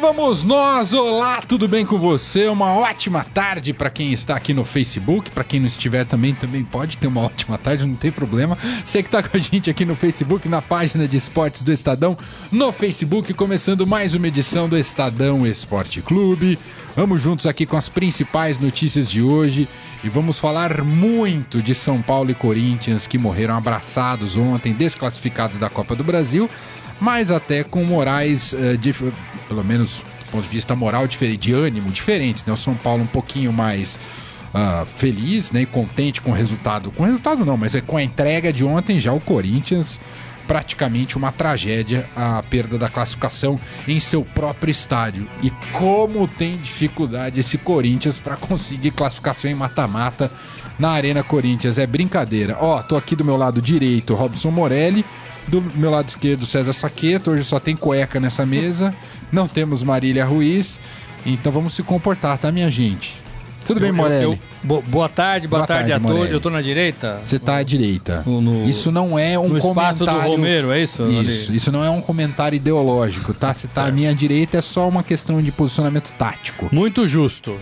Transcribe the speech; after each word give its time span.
Vamos 0.00 0.44
nós. 0.44 0.92
Olá, 0.92 1.42
tudo 1.42 1.66
bem 1.66 1.84
com 1.84 1.98
você? 1.98 2.46
Uma 2.46 2.72
ótima 2.72 3.24
tarde 3.24 3.72
para 3.72 3.90
quem 3.90 4.12
está 4.12 4.36
aqui 4.36 4.54
no 4.54 4.64
Facebook, 4.64 5.28
para 5.30 5.42
quem 5.42 5.58
não 5.58 5.66
estiver 5.66 6.06
também 6.06 6.34
também 6.34 6.62
pode 6.62 6.96
ter 6.98 7.08
uma 7.08 7.22
ótima 7.22 7.58
tarde, 7.58 7.84
não 7.84 7.96
tem 7.96 8.12
problema. 8.12 8.56
Você 8.84 9.02
que 9.02 9.08
está 9.08 9.22
com 9.22 9.36
a 9.36 9.40
gente 9.40 9.68
aqui 9.68 9.84
no 9.84 9.96
Facebook, 9.96 10.48
na 10.48 10.62
página 10.62 11.08
de 11.08 11.16
esportes 11.16 11.64
do 11.64 11.72
Estadão, 11.72 12.16
no 12.52 12.70
Facebook, 12.70 13.34
começando 13.34 13.86
mais 13.88 14.14
uma 14.14 14.28
edição 14.28 14.68
do 14.68 14.78
Estadão 14.78 15.44
Esporte 15.44 16.00
Clube. 16.00 16.58
Vamos 16.94 17.20
juntos 17.20 17.46
aqui 17.46 17.66
com 17.66 17.76
as 17.76 17.88
principais 17.88 18.56
notícias 18.56 19.10
de 19.10 19.20
hoje 19.20 19.68
e 20.04 20.08
vamos 20.08 20.38
falar 20.38 20.82
muito 20.84 21.60
de 21.60 21.74
São 21.74 22.00
Paulo 22.00 22.30
e 22.30 22.34
Corinthians 22.34 23.08
que 23.08 23.18
morreram 23.18 23.56
abraçados 23.56 24.36
ontem, 24.36 24.72
desclassificados 24.72 25.58
da 25.58 25.68
Copa 25.68 25.96
do 25.96 26.04
Brasil 26.04 26.48
mas 27.00 27.30
até 27.30 27.62
com 27.64 27.84
morais, 27.84 28.52
uh, 28.52 28.76
dif- 28.78 29.12
pelo 29.46 29.64
menos 29.64 30.02
do 30.26 30.32
ponto 30.32 30.44
de 30.44 30.50
vista 30.50 30.76
moral, 30.76 31.06
diferente, 31.06 31.38
de 31.38 31.52
ânimo 31.54 31.90
diferentes. 31.90 32.44
Né? 32.44 32.52
O 32.52 32.56
São 32.56 32.74
Paulo 32.74 33.02
um 33.02 33.06
pouquinho 33.06 33.50
mais 33.50 33.98
ah, 34.52 34.84
feliz 34.96 35.50
né? 35.52 35.62
e 35.62 35.66
contente 35.66 36.20
com 36.20 36.32
o 36.32 36.34
resultado. 36.34 36.90
Com 36.90 37.02
o 37.02 37.06
resultado 37.06 37.46
não, 37.46 37.56
mas 37.56 37.74
é 37.74 37.80
com 37.80 37.96
a 37.96 38.02
entrega 38.02 38.52
de 38.52 38.62
ontem 38.62 39.00
já 39.00 39.10
o 39.10 39.20
Corinthians. 39.20 39.98
Praticamente 40.46 41.16
uma 41.16 41.32
tragédia 41.32 42.08
a 42.16 42.42
perda 42.42 42.78
da 42.78 42.90
classificação 42.90 43.58
em 43.86 43.98
seu 44.00 44.22
próprio 44.22 44.70
estádio. 44.70 45.26
E 45.42 45.50
como 45.72 46.28
tem 46.28 46.58
dificuldade 46.58 47.40
esse 47.40 47.56
Corinthians 47.56 48.18
para 48.18 48.36
conseguir 48.36 48.90
classificação 48.90 49.50
em 49.50 49.54
mata-mata 49.54 50.30
na 50.78 50.90
Arena 50.90 51.22
Corinthians. 51.22 51.78
É 51.78 51.86
brincadeira. 51.86 52.56
Ó, 52.60 52.82
tô 52.82 52.96
aqui 52.96 53.16
do 53.16 53.24
meu 53.24 53.36
lado 53.38 53.62
direito, 53.62 54.14
Robson 54.14 54.50
Morelli. 54.50 55.04
Do 55.48 55.62
meu 55.74 55.90
lado 55.90 56.08
esquerdo, 56.08 56.44
César 56.46 56.72
Saqueto. 56.72 57.30
Hoje 57.30 57.42
só 57.44 57.58
tem 57.58 57.74
cueca 57.74 58.20
nessa 58.20 58.44
mesa. 58.44 58.94
Não 59.32 59.48
temos 59.48 59.82
Marília 59.82 60.24
Ruiz. 60.24 60.78
Então 61.24 61.50
vamos 61.50 61.74
se 61.74 61.82
comportar, 61.82 62.38
tá, 62.38 62.52
minha 62.52 62.70
gente? 62.70 63.16
Tudo 63.66 63.80
bem, 63.80 63.90
Eu- 63.90 63.94
Morelli? 63.94 64.24
eu- 64.24 64.38
bo- 64.62 64.82
boa 64.86 65.08
tarde, 65.10 65.46
boa, 65.46 65.60
Boa 65.60 65.66
tarde, 65.66 65.90
tarde, 65.90 66.06
a 66.06 66.08
todos. 66.08 66.30
Eu 66.30 66.40
tô 66.40 66.48
na 66.48 66.62
direita? 66.62 67.20
Você 67.22 67.38
tá 67.38 67.56
à 67.56 67.62
direita. 67.62 68.22
No- 68.24 68.40
no- 68.40 68.68
isso 68.68 68.90
não 68.90 69.18
é 69.18 69.38
um 69.38 69.48
no 69.48 69.60
comentário. 69.60 70.06
do 70.06 70.28
Romero, 70.30 70.70
é 70.72 70.82
isso? 70.82 71.06
Isso, 71.06 71.48
Ali? 71.50 71.56
isso 71.58 71.70
não 71.72 71.84
é 71.84 71.90
um 71.90 72.00
comentário 72.00 72.56
ideológico, 72.56 73.34
tá? 73.34 73.52
Você 73.52 73.68
tá 73.68 73.86
à 73.86 73.92
minha 73.92 74.14
direita, 74.14 74.56
é 74.58 74.62
só 74.62 74.88
uma 74.88 75.02
questão 75.02 75.42
de 75.42 75.52
posicionamento 75.52 76.10
tático. 76.16 76.68
Muito 76.72 77.06
justo. 77.06 77.58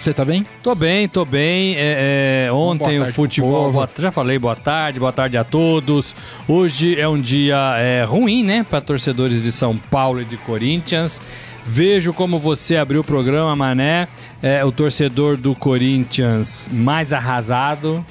Você 0.00 0.14
tá 0.14 0.24
bem? 0.24 0.46
Tô 0.62 0.74
bem, 0.74 1.06
tô 1.06 1.26
bem. 1.26 1.74
É, 1.76 2.46
é, 2.46 2.52
ontem 2.52 2.96
o 2.96 3.00
tarde 3.02 3.04
pro 3.04 3.12
futebol. 3.12 3.70
boa- 3.70 3.88
já 3.98 4.10
falei 4.10 4.38
boa 4.38 4.56
tarde, 4.56 4.98
boa 4.98 5.12
tarde 5.12 5.36
a 5.36 5.44
todos. 5.44 6.16
Hoje 6.48 6.98
é 6.98 7.06
um 7.06 7.20
dia 7.20 7.74
é, 7.76 8.02
ruim, 8.02 8.42
né? 8.42 8.64
Para 8.68 8.80
torcedores 8.80 9.42
de 9.42 9.52
São 9.52 9.76
Paulo 9.76 10.22
e 10.22 10.24
de 10.24 10.38
Corinthians. 10.38 11.20
Vejo 11.66 12.14
como 12.14 12.38
você 12.38 12.78
abriu 12.78 13.02
o 13.02 13.04
programa, 13.04 13.54
Mané. 13.54 14.08
É, 14.42 14.64
o 14.64 14.72
torcedor 14.72 15.36
do 15.36 15.54
Corinthians 15.54 16.66
mais 16.72 17.12
arrasado. 17.12 18.02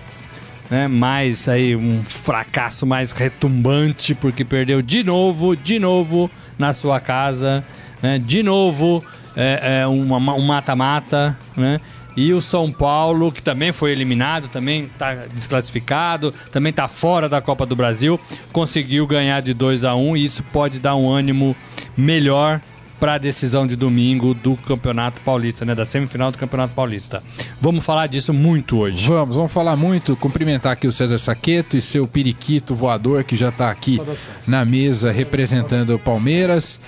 Né, 0.69 0.87
mais 0.87 1.49
aí 1.49 1.75
um 1.75 2.03
fracasso 2.05 2.85
mais 2.85 3.11
retumbante 3.11 4.13
porque 4.13 4.45
perdeu 4.45 4.83
de 4.83 5.03
novo, 5.03 5.55
de 5.55 5.79
novo 5.79 6.29
na 6.59 6.75
sua 6.75 6.99
casa, 6.99 7.63
né, 8.03 8.19
de 8.19 8.43
novo 8.43 9.03
é, 9.35 9.81
é, 9.81 9.87
uma- 9.87 10.33
um 10.33 10.41
mata-mata, 10.41 11.37
né? 11.55 11.79
E 12.17 12.33
o 12.33 12.41
São 12.41 12.69
Paulo, 12.71 13.31
que 13.31 13.41
também 13.41 13.71
foi 13.71 13.91
eliminado, 13.91 14.49
também 14.49 14.85
está 14.91 15.13
desclassificado, 15.33 16.33
também 16.51 16.71
está 16.71 16.87
fora 16.87 17.29
da 17.29 17.39
Copa 17.39 17.65
do 17.65 17.75
Brasil, 17.75 18.19
conseguiu 18.51 19.07
ganhar 19.07 19.41
de 19.41 19.53
2 19.53 19.85
a 19.85 19.95
1 19.95 20.17
e 20.17 20.25
isso 20.25 20.43
pode 20.51 20.79
dar 20.79 20.95
um 20.95 21.09
ânimo 21.09 21.55
melhor 21.95 22.59
para 22.99 23.13
a 23.13 23.17
decisão 23.17 23.65
de 23.65 23.77
domingo 23.77 24.33
do 24.33 24.57
Campeonato 24.57 25.21
Paulista, 25.21 25.63
né, 25.63 25.73
da 25.73 25.85
semifinal 25.85 26.31
do 26.31 26.37
Campeonato 26.37 26.73
Paulista. 26.73 27.23
Vamos 27.61 27.85
falar 27.85 28.07
disso 28.07 28.33
muito 28.33 28.77
hoje. 28.79 29.07
Vamos, 29.07 29.37
vamos 29.37 29.51
falar 29.53 29.77
muito, 29.77 30.17
cumprimentar 30.17 30.73
aqui 30.73 30.85
o 30.87 30.91
César 30.91 31.17
Saqueto 31.17 31.77
e 31.77 31.81
seu 31.81 32.05
periquito 32.05 32.75
voador 32.75 33.23
que 33.23 33.37
já 33.37 33.51
tá 33.53 33.69
aqui 33.71 34.01
na 34.45 34.65
mesa 34.65 35.11
representando 35.13 35.95
o 35.95 35.99
Palmeiras. 35.99 36.81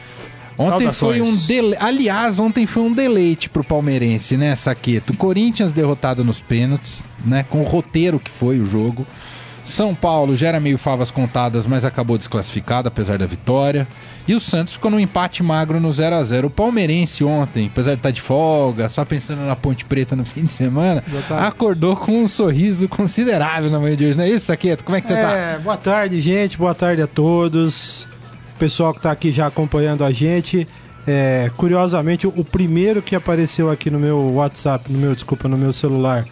Ontem 0.62 0.92
foi 0.92 1.22
um 1.22 1.36
dele... 1.46 1.76
Aliás, 1.80 2.40
ontem 2.40 2.66
foi 2.66 2.84
um 2.84 2.94
deleite 2.94 3.50
pro 3.50 3.64
palmeirense, 3.64 4.38
né, 4.38 4.56
Saqueto? 4.56 5.14
Corinthians 5.16 5.74
derrotado 5.74 6.24
nos 6.24 6.42
pênaltis, 6.42 7.04
né, 7.26 7.44
com 7.50 7.62
o 7.62 7.64
roteiro 7.64 8.20
que 8.20 8.32
foi 8.32 8.60
o 8.60 8.66
jogo. 8.66 9.06
São 9.64 9.94
Paulo 9.94 10.36
já 10.36 10.48
era 10.48 10.60
meio 10.60 10.78
favas 10.78 11.12
contadas, 11.12 11.68
mas 11.68 11.86
acabou 11.86 12.18
desclassificado 12.18 12.88
apesar 12.88 13.18
da 13.18 13.26
vitória. 13.26 13.88
E 14.28 14.34
o 14.34 14.40
Santos 14.40 14.74
ficou 14.74 14.92
num 14.92 15.00
empate 15.00 15.42
magro 15.44 15.80
no 15.80 15.92
0 15.92 16.16
a 16.16 16.24
0 16.24 16.48
O 16.48 16.50
palmeirense 16.50 17.24
ontem, 17.24 17.68
apesar 17.68 17.94
de 17.94 18.00
estar 18.00 18.12
de 18.12 18.22
folga, 18.22 18.88
só 18.88 19.04
pensando 19.04 19.42
na 19.42 19.56
Ponte 19.56 19.84
Preta 19.86 20.16
no 20.16 20.24
fim 20.26 20.46
de 20.46 20.52
semana, 20.52 21.04
tá. 21.28 21.48
acordou 21.48 21.96
com 21.96 22.24
um 22.24 22.28
sorriso 22.28 22.88
considerável 22.88 23.70
na 23.70 23.80
manhã 23.80 23.96
de 23.96 24.06
hoje. 24.06 24.18
Não 24.18 24.24
é 24.24 24.30
isso, 24.30 24.48
Saqueto? 24.48 24.84
Como 24.84 24.96
é 24.96 25.02
que 25.02 25.08
você 25.08 25.16
tá? 25.16 25.32
É, 25.32 25.60
boa 25.60 25.78
tarde, 25.78 26.22
gente. 26.22 26.58
Boa 26.58 26.76
tarde 26.76 27.02
a 27.02 27.08
todos. 27.08 28.08
Pessoal 28.62 28.94
que 28.94 29.02
tá 29.02 29.10
aqui 29.10 29.32
já 29.32 29.48
acompanhando 29.48 30.06
a 30.06 30.12
gente. 30.12 30.68
É, 31.08 31.50
curiosamente, 31.58 32.28
o 32.28 32.46
primeiro 32.46 33.02
que 33.02 33.16
apareceu 33.16 33.72
aqui 33.72 33.90
no 33.90 33.98
meu 33.98 34.36
WhatsApp, 34.36 34.92
no 34.92 35.00
meu, 35.00 35.16
desculpa, 35.16 35.48
no 35.48 35.58
meu 35.58 35.74
celular, 35.74 36.26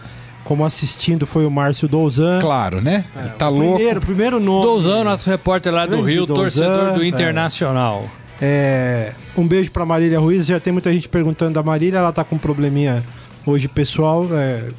como 0.43 0.63
assistindo 0.63 1.25
foi 1.25 1.43
o 1.43 1.49
Márcio 1.49 1.87
Douzan. 1.87 2.37
Claro, 2.37 2.81
né? 2.81 3.05
Ele 3.15 3.29
tá 3.29 3.49
o 3.49 3.55
louco. 3.55 3.75
Primeiro, 3.77 3.99
primeiro 3.99 4.39
nome. 4.39 4.63
Douzan, 4.63 5.05
nosso 5.05 5.27
repórter 5.27 5.73
lá 5.73 5.87
do 5.87 5.93
Grande 5.93 6.11
Rio, 6.11 6.27
Douzan, 6.27 6.41
torcedor 6.43 6.93
do 6.93 7.01
é. 7.01 7.07
Internacional. 7.07 8.07
É, 8.39 9.13
um 9.35 9.47
beijo 9.47 9.71
pra 9.71 9.83
Marília 9.83 10.19
Ruiz. 10.19 10.45
Já 10.45 10.59
tem 10.59 10.71
muita 10.71 10.93
gente 10.93 11.09
perguntando 11.09 11.55
da 11.55 11.63
Marília. 11.63 11.97
Ela 11.97 12.11
tá 12.11 12.23
com 12.23 12.35
um 12.35 12.39
probleminha 12.39 13.03
hoje 13.43 13.67
pessoal. 13.67 14.27
é, 14.33 14.69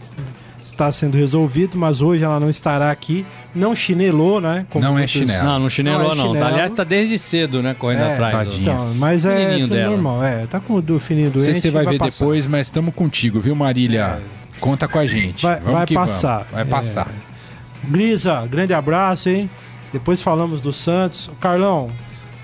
está 0.81 0.91
sendo 0.93 1.17
resolvido, 1.19 1.77
mas 1.77 2.01
hoje 2.01 2.25
ela 2.25 2.41
não 2.41 2.49
estará 2.49 2.91
aqui. 2.91 3.25
Não 3.55 3.75
chinelou, 3.75 4.41
né? 4.41 4.65
como 4.71 4.85
Não 4.85 4.99
é 4.99 5.07
chinelo. 5.07 5.45
Não, 5.45 5.59
não 5.59 5.69
chinelou 5.71 6.03
Não 6.05 6.13
é 6.13 6.15
não. 6.17 6.27
chinelo. 6.29 6.47
Aliás, 6.47 6.71
tá 6.71 6.85
desde 6.85 7.19
cedo, 7.19 7.63
né, 7.63 7.75
correndo 7.79 8.03
É, 8.05 8.13
atrás. 8.15 8.33
do- 8.33 8.39
tadinho. 8.51 8.63
Então, 8.63 8.95
mas 8.95 9.25
é 9.27 9.35
Menininho 9.39 9.69
tudo 9.69 9.77
dela. 9.77 9.91
normal. 9.91 10.25
É, 10.25 10.47
tá 10.47 10.59
com 10.59 10.75
o 10.75 10.83
do 10.83 10.99
fininho 10.99 11.27
Não 11.27 11.35
sei 11.35 11.43
doente. 11.43 11.55
se 11.57 11.61
você 11.63 11.71
vai 11.71 11.85
ver 11.87 11.99
passar. 11.99 12.19
depois, 12.25 12.47
mas 12.47 12.67
estamos 12.69 12.95
contigo, 12.95 13.41
viu, 13.41 13.55
Marília? 13.55 14.21
Conta 14.59 14.89
com 14.89 14.99
a 14.99 15.07
gente. 15.07 15.43
Vai- 15.43 15.57
Vamos 15.59 15.73
vai 15.73 15.87
que 15.87 15.95
passar. 15.95 16.37
vamos. 16.39 16.53
Vai 16.53 16.63
É. 16.63 16.65
passar. 16.65 17.09
Grisa, 17.85 18.47
grande 18.47 18.75
abraço, 18.75 19.29
hein? 19.29 19.49
Depois 19.93 20.21
falamos 20.21 20.61
do 20.61 20.73
Santos. 20.73 21.31
Carlão, 21.41 21.91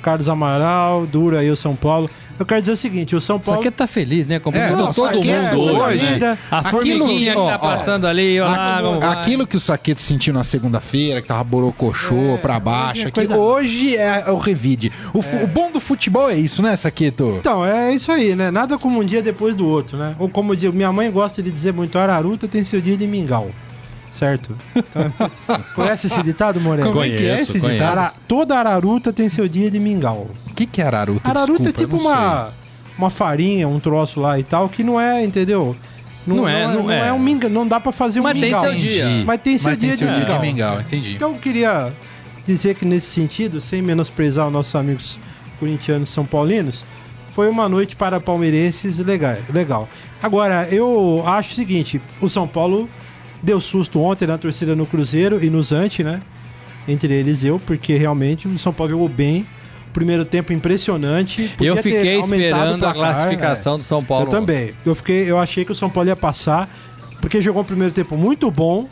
Carlos 0.02 0.28
Amaral, 0.28 1.06
Dura 1.06 1.41
aí 1.41 1.50
o 1.50 1.56
São 1.56 1.75
Paulo. 1.76 2.10
Eu 2.38 2.44
quero 2.47 2.60
dizer 2.60 2.72
o 2.72 2.76
seguinte, 2.76 3.16
o 3.16 3.20
São 3.20 3.36
Só 3.42 3.52
Paulo... 3.52 3.62
que 3.62 3.70
tá 3.70 3.86
feliz, 3.86 4.26
né? 4.26 4.38
Como 4.38 4.56
É, 4.56 4.69
todo, 4.69 4.78
não, 4.78 4.92
todo 4.92 5.06
Saqueto 5.16 5.56
mundo 5.56 5.72
hoje. 5.82 5.98
hoje, 6.04 6.19
né? 6.20 6.38
A 6.50 6.58
aquilo 6.58 6.70
formiguinha 7.04 7.32
que- 7.32 7.32
que 7.32 7.36
ó, 7.38 7.48
tá 7.48 7.54
ó, 7.54 7.58
passando 7.58 8.06
ali, 8.06 8.41
olha 8.41 8.50
lá, 8.50 8.82
como 8.82 9.00
vai. 9.00 9.12
Aquilo 9.19 9.47
que 9.47 9.56
o 9.56 9.60
Saqueto 9.60 10.00
sentiu 10.02 10.34
na 10.34 10.44
segunda-feira, 10.44 11.22
que 11.22 11.28
tava 11.28 11.42
borocochô 11.44 12.34
É, 12.34 12.36
pra 12.36 12.60
baixo, 12.60 12.91
hoje 12.91 13.00
é 13.00 13.06
aqui, 13.08 13.12
coisa- 13.12 13.36
hoje 13.36 13.96
é 13.96 14.30
o 14.30 14.38
revide. 14.38 14.92
O, 15.14 15.22
fu- 15.22 15.44
o 15.44 15.46
bom 15.46 15.70
do 15.72 15.80
futebol 15.80 16.28
é 16.30 16.36
isso, 16.36 16.60
né, 16.62 16.76
Saqueto? 16.76 17.36
Então, 17.41 17.64
é 17.64 17.92
isso 17.94 18.12
aí, 18.12 18.34
né? 18.36 18.50
Nada 18.50 18.78
como 18.78 19.00
um 19.00 19.04
dia 19.04 19.22
depois 19.22 19.54
do 19.54 19.66
outro, 19.66 19.96
né? 19.96 20.14
Ou 20.19 20.28
como 20.28 20.54
diz, 20.54 20.72
minha 20.75 20.92
mãe 20.92 21.10
gosta 21.10 21.43
de 21.43 21.50
dizer 21.50 21.72
muito, 21.72 21.99
Araruta 21.99 22.46
tem 22.46 22.62
seu 22.64 22.81
dia 22.81 22.96
de 22.96 23.06
mingau. 23.06 23.50
Certo? 24.12 24.56
Então, 24.75 25.12
conhece 25.75 26.06
esse 26.06 26.22
ditado, 26.22 26.58
Moreno? 26.61 26.88
Como 26.90 27.05
é 27.05 27.08
que 27.08 27.26
é 27.26 27.40
esse 27.40 27.58
conheço. 27.61 27.69
ditado? 27.81 27.99
Ara- 27.99 28.12
Toda 28.26 28.56
araruta 28.58 29.12
tem 29.12 29.28
seu 29.28 29.46
dia 29.46 29.70
de 29.70 29.78
mingau. 29.78 30.31
O 30.56 30.58
que, 30.58 30.64
que 30.64 30.81
é 30.81 30.87
araruta? 30.87 31.29
Araruta 31.29 31.64
Desculpa, 31.64 31.69
é 31.69 31.85
tipo 31.85 31.97
não 31.97 32.11
uma, 32.11 32.53
uma 32.97 33.11
farinha, 33.11 33.69
um 33.69 33.79
troço 33.79 34.19
lá 34.19 34.41
e 34.41 34.43
tal, 34.43 34.70
que 34.70 34.82
não 34.82 34.99
é, 34.99 35.23
entendeu? 35.23 35.76
Não 36.26 36.49
é, 36.49 36.67
não 36.67 36.91
é. 36.91 37.12
um 37.12 37.19
mingau, 37.19 37.50
não 37.50 37.69
dá 37.69 37.79
pra 37.79 37.93
fazer 37.93 38.23
Mas 38.23 38.35
um 38.35 38.41
tem 38.41 38.49
mingau. 38.49 38.62
seu 38.62 38.75
dia. 38.75 39.23
Mas 39.26 39.41
tem 39.43 39.58
seu 39.58 39.76
dia 39.76 39.93
de 39.93 39.99
seu 39.99 40.08
dia 40.08 40.20
mingau. 40.20 40.41
de 40.41 40.47
mingau, 40.47 40.81
entendi. 40.81 41.14
Então 41.14 41.35
eu 41.35 41.38
queria 41.38 41.93
dizer 42.47 42.75
que 42.75 42.87
nesse 42.87 43.08
sentido, 43.08 43.61
sem 43.61 43.82
menosprezar 43.82 44.47
os 44.47 44.53
nossos 44.53 44.75
amigos 44.75 45.19
corintianos 45.61 46.08
e 46.08 46.12
são 46.12 46.25
paulinos, 46.25 46.87
foi 47.35 47.50
uma 47.50 47.69
noite 47.69 47.94
para 47.94 48.19
palmeirenses 48.19 48.97
legal. 48.97 49.37
legal. 49.52 49.87
Agora, 50.23 50.67
eu 50.70 51.23
acho 51.26 51.52
o 51.52 51.55
seguinte, 51.55 52.00
o 52.19 52.31
São 52.31 52.49
Paulo 52.49 52.88
deu 53.43 53.61
susto 53.61 54.00
ontem 54.00 54.26
na 54.26 54.38
torcida 54.38 54.75
no 54.75 54.87
Cruzeiro 54.87 55.44
e 55.44 55.50
no 55.50 55.62
Zante, 55.62 56.02
né? 56.02 56.23
Entre 56.88 57.12
eles 57.12 57.44
eu, 57.44 57.61
porque 57.61 57.94
realmente 57.94 58.49
o 58.49 58.56
São 58.56 58.73
Paulo 58.73 58.93
jogou 58.93 59.09
bem. 59.09 59.47
Primeiro 59.96 60.25
tempo 60.26 60.52
impressionante. 60.52 61.48
podia 61.56 61.70
Eu 61.70 61.76
fiquei 61.78 62.19
esperando 62.20 62.84
a 62.84 62.93
placar, 62.93 63.14
classificação 63.14 63.78
do 63.78 63.84
São 63.84 64.00
é. 64.00 64.02
Paulo. 64.02 64.26
Eu 64.26 64.28
também. 64.28 64.75
Eu, 64.84 64.94
fiquei, 64.94 65.31
eu 65.31 65.38
achei 65.38 65.64
que 65.64 65.72
o 65.72 65.75
São 65.75 65.88
Paulo 65.88 66.08
ia 66.08 66.16
passar, 66.16 66.69
porque 67.20 67.40
jogou 67.40 67.62
um 67.62 67.64
primeiro 67.64 67.94
tempo 67.94 68.14
muito 68.16 68.50
bom, 68.50 68.88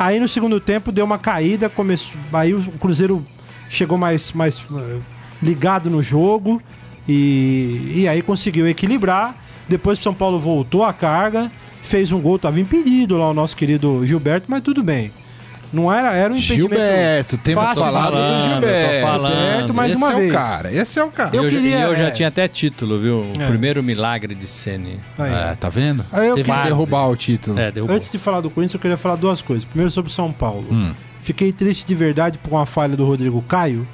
Aí 0.00 0.18
no 0.18 0.26
segundo 0.26 0.58
tempo 0.58 0.90
deu 0.90 1.04
uma 1.04 1.18
caída, 1.18 1.68
começou, 1.68 2.18
aí 2.32 2.54
o 2.54 2.62
Cruzeiro 2.80 3.22
chegou 3.68 3.98
mais, 3.98 4.32
mais 4.32 4.58
eh, 4.58 4.98
ligado 5.42 5.90
no 5.90 6.02
jogo 6.02 6.62
e, 7.06 7.92
e 7.96 8.08
aí 8.08 8.22
conseguiu 8.22 8.66
equilibrar. 8.66 9.36
Depois 9.68 9.98
o 9.98 10.02
São 10.02 10.14
Paulo 10.14 10.40
voltou 10.40 10.84
à 10.84 10.92
carga, 10.94 11.52
fez 11.82 12.12
um 12.12 12.18
gol, 12.18 12.36
estava 12.36 12.58
impedido 12.58 13.18
lá 13.18 13.28
o 13.28 13.34
nosso 13.34 13.54
querido 13.54 14.06
Gilberto, 14.06 14.46
mas 14.48 14.62
tudo 14.62 14.82
bem. 14.82 15.12
Não 15.72 15.92
era, 15.92 16.12
era 16.12 16.32
um 16.32 16.36
impedimento. 16.36 16.74
Gilberto, 16.74 17.38
temos 17.38 17.62
fácil, 17.64 17.82
falado 17.84 18.12
falando, 18.12 18.42
do 18.42 18.50
Gilberto. 18.54 19.06
falando. 19.06 19.34
Gilberto, 19.36 19.74
mais 19.74 19.92
esse 19.92 20.02
uma 20.02 20.12
é 20.12 20.16
vez. 20.16 20.30
o 20.30 20.34
cara, 20.34 20.72
esse 20.72 20.98
é 20.98 21.04
o 21.04 21.10
cara. 21.10 21.36
Eu 21.36 21.44
Eu, 21.44 21.50
já- 21.50 21.56
queria- 21.56 21.78
e 21.78 21.82
eu 21.82 21.96
já 21.96 22.04
é. 22.04 22.10
tinha 22.10 22.28
até 22.28 22.48
título, 22.48 22.98
viu? 23.00 23.18
O 23.20 23.32
É. 23.42 23.46
primeiro 23.46 23.82
milagre 23.82 24.34
de 24.34 24.46
Sene. 24.46 24.98
Aí. 25.18 25.32
É, 25.32 25.54
tá 25.58 25.68
vendo? 25.68 26.04
Aí 26.12 26.26
eu 26.28 26.34
Teve 26.34 26.48
que 26.50 26.56
queria- 26.56 26.70
derrubar 26.70 27.06
o 27.08 27.14
título. 27.16 27.58
É. 27.58 27.72
Antes 27.88 28.10
de 28.10 28.18
falar 28.18 28.40
do 28.40 28.50
Corinthians, 28.50 28.74
eu 28.74 28.80
queria 28.80 28.96
falar 28.98 29.16
duas 29.16 29.40
coisas. 29.40 29.64
Primeiro 29.64 29.90
sobre 29.90 30.10
São 30.12 30.32
Paulo. 30.32 30.66
Hum. 30.70 30.92
Fiquei 31.20 31.52
triste 31.52 31.86
de 31.86 31.94
verdade 31.94 32.38
com 32.48 32.58
a 32.58 32.66
falha 32.66 32.96
do 32.96 33.04
Rodrigo 33.04 33.40
Caio, 33.42 33.86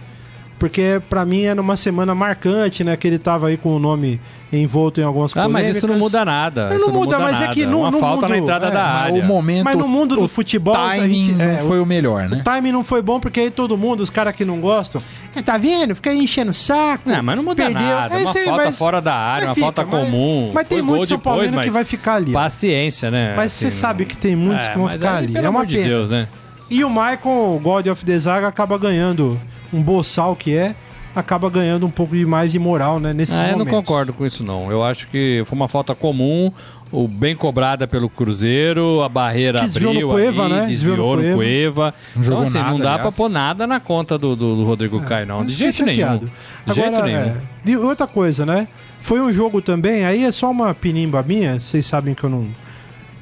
porque 0.59 1.01
pra 1.09 1.25
mim 1.27 1.43
era 1.43 1.61
uma 1.61 1.77
semana 1.77 2.15
marcante, 2.15 2.83
né? 2.83 2.97
Que 2.97 3.07
ele 3.07 3.19
tava 3.19 3.49
aí 3.49 3.57
com 3.57 3.75
o 3.75 3.79
nome 3.79 4.21
envolto 4.53 5.01
em 5.01 5.05
algumas 5.05 5.33
Ah, 5.33 5.43
polêmicas. 5.43 5.67
mas 5.67 5.77
isso 5.77 5.87
não 5.89 5.99
muda 5.99 6.25
nada. 6.25 6.71
Isso 6.75 6.87
não 6.87 6.93
muda, 6.95 7.19
mas 7.19 7.37
é 7.37 7.41
nada. 7.41 7.53
que 7.53 7.67
no- 7.67 7.81
Uma 7.81 7.91
no 7.91 7.99
falta 7.99 8.23
mundo- 8.23 8.31
na 8.31 8.39
entrada 8.39 8.67
é, 8.69 8.71
da 8.71 8.83
Mas 8.85 9.03
área. 9.05 9.23
o 9.23 9.25
momento, 9.27 9.65
Mas 9.65 9.77
no 9.77 9.89
mundo 9.89 10.17
do 10.17 10.29
futebol, 10.29 10.75
a 10.75 10.91
timing 10.91 11.25
gente- 11.27 11.43
é, 11.43 11.59
não 11.61 11.67
foi 11.67 11.81
o 11.81 11.85
melhor, 11.85 12.29
né? 12.29 12.39
O 12.39 12.45
timing 12.45 12.73
não 12.73 12.85
foi 12.85 13.03
bom 13.03 13.19
porque 13.21 13.41
aí 13.41 13.51
todo 13.51 13.77
mundo, 13.77 14.01
os 14.01 14.09
caras 14.09 14.35
que 14.35 14.45
não 14.45 14.61
gostam, 14.61 15.03
"É, 15.35 15.43
tá 15.43 15.59
vendo? 15.59 15.95
Fica 15.97 16.11
aí 16.11 16.21
enchendo 16.21 16.53
o 16.53 16.55
saco. 16.55 17.11
Não, 17.11 17.23
mas 17.23 17.37
não 17.37 17.43
muda 17.43 17.65
perdeu." 17.65 17.83
nada. 17.83 18.15
É 18.15 18.19
uma 18.19 18.25
isso 18.31 18.39
aí, 18.39 18.45
falta 18.47 18.65
mas- 18.65 18.79
fora 18.79 19.03
da 19.03 19.15
área, 19.15 19.49
uma 19.49 19.55
fica, 19.55 19.65
falta 19.67 19.85
mas- 19.85 20.05
comum. 20.05 20.51
Mas 20.55 20.69
tem 20.69 20.79
Foi 20.79 20.87
muito 20.87 21.07
São 21.09 21.19
Paulino 21.19 21.61
que 21.61 21.71
vai 21.71 21.85
ficar 21.85 22.15
ali. 22.15 22.33
Paciência, 22.33 23.11
né? 23.11 23.35
Mas 23.37 23.53
você 23.53 23.67
Assim, 23.67 23.77
sabe 23.79 24.05
que 24.07 24.17
tem 24.17 24.35
muitos 24.37 24.67
é, 24.69 24.71
que 24.71 24.79
vão 24.79 24.89
ficar 24.89 25.11
aí, 25.17 25.25
ali. 25.25 25.33
Pelo 25.35 25.45
É 25.45 25.49
uma 25.51 25.61
amor 25.61 25.67
de 25.67 25.75
pena. 25.77 25.89
Deus, 25.89 26.09
né? 26.09 26.29
E 26.71 26.83
o 26.85 26.89
Michael, 26.89 27.21
o 27.25 27.61
God 27.63 27.87
of 27.89 28.05
the 28.05 28.17
Zaga, 28.19 28.49
acaba 28.49 28.79
ganhando 28.79 29.39
um 29.73 29.83
boçal 29.83 30.35
que 30.37 30.55
é, 30.57 30.75
acaba 31.15 31.49
ganhando 31.49 31.87
um 31.87 31.91
pouco 31.91 32.15
de 32.17 32.27
mais 32.27 32.53
de 32.53 32.59
moral, 32.59 33.01
né? 33.01 33.13
Nesses 33.13 33.35
Ah, 33.37 33.51
eu 33.51 33.59
não 33.59 33.67
concordo 33.67 34.13
com 34.13 34.25
isso, 34.27 34.45
não. 34.45 34.71
Eu 34.71 34.83
acho 34.85 35.09
que 35.09 35.43
foi 35.47 35.57
uma 35.57 35.69
falta 35.69 35.95
comum, 35.95 36.53
o 36.93 37.09
bem 37.09 37.35
cobrada 37.35 37.87
pelo 37.87 38.09
Cruzeiro, 38.09 39.03
a 39.03 39.09
barreira 39.09 39.61
desviou 39.63 39.91
abriu 39.91 40.07
no 40.09 40.13
Cueva, 40.13 40.45
ali, 40.45 40.55
né? 40.55 40.67
desviou, 40.67 41.17
Desviou 41.17 41.17
no 41.17 41.37
Cueva. 41.37 41.95
Não 42.15 42.23
Então, 42.23 42.41
assim, 42.43 42.59
nada, 42.59 42.71
não 42.71 42.79
dá 42.79 42.85
aliás. 42.85 43.03
pra 43.03 43.13
pôr 43.13 43.29
nada 43.29 43.67
na 43.67 43.81
conta 43.81 44.19
do, 44.19 44.37
do, 44.37 44.57
do 44.57 44.65
Rodrigo 44.65 45.01
Caio, 45.03 45.27
não. 45.27 45.45
De 45.45 45.55
jeito 45.55 45.85
nenhum. 45.85 46.19
De 46.67 46.75
jeito 46.75 46.89
Agora, 46.95 47.07
nenhum. 47.07 47.19
é, 47.19 47.37
e 47.65 47.77
outra 47.77 48.07
coisa, 48.07 48.45
né? 48.47 48.69
Foi 49.01 49.21
um 49.21 49.33
jogo 49.33 49.63
também, 49.63 50.05
aí 50.05 50.25
é 50.25 50.31
só 50.31 50.51
uma 50.51 50.75
pinimba 50.75 51.23
minha, 51.23 51.61
vocês 51.61 51.87
sabem 51.87 52.15
que 52.15 52.25
eu 52.25 52.31
não. 52.31 52.47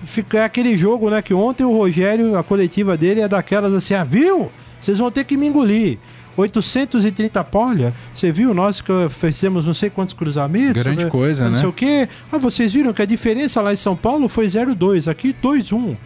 Fica 0.04 0.38
é 0.38 0.44
aquele 0.44 0.76
jogo, 0.76 1.08
né? 1.08 1.22
Que 1.22 1.32
ontem 1.32 1.64
o 1.64 1.76
Rogério, 1.76 2.36
a 2.36 2.42
coletiva 2.42 2.96
dele 2.96 3.20
é 3.20 3.28
daquelas 3.28 3.72
assim, 3.72 3.94
ah, 3.94 4.04
viu? 4.04 4.50
Vocês 4.80 4.98
vão 4.98 5.10
ter 5.10 5.24
que 5.24 5.36
me 5.36 5.46
engolir. 5.46 5.98
830 6.36 7.44
pau, 7.44 7.68
olha, 7.68 7.94
você 8.12 8.30
viu 8.32 8.52
nós 8.52 8.80
que 8.80 8.92
fizemos 9.10 9.64
não 9.64 9.74
sei 9.74 9.90
quantos 9.90 10.14
cruzamentos? 10.14 10.82
Grande 10.82 11.04
né? 11.04 11.10
coisa, 11.10 11.44
não 11.44 11.52
né? 11.52 11.56
sei 11.58 11.68
o 11.68 11.72
quê. 11.72 12.08
Ah, 12.32 12.38
vocês 12.38 12.72
viram 12.72 12.92
que 12.92 13.02
a 13.02 13.06
diferença 13.06 13.60
lá 13.60 13.72
em 13.72 13.76
São 13.76 13.94
Paulo 13.96 14.28
foi 14.28 14.46
0,2, 14.46 15.08
aqui 15.10 15.34
2,1. 15.42 15.96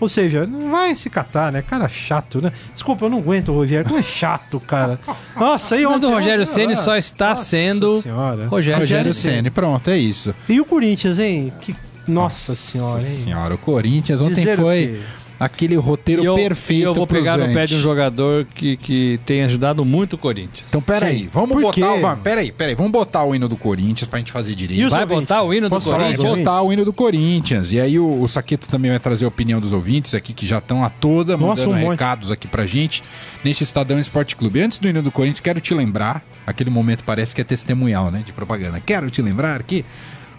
Ou 0.00 0.08
seja, 0.08 0.46
não 0.46 0.70
vai 0.70 0.94
se 0.94 1.10
catar, 1.10 1.50
né? 1.50 1.60
Cara 1.60 1.88
chato, 1.88 2.40
né? 2.40 2.52
Desculpa, 2.72 3.06
eu 3.06 3.10
não 3.10 3.18
aguento 3.18 3.48
o 3.48 3.54
Rogério. 3.54 3.84
Como 3.86 3.98
é 3.98 4.02
chato, 4.02 4.60
cara. 4.60 4.98
Nossa, 5.36 5.74
aí 5.74 5.84
Mas 5.84 6.04
o 6.04 6.10
Rogério 6.10 6.42
ontem- 6.42 6.52
Ceni 6.52 6.76
só 6.76 6.96
está 6.96 7.30
Nossa 7.30 7.44
sendo 7.44 8.00
Senhora. 8.02 8.46
Rogério, 8.46 8.80
Rogério 8.80 9.12
Ceni. 9.12 9.50
Pronto, 9.50 9.90
é 9.90 9.98
isso. 9.98 10.32
E 10.48 10.60
o 10.60 10.64
Corinthians, 10.64 11.18
hein? 11.18 11.52
Que... 11.60 11.74
Nossa, 12.06 12.54
senhora, 12.54 13.00
hein? 13.00 13.06
senhora, 13.06 13.54
o 13.54 13.58
Corinthians 13.58 14.22
ontem 14.22 14.36
Dizer 14.36 14.58
o 14.58 14.62
foi 14.62 14.86
quê? 14.86 15.00
Aquele 15.38 15.76
roteiro 15.76 16.22
E 16.22 16.26
eu, 16.26 16.34
perfeito 16.34 16.80
e 16.80 16.84
eu 16.84 16.94
vou 16.94 17.06
pegar 17.06 17.36
no 17.36 17.52
pé 17.52 17.66
de 17.66 17.74
um 17.76 17.80
jogador 17.80 18.44
que, 18.54 18.76
que 18.76 19.20
tem 19.24 19.42
ajudado 19.42 19.84
muito 19.84 20.14
o 20.14 20.18
Corinthians. 20.18 20.64
Então, 20.68 20.80
peraí, 20.80 21.28
vamos 21.32 21.50
Por 21.50 21.62
botar 21.62 21.74
quê? 21.74 21.82
uma. 21.84 22.16
Peraí, 22.16 22.50
peraí, 22.50 22.74
vamos 22.74 22.90
botar 22.92 23.24
o 23.24 23.34
hino 23.34 23.48
do 23.48 23.56
Corinthians 23.56 24.08
pra 24.08 24.18
gente 24.18 24.32
fazer 24.32 24.54
direito. 24.54 24.80
E 24.80 24.88
Vai 24.88 25.02
ouvintes? 25.02 25.22
botar 25.22 25.42
o 25.42 25.54
hino 25.54 25.68
do 25.68 25.80
falar 25.80 25.96
Corinthians? 25.96 26.18
os 26.18 26.24
Vamos 26.24 26.38
botar 26.44 26.62
o 26.62 26.72
hino 26.72 26.84
do 26.84 26.92
Corinthians. 26.92 27.72
E 27.72 27.80
aí 27.80 27.98
o, 27.98 28.20
o 28.22 28.26
Saqueto 28.28 28.68
também 28.68 28.90
vai 28.90 29.00
trazer 29.00 29.24
a 29.24 29.28
opinião 29.28 29.60
dos 29.60 29.72
ouvintes 29.72 30.14
aqui, 30.14 30.32
que 30.32 30.46
já 30.46 30.58
estão 30.58 30.84
a 30.84 30.90
toda 30.90 31.36
Nossa, 31.36 31.62
mandando 31.62 31.70
um 31.70 31.80
monte. 31.80 31.90
recados 31.92 32.30
aqui 32.30 32.48
pra 32.48 32.66
gente 32.66 33.02
neste 33.44 33.64
Estadão 33.64 33.98
Esporte 33.98 34.34
Clube. 34.34 34.60
Antes 34.60 34.78
do 34.78 34.88
hino 34.88 35.02
do 35.02 35.10
Corinthians, 35.12 35.40
quero 35.40 35.60
te 35.60 35.72
lembrar, 35.74 36.24
aquele 36.46 36.70
momento 36.70 37.04
parece 37.04 37.34
que 37.34 37.40
é 37.40 37.44
testemunhal, 37.44 38.10
né, 38.10 38.22
de 38.26 38.32
propaganda. 38.32 38.80
Quero 38.84 39.10
te 39.10 39.22
lembrar 39.22 39.62
que 39.62 39.84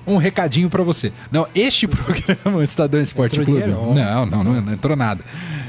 um 0.05 0.17
recadinho 0.17 0.69
pra 0.69 0.83
você. 0.83 1.11
Não, 1.31 1.47
este 1.53 1.87
programa, 1.87 2.63
Estadão 2.63 3.01
Esporte 3.01 3.39
Entrou 3.39 3.57
Clube. 3.57 3.71
dinheiro. 3.71 3.93
Não, 3.93 4.25
não, 4.25 4.43
não, 4.43 4.61
não 4.61 4.73
entrou 4.73 4.95
nada. 4.95 5.23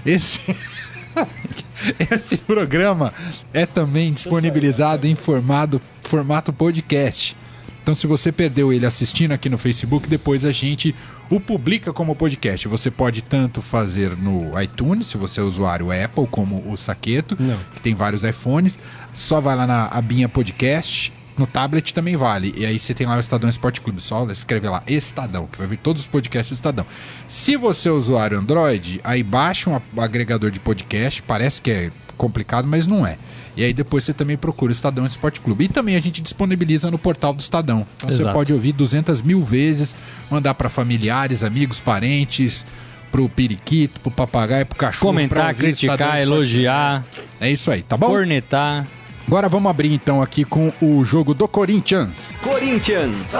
Esse 0.05 0.41
Esse 2.11 2.39
programa 2.39 3.13
é 3.53 3.65
também 3.67 4.13
disponibilizado 4.13 5.07
em 5.07 5.15
formado, 5.15 5.81
formato 6.03 6.53
podcast. 6.53 7.37
Então, 7.83 7.95
se 7.95 8.07
você 8.07 8.31
perdeu 8.31 8.73
ele 8.73 8.85
assistindo 8.85 9.33
aqui 9.33 9.49
no 9.49 9.57
Facebook, 9.57 10.07
depois 10.07 10.45
a 10.45 10.53
gente 10.53 10.95
o 11.31 11.41
publica 11.41 11.93
como 11.93 12.15
podcast. 12.15 12.69
Você 12.69 12.91
pode 12.91 13.23
tanto 13.23 13.63
fazer 13.63 14.17
no 14.17 14.61
iTunes, 14.61 15.07
se 15.09 15.17
você 15.17 15.41
é 15.41 15.43
usuário 15.43 15.91
Apple, 15.91 16.27
como 16.31 16.63
o 16.71 16.77
Saqueto, 16.77 17.37
Não. 17.41 17.57
que 17.75 17.81
tem 17.81 17.95
vários 17.95 18.23
iPhones. 18.23 18.79
Só 19.15 19.41
vai 19.41 19.57
lá 19.57 19.67
na 19.67 19.87
abinha 19.87 20.29
podcast. 20.29 21.13
No 21.41 21.47
tablet 21.47 21.95
também 21.95 22.19
vale. 22.19 22.53
E 22.55 22.67
aí 22.67 22.79
você 22.79 22.93
tem 22.93 23.07
lá 23.07 23.17
o 23.17 23.19
Estadão 23.19 23.49
Esporte 23.49 23.81
Clube. 23.81 24.03
Só 24.03 24.31
escreve 24.31 24.69
lá 24.69 24.83
Estadão, 24.87 25.47
que 25.51 25.57
vai 25.57 25.67
vir 25.67 25.79
todos 25.79 26.03
os 26.03 26.07
podcasts 26.07 26.51
do 26.51 26.55
Estadão. 26.55 26.85
Se 27.27 27.57
você 27.57 27.89
é 27.89 27.93
usuário 27.93 28.39
Android, 28.39 29.01
aí 29.03 29.23
baixa 29.23 29.71
um 29.71 29.81
agregador 29.99 30.51
de 30.51 30.61
podcast. 30.61 31.23
Parece 31.23 31.63
que 31.63 31.71
é 31.71 31.91
complicado, 32.19 32.69
mas 32.69 32.87
não 32.87 33.07
é. 33.07 33.17
E 33.57 33.65
aí 33.65 33.73
depois 33.73 34.05
você 34.05 34.13
também 34.13 34.37
procura 34.37 34.71
o 34.71 34.75
Estadão 34.75 35.07
Esporte 35.07 35.41
Clube. 35.41 35.65
E 35.65 35.69
também 35.69 35.97
a 35.97 36.01
gente 36.01 36.21
disponibiliza 36.21 36.91
no 36.91 36.99
portal 36.99 37.33
do 37.33 37.41
Estadão. 37.41 37.87
Então 37.97 38.11
você 38.11 38.31
pode 38.31 38.53
ouvir 38.53 38.73
200 38.73 39.23
mil 39.23 39.43
vezes, 39.43 39.97
mandar 40.31 40.53
para 40.53 40.69
familiares, 40.69 41.43
amigos, 41.43 41.81
parentes, 41.81 42.67
pro 43.11 43.31
periquito, 43.31 43.99
pro 44.01 44.11
papagaio, 44.11 44.67
pro 44.67 44.77
cachorro. 44.77 45.07
Comentar, 45.07 45.55
criticar, 45.55 46.21
elogiar. 46.21 47.03
É 47.41 47.51
isso 47.51 47.71
aí, 47.71 47.81
tá 47.81 47.97
bom? 47.97 48.09
cornetar. 48.09 48.87
Agora 49.31 49.49
vamos 49.49 49.71
abrir 49.71 49.95
então 49.95 50.21
aqui 50.21 50.45
com 50.45 50.73
o 50.83 51.05
jogo 51.05 51.35
do 51.35 51.47
Corinthians. 51.47 52.33
Corinthians. 52.43 53.33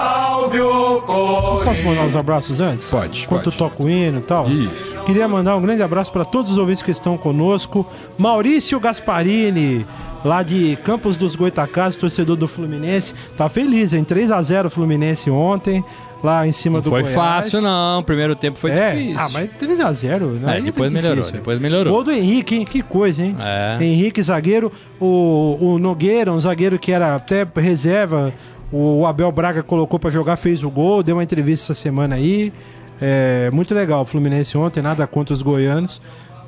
Posso 1.65 1.83
mandar 1.83 2.03
uns 2.05 2.15
abraços 2.15 2.61
antes? 2.61 2.87
Pode, 2.87 3.23
Enquanto 3.23 3.43
pode. 3.43 3.57
toco 3.57 3.83
o 3.83 3.89
hino 3.89 4.19
e 4.19 4.21
tal? 4.21 4.49
Isso. 4.49 5.03
Queria 5.05 5.27
mandar 5.27 5.57
um 5.57 5.61
grande 5.61 5.83
abraço 5.83 6.09
para 6.09 6.23
todos 6.23 6.49
os 6.53 6.57
ouvintes 6.57 6.81
que 6.81 6.91
estão 6.91 7.17
conosco. 7.17 7.85
Maurício 8.17 8.79
Gasparini, 8.79 9.85
lá 10.23 10.41
de 10.43 10.77
Campos 10.77 11.17
dos 11.17 11.35
Goitacazes, 11.35 11.97
torcedor 11.97 12.37
do 12.37 12.47
Fluminense. 12.47 13.13
Tá 13.35 13.49
feliz, 13.49 13.91
hein? 13.91 14.05
3 14.05 14.31
a 14.31 14.41
0 14.41 14.69
Fluminense 14.69 15.29
ontem, 15.29 15.83
lá 16.23 16.47
em 16.47 16.51
cima 16.51 16.77
Não 16.77 16.83
do 16.83 16.89
foi 16.89 17.01
Goiás. 17.01 17.15
fácil, 17.15 17.61
não. 17.61 18.03
Primeiro 18.03 18.35
tempo 18.35 18.57
foi 18.57 18.71
é, 18.71 18.91
difícil. 18.91 19.19
ah, 19.19 19.29
mas 19.29 19.49
3 19.57 19.79
a 19.79 19.91
0 19.93 20.25
né? 20.33 20.57
É, 20.57 20.61
depois 20.61 20.89
difícil. 20.91 21.09
melhorou, 21.11 21.31
depois 21.31 21.59
melhorou. 21.59 21.93
Gol 21.93 22.03
do 22.03 22.11
Henrique, 22.11 22.55
hein? 22.55 22.65
Que 22.65 22.81
coisa, 22.81 23.23
hein? 23.23 23.35
É. 23.39 23.77
Henrique, 23.83 24.21
zagueiro. 24.21 24.71
O, 24.99 25.57
o 25.59 25.79
Nogueira, 25.79 26.31
um 26.31 26.39
zagueiro 26.39 26.77
que 26.77 26.91
era 26.91 27.15
até 27.15 27.45
reserva. 27.55 28.33
O 28.71 29.05
Abel 29.05 29.31
Braga 29.31 29.61
colocou 29.63 29.99
pra 29.99 30.09
jogar, 30.11 30.37
fez 30.37 30.63
o 30.63 30.69
gol, 30.69 31.03
deu 31.03 31.15
uma 31.17 31.23
entrevista 31.23 31.71
essa 31.73 31.81
semana 31.81 32.15
aí. 32.15 32.53
É, 33.01 33.49
muito 33.51 33.73
legal 33.73 34.03
o 34.03 34.05
Fluminense 34.05 34.57
ontem, 34.57 34.81
nada 34.81 35.05
contra 35.07 35.33
os 35.33 35.41
goianos. 35.41 36.01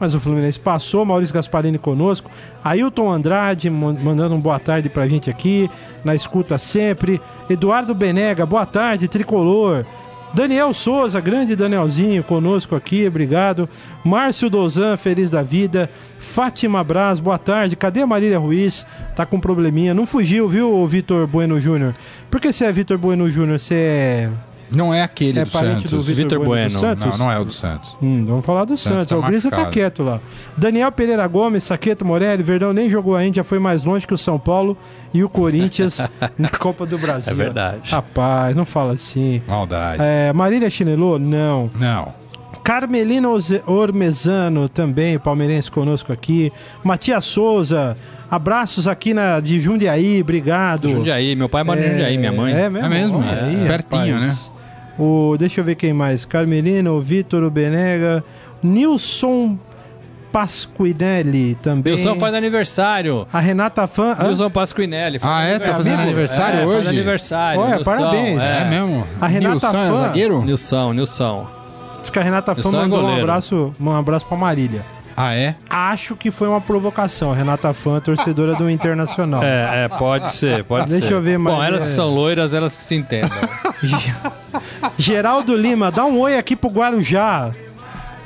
Mas 0.03 0.13
o 0.13 0.19
Fluminense 0.19 0.59
passou, 0.59 1.05
Maurício 1.05 1.33
Gasparini 1.33 1.77
conosco. 1.77 2.29
Ailton 2.61 3.09
Andrade 3.09 3.69
man- 3.69 3.95
mandando 4.03 4.35
um 4.35 4.39
boa 4.41 4.59
tarde 4.59 4.89
pra 4.89 5.07
gente 5.07 5.29
aqui, 5.29 5.69
na 6.03 6.13
escuta 6.13 6.57
sempre. 6.57 7.21
Eduardo 7.49 7.95
Benega, 7.95 8.45
boa 8.45 8.65
tarde, 8.65 9.07
tricolor. 9.07 9.85
Daniel 10.33 10.73
Souza, 10.73 11.21
grande 11.21 11.55
Danielzinho, 11.55 12.21
conosco 12.21 12.75
aqui, 12.75 13.07
obrigado. 13.07 13.69
Márcio 14.03 14.49
Dozan, 14.49 14.97
feliz 14.97 15.29
da 15.29 15.41
vida. 15.41 15.89
Fátima 16.19 16.83
Braz, 16.83 17.21
boa 17.21 17.37
tarde. 17.37 17.77
Cadê 17.77 18.05
Marília 18.05 18.37
Ruiz? 18.39 18.85
Tá 19.15 19.25
com 19.25 19.39
probleminha. 19.39 19.93
Não 19.93 20.05
fugiu, 20.05 20.49
viu, 20.49 20.85
Vitor 20.85 21.25
Bueno 21.27 21.61
Júnior? 21.61 21.95
Por 22.29 22.41
que 22.41 22.51
você 22.51 22.65
é 22.65 22.71
Vitor 22.73 22.97
Bueno 22.97 23.29
Júnior? 23.31 23.57
Você 23.57 23.75
é. 23.75 24.29
Não 24.73 24.93
é 24.93 25.01
aquele 25.01 25.39
É 25.39 25.45
do 25.45 25.51
parente 25.51 25.87
Santos. 25.87 26.07
do 26.07 26.13
Vitor 26.15 26.43
Bueno, 26.43 26.69
do. 26.69 26.79
Santos? 26.79 27.17
Não, 27.17 27.25
não 27.25 27.31
é 27.31 27.39
o 27.39 27.45
do 27.45 27.51
Santos. 27.51 27.95
Hum, 28.01 28.25
vamos 28.25 28.45
falar 28.45 28.65
do 28.65 28.75
Santos 28.75 29.07
Santos. 29.07 29.07
tá 29.07 29.17
o 29.17 29.21
Brisa 29.21 29.49
tá 29.49 29.65
quieto 29.69 30.03
lá. 30.03 30.19
Daniel 30.57 30.91
Pereira 30.91 31.25
Gomes, 31.27 31.63
Saqueto 31.63 32.03
Morelli, 32.05 32.43
Verdão 32.43 32.73
nem 32.73 32.89
jogou 32.89 33.15
ainda, 33.15 33.37
já 33.37 33.43
foi 33.43 33.59
mais 33.59 33.83
longe 33.83 34.07
que 34.07 34.13
o 34.13 34.17
São 34.17 34.39
Paulo 34.39 34.77
e 35.13 35.23
o 35.23 35.29
Corinthians 35.29 36.01
na 36.37 36.49
Copa 36.49 36.85
do 36.85 36.97
Brasil. 36.97 37.31
É 37.31 37.35
verdade. 37.35 37.91
Rapaz, 37.91 38.55
não 38.55 38.65
fala 38.65 38.93
assim. 38.93 39.41
Maldade. 39.47 40.01
É, 40.01 40.33
Marília 40.33 40.69
Chinelô? 40.69 41.19
Não. 41.19 41.69
Não. 41.79 42.13
Carmelina 42.63 43.27
Ormezano, 43.67 44.69
também 44.69 45.19
palmeirense 45.19 45.69
conosco 45.69 46.13
aqui. 46.13 46.51
Matias 46.81 47.25
Souza, 47.25 47.95
abraços 48.31 48.87
aqui 48.87 49.13
na, 49.13 49.41
de 49.41 49.59
Jundiaí, 49.59 50.21
obrigado. 50.21 50.87
Jundiaí, 50.89 51.35
meu 51.35 51.49
pai 51.49 51.63
mora 51.63 51.79
em 51.85 51.89
Jundiaí, 51.89 52.17
minha 52.17 52.31
mãe. 52.31 52.53
É 52.53 52.69
mesmo? 52.69 52.85
É 52.85 52.89
mesmo, 52.89 53.23
é. 53.23 53.43
aí, 53.43 53.67
Pertinho, 53.67 54.13
rapaz. 54.15 54.52
O, 54.97 55.35
deixa 55.37 55.61
eu 55.61 55.65
ver 55.65 55.75
quem 55.75 55.91
mais. 55.93 56.23
Carmelina, 56.25 56.91
o 56.91 57.01
Vitor, 57.01 57.43
o 57.43 57.49
Benega, 57.49 58.23
Nilson 58.61 59.57
Pasquinelli 60.31 61.55
também. 61.55 61.93
Wilson 61.93 62.19
faz 62.19 62.33
aniversário. 62.33 63.27
A 63.31 63.39
Renata 63.39 63.87
Fã. 63.87 64.15
hã? 64.19 64.27
Wilson 64.27 64.49
Pasquinelli. 64.49 65.19
faz 65.19 65.31
Ah, 65.33 65.43
é? 65.43 65.59
Tá 65.59 65.73
fazendo 65.73 65.99
aniversário. 66.01 66.59
aniversário 66.59 66.59
É, 66.59 66.65
hoje? 66.65 66.75
Faz 66.77 66.87
aniversário. 66.87 67.61
Olha, 67.61 67.75
Nilson, 67.75 67.91
parabéns. 67.97 68.43
É, 68.43 68.61
É, 68.61 68.65
mesmo? 68.65 69.07
A 69.21 69.27
Renata 69.27 69.53
Nilson 69.53 69.67
é 69.77 69.89
Fã- 69.89 69.97
zagueiro? 70.07 70.41
Nilson, 70.43 70.93
Nilson. 70.93 71.47
Acho 72.01 72.11
que 72.11 72.19
a 72.19 72.23
Renata 72.23 72.55
Fã 72.55 72.61
sou 72.63 72.71
mandou 72.71 72.97
um 72.99 73.01
goleiro. 73.01 73.21
abraço, 73.21 73.73
um 73.79 73.91
abraço 73.91 74.25
pra 74.25 74.37
Marília. 74.37 74.83
Ah, 75.15 75.33
é? 75.35 75.55
Acho 75.69 76.15
que 76.15 76.31
foi 76.31 76.47
uma 76.47 76.59
provocação. 76.59 77.31
Renata 77.31 77.73
Fã, 77.73 77.99
torcedora 77.99 78.55
do 78.55 78.69
Internacional. 78.69 79.43
É, 79.43 79.85
é, 79.85 79.87
pode 79.87 80.31
ser, 80.33 80.63
pode 80.63 80.89
Deixa 80.89 81.07
ser. 81.07 81.13
eu 81.13 81.21
ver, 81.21 81.37
Bom, 81.37 81.55
Maria. 81.55 81.67
elas 81.77 81.83
que 81.89 81.95
são 81.95 82.09
loiras, 82.09 82.53
elas 82.53 82.75
que 82.75 82.83
se 82.83 82.95
entendam. 82.95 83.29
Geraldo 84.97 85.55
Lima, 85.55 85.91
dá 85.91 86.05
um 86.05 86.19
oi 86.19 86.37
aqui 86.37 86.55
pro 86.55 86.69
Guarujá. 86.69 87.51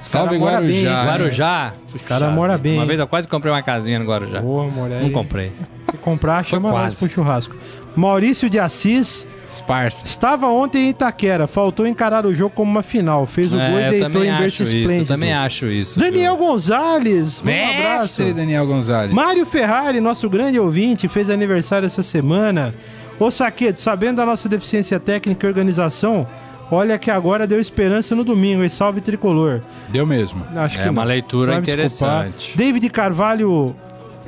Os 0.01 0.07
Salve, 0.07 0.37
cara 0.37 0.39
mora 0.39 0.61
bem, 0.61 0.85
Guarujá. 0.85 1.05
Guarujá. 1.05 1.73
Os 1.93 2.01
cara 2.01 2.29
mora 2.29 2.57
bem, 2.57 2.77
Uma 2.77 2.85
vez 2.85 2.99
eu 2.99 3.07
quase 3.07 3.27
comprei 3.27 3.51
uma 3.51 3.61
casinha 3.61 3.99
no 3.99 4.05
Guarujá. 4.05 4.41
Porra, 4.41 4.69
mulher. 4.69 5.01
Não 5.01 5.11
comprei. 5.11 5.51
Se 5.91 5.97
comprar, 5.97 6.43
chama 6.45 6.71
nós 6.71 6.97
pro 6.99 7.09
churrasco. 7.09 7.55
Maurício 7.97 8.49
de 8.49 8.59
Assis 8.59 9.25
Sparsa. 9.49 10.05
estava 10.05 10.47
ontem 10.47 10.85
em 10.85 10.89
Itaquera, 10.89 11.47
faltou 11.47 11.87
encarar 11.87 12.25
o 12.25 12.33
jogo 12.35 12.53
como 12.55 12.69
uma 12.69 12.83
final. 12.83 13.25
Fez 13.25 13.51
o 13.53 13.57
gol 13.57 13.79
e 13.79 13.83
É, 13.83 13.89
deitou 13.89 14.23
em 14.23 14.29
acho 14.29 14.41
berço 14.41 14.63
isso, 14.63 14.75
eu 14.75 14.79
esplêndido. 14.81 15.07
também 15.07 15.33
acho 15.33 15.65
isso. 15.67 15.99
Daniel 15.99 16.37
viu? 16.37 16.45
Gonzalez, 16.47 17.41
um 17.43 17.69
abraço. 17.69 18.33
Daniel 18.33 18.67
Gonzalez. 18.67 19.13
Mário 19.13 19.45
Ferrari, 19.45 19.99
nosso 19.99 20.29
grande 20.29 20.59
ouvinte, 20.59 21.07
fez 21.07 21.29
aniversário 21.29 21.85
essa 21.85 22.03
semana. 22.03 22.73
Ô 23.19 23.31
Saqueto, 23.31 23.81
sabendo 23.81 24.17
da 24.17 24.25
nossa 24.25 24.47
deficiência 24.47 24.99
técnica 24.99 25.47
e 25.47 25.49
organização, 25.49 26.27
olha 26.69 26.99
que 26.99 27.09
agora 27.09 27.47
deu 27.47 27.59
esperança 27.59 28.13
no 28.15 28.23
domingo, 28.23 28.63
e 28.63 28.69
salve 28.69 29.01
tricolor. 29.01 29.61
Deu 29.89 30.05
mesmo. 30.05 30.45
Acho 30.55 30.77
É 30.77 30.83
que 30.83 30.89
uma 30.89 31.01
não. 31.01 31.07
leitura 31.07 31.53
Vai 31.53 31.61
interessante. 31.61 32.35
desculpar. 32.37 32.57
David 32.57 32.89
Carvalho 32.91 33.75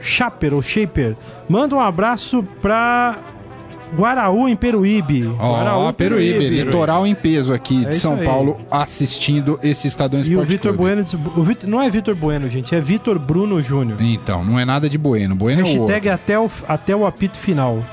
Shaper, 0.02 0.54
ou 0.56 0.62
Shaper, 0.64 1.16
manda 1.48 1.76
um 1.76 1.80
abraço 1.80 2.42
pra 2.62 3.16
Guaraú, 3.96 4.48
em 4.48 4.56
Peruíbe. 4.56 5.34
Ó, 5.40 5.54
Guaraú, 5.56 5.94
Peruíbe, 5.94 6.50
litoral 6.50 7.06
em 7.08 7.16
peso 7.16 7.54
aqui 7.54 7.86
É 7.86 7.90
de 7.90 7.96
São 7.96 8.14
aí. 8.16 8.26
Paulo, 8.26 8.58
assistindo 8.70 9.60
esse 9.64 9.88
Estadão 9.88 10.20
E 10.20 10.24
o 10.24 10.26
Esporte 10.26 10.48
Vitor. 10.48 10.74
Bueno, 10.78 11.06
o 11.36 11.44
Vitor- 11.44 11.70
não 11.70 11.82
é 11.82 11.90
Vitor 11.90 12.16
Bueno, 12.16 12.50
gente, 12.50 12.74
é 12.76 12.82
Vitor 12.82 13.18
Bruno 13.20 13.62
Júnior. 13.62 14.02
Então, 14.02 14.44
não 14.44 14.60
é 14.60 14.66
nada 14.66 14.90
de 14.90 14.98
Bueno. 14.98 15.36
Bueno 15.36 15.62
é 15.62 15.64
o. 15.64 15.86
Hashtag 15.86 16.10
até 16.10 16.40
o, 16.40 16.50
até 16.68 16.96
o 16.96 17.06
apito 17.06 17.38
final. 17.38 17.84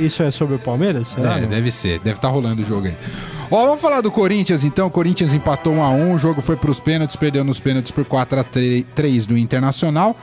Isso- 0.00 0.22
é 0.22 0.30
sobre 0.30 0.54
o 0.54 0.58
Palmeiras? 0.58 1.08
Será? 1.08 1.36
É, 1.38 1.42
Não? 1.42 1.48
deve 1.48 1.70
ser. 1.70 1.98
Deve 1.98 2.16
estar 2.16 2.28
rolando 2.28 2.62
o 2.62 2.64
jogo 2.64 2.86
aí. 2.86 2.94
Ó, 3.50 3.66
vamos 3.66 3.80
falar 3.80 4.00
do 4.00 4.10
Corinthians 4.10 4.64
então. 4.64 4.86
O 4.86 4.90
Corinthians 4.90 5.34
empatou 5.34 5.74
1 5.74 5.82
a 5.82 5.90
1 5.90 6.14
o 6.14 6.18
jogo 6.18 6.40
foi 6.40 6.56
para 6.56 6.70
os 6.70 6.80
pênaltis, 6.80 7.14
perdeu 7.14 7.44
nos 7.44 7.60
pênaltis 7.60 7.90
por 7.90 8.04
4 8.04 8.40
a 8.40 8.44
3 8.44 9.26
do 9.26 9.36
Internacional. 9.36 10.16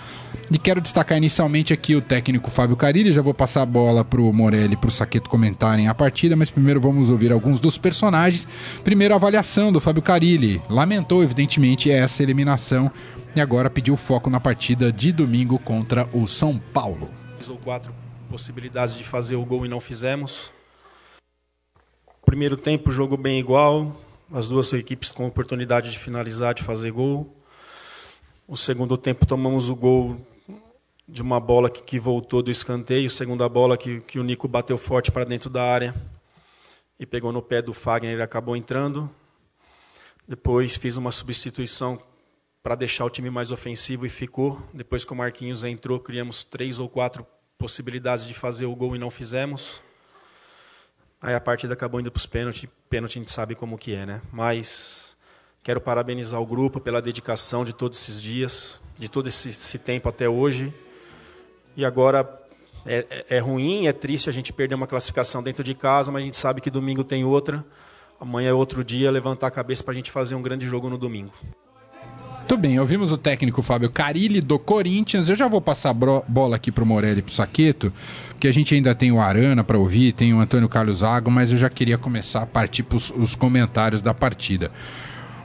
E 0.52 0.58
quero 0.58 0.82
destacar 0.82 1.18
inicialmente 1.18 1.74
aqui 1.74 1.96
o 1.96 2.02
técnico 2.02 2.52
Fábio 2.52 2.76
Carilli. 2.76 3.14
Já 3.14 3.22
vou 3.22 3.34
passar 3.34 3.64
a 3.64 3.66
bola 3.66 4.06
pro 4.06 4.32
Morelli 4.32 4.74
e 4.74 4.78
pro 4.78 4.92
Saqueto 4.92 5.30
comentarem 5.30 5.88
a 5.88 5.96
partida, 5.96 6.36
mas 6.36 6.52
primeiro 6.52 6.80
vamos 6.80 7.10
ouvir 7.10 7.32
alguns 7.32 7.60
dos 7.60 7.78
personagens. 7.78 8.48
Primeiro, 8.84 9.14
a 9.14 9.18
avaliação 9.18 9.72
do 9.72 9.80
Fábio 9.80 10.02
Carilli. 10.02 10.62
Lamentou, 10.70 11.24
evidentemente, 11.24 11.90
essa 11.90 12.22
eliminação 12.22 12.92
e 13.36 13.42
agora 13.42 13.70
pediu 13.70 13.98
foco 13.98 14.30
na 14.30 14.40
partida 14.40 14.92
de 14.92 15.12
domingo 15.12 15.58
contra 15.58 16.08
o 16.14 16.28
São 16.28 16.60
Paulo. 16.72 17.10
ou 17.50 17.58
quatro 17.58 17.94
possibilidades 18.30 18.96
de 18.96 19.04
fazer 19.04 19.36
o 19.36 19.46
gol 19.46 19.66
e 19.66 19.70
não 19.70 19.80
fizemos. 19.80 20.52
Primeiro 22.26 22.58
tempo, 22.58 22.92
jogo 22.92 23.16
bem 23.18 23.40
igual, 23.40 23.96
as 24.32 24.48
duas 24.48 24.72
equipes 24.74 25.12
com 25.12 25.28
oportunidade 25.28 25.92
de 25.92 26.00
finalizar, 26.00 26.54
de 26.54 26.64
fazer 26.64 26.92
gol. 26.92 27.43
O 28.46 28.58
segundo 28.58 28.98
tempo, 28.98 29.26
tomamos 29.26 29.70
o 29.70 29.76
gol 29.76 30.20
de 31.08 31.22
uma 31.22 31.40
bola 31.40 31.70
que, 31.70 31.82
que 31.82 31.98
voltou 31.98 32.42
do 32.42 32.52
escanteio, 32.52 33.10
segunda 33.10 33.48
bola 33.48 33.78
que, 33.78 34.02
que 34.02 34.20
o 34.20 34.24
Nico 34.24 34.48
bateu 34.50 34.78
forte 34.78 35.12
para 35.12 35.24
dentro 35.24 35.50
da 35.50 35.64
área 35.64 35.96
e 37.00 37.06
pegou 37.06 37.32
no 37.32 37.42
pé 37.42 37.62
do 37.62 37.74
Fagner, 37.74 38.14
ele 38.14 38.22
acabou 38.22 38.56
entrando. 38.56 39.10
Depois 40.28 40.76
fiz 40.76 40.98
uma 40.98 41.12
substituição 41.12 42.02
para 42.62 42.76
deixar 42.76 43.06
o 43.06 43.10
time 43.10 43.30
mais 43.30 43.52
ofensivo 43.52 44.06
e 44.06 44.10
ficou. 44.10 44.62
Depois 44.74 45.04
que 45.04 45.14
o 45.14 45.16
Marquinhos 45.16 45.64
entrou, 45.64 46.00
criamos 46.00 46.44
três 46.44 46.80
ou 46.80 46.90
quatro 46.90 47.26
possibilidades 47.58 48.26
de 48.26 48.34
fazer 48.34 48.66
o 48.66 48.76
gol 48.76 48.96
e 48.96 49.00
não 49.00 49.10
fizemos. 49.10 49.82
Aí 51.22 51.34
a 51.34 51.42
partida 51.42 51.74
acabou 51.74 52.00
indo 52.00 52.12
para 52.12 52.20
os 52.20 52.26
pênaltis. 52.26 52.70
Pênalti 52.90 53.18
a 53.18 53.22
gente 53.22 53.32
sabe 53.32 53.56
como 53.56 53.78
que 53.78 53.94
é, 53.94 54.06
né? 54.06 54.22
Mas 54.32 55.03
quero 55.64 55.80
parabenizar 55.80 56.42
o 56.42 56.46
grupo 56.46 56.80
pela 56.80 57.02
dedicação 57.02 57.64
de 57.64 57.72
todos 57.74 57.98
esses 57.98 58.22
dias, 58.22 58.82
de 59.00 59.10
todo 59.10 59.28
esse, 59.28 59.48
esse 59.48 59.78
tempo 59.80 60.10
até 60.10 60.28
hoje. 60.28 60.74
E 61.76 61.86
agora 61.86 62.30
é, 62.86 63.06
é- 63.30 63.38
é 63.38 63.40
ruim, 63.40 63.88
é 63.88 63.94
triste 63.94 64.30
a 64.30 64.34
gente 64.34 64.52
perder 64.52 64.76
uma 64.76 64.86
classificação 64.88 65.42
dentro 65.42 65.64
de 65.64 65.74
casa, 65.74 66.12
mas 66.12 66.22
a 66.22 66.26
gente 66.26 66.38
sabe 66.38 66.60
que 66.62 66.70
domingo 66.70 67.04
tem 67.04 67.24
outra. 67.24 67.64
Amanhã 68.20 68.50
é 68.50 68.54
outro 68.54 68.84
dia, 68.84 69.10
levantar 69.10 69.48
a 69.48 69.52
cabeça 69.52 69.84
para 69.84 69.94
a 69.94 69.96
gente 69.96 70.12
fazer 70.12 70.36
um 70.36 70.42
grande 70.42 70.68
jogo 70.68 70.90
no 70.90 70.98
domingo. 70.98 71.32
Muito 72.40 72.58
bem, 72.58 72.78
ouvimos 72.78 73.12
o 73.14 73.18
técnico 73.18 73.62
Fábio 73.62 73.90
Carilli 73.90 74.42
do 74.42 74.60
Corinthians. 74.60 75.30
Eu 75.30 75.36
já 75.36 75.48
vou 75.48 75.62
passar 75.62 75.92
a 75.92 75.94
bola 75.94 76.58
aqui 76.58 76.74
pro 76.74 76.86
Morelli 76.86 77.20
e 77.20 77.22
pro 77.22 77.34
Saqueto, 77.34 77.92
porque 78.30 78.50
a 78.50 78.52
gente 78.52 78.76
ainda 78.76 78.94
tem 78.94 79.14
o 79.14 79.20
Arana 79.22 79.64
para 79.64 79.78
ouvir, 79.78 80.12
tem 80.12 80.34
o 80.34 80.40
Antônio 80.42 80.68
Carlos 80.68 80.98
Zago, 81.00 81.32
mas 81.32 81.54
eu 81.54 81.58
já 81.58 81.70
queria 81.70 81.98
começar 81.98 82.42
a 82.44 82.46
partir 82.46 82.84
pros 82.84 83.12
os 83.12 83.34
comentários 83.34 84.02
da 84.02 84.14
partida. 84.14 84.72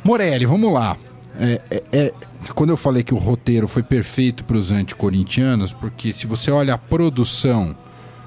Morelli, 0.05 0.47
vamos 0.47 0.73
lá. 0.73 0.97
É, 1.39 1.61
é- 1.71 1.83
é- 1.93 2.15
quando 2.55 2.71
eu 2.71 2.77
falei 2.77 3.03
que 3.03 3.15
o 3.15 3.19
roteiro 3.19 3.69
foi 3.69 3.83
perfeito 3.83 4.45
para 4.45 4.57
os 4.57 4.71
anticorintianos, 4.73 5.73
porque 5.73 6.13
se 6.13 6.27
você 6.27 6.51
olha 6.51 6.75
a 6.75 6.79
produção 6.79 7.77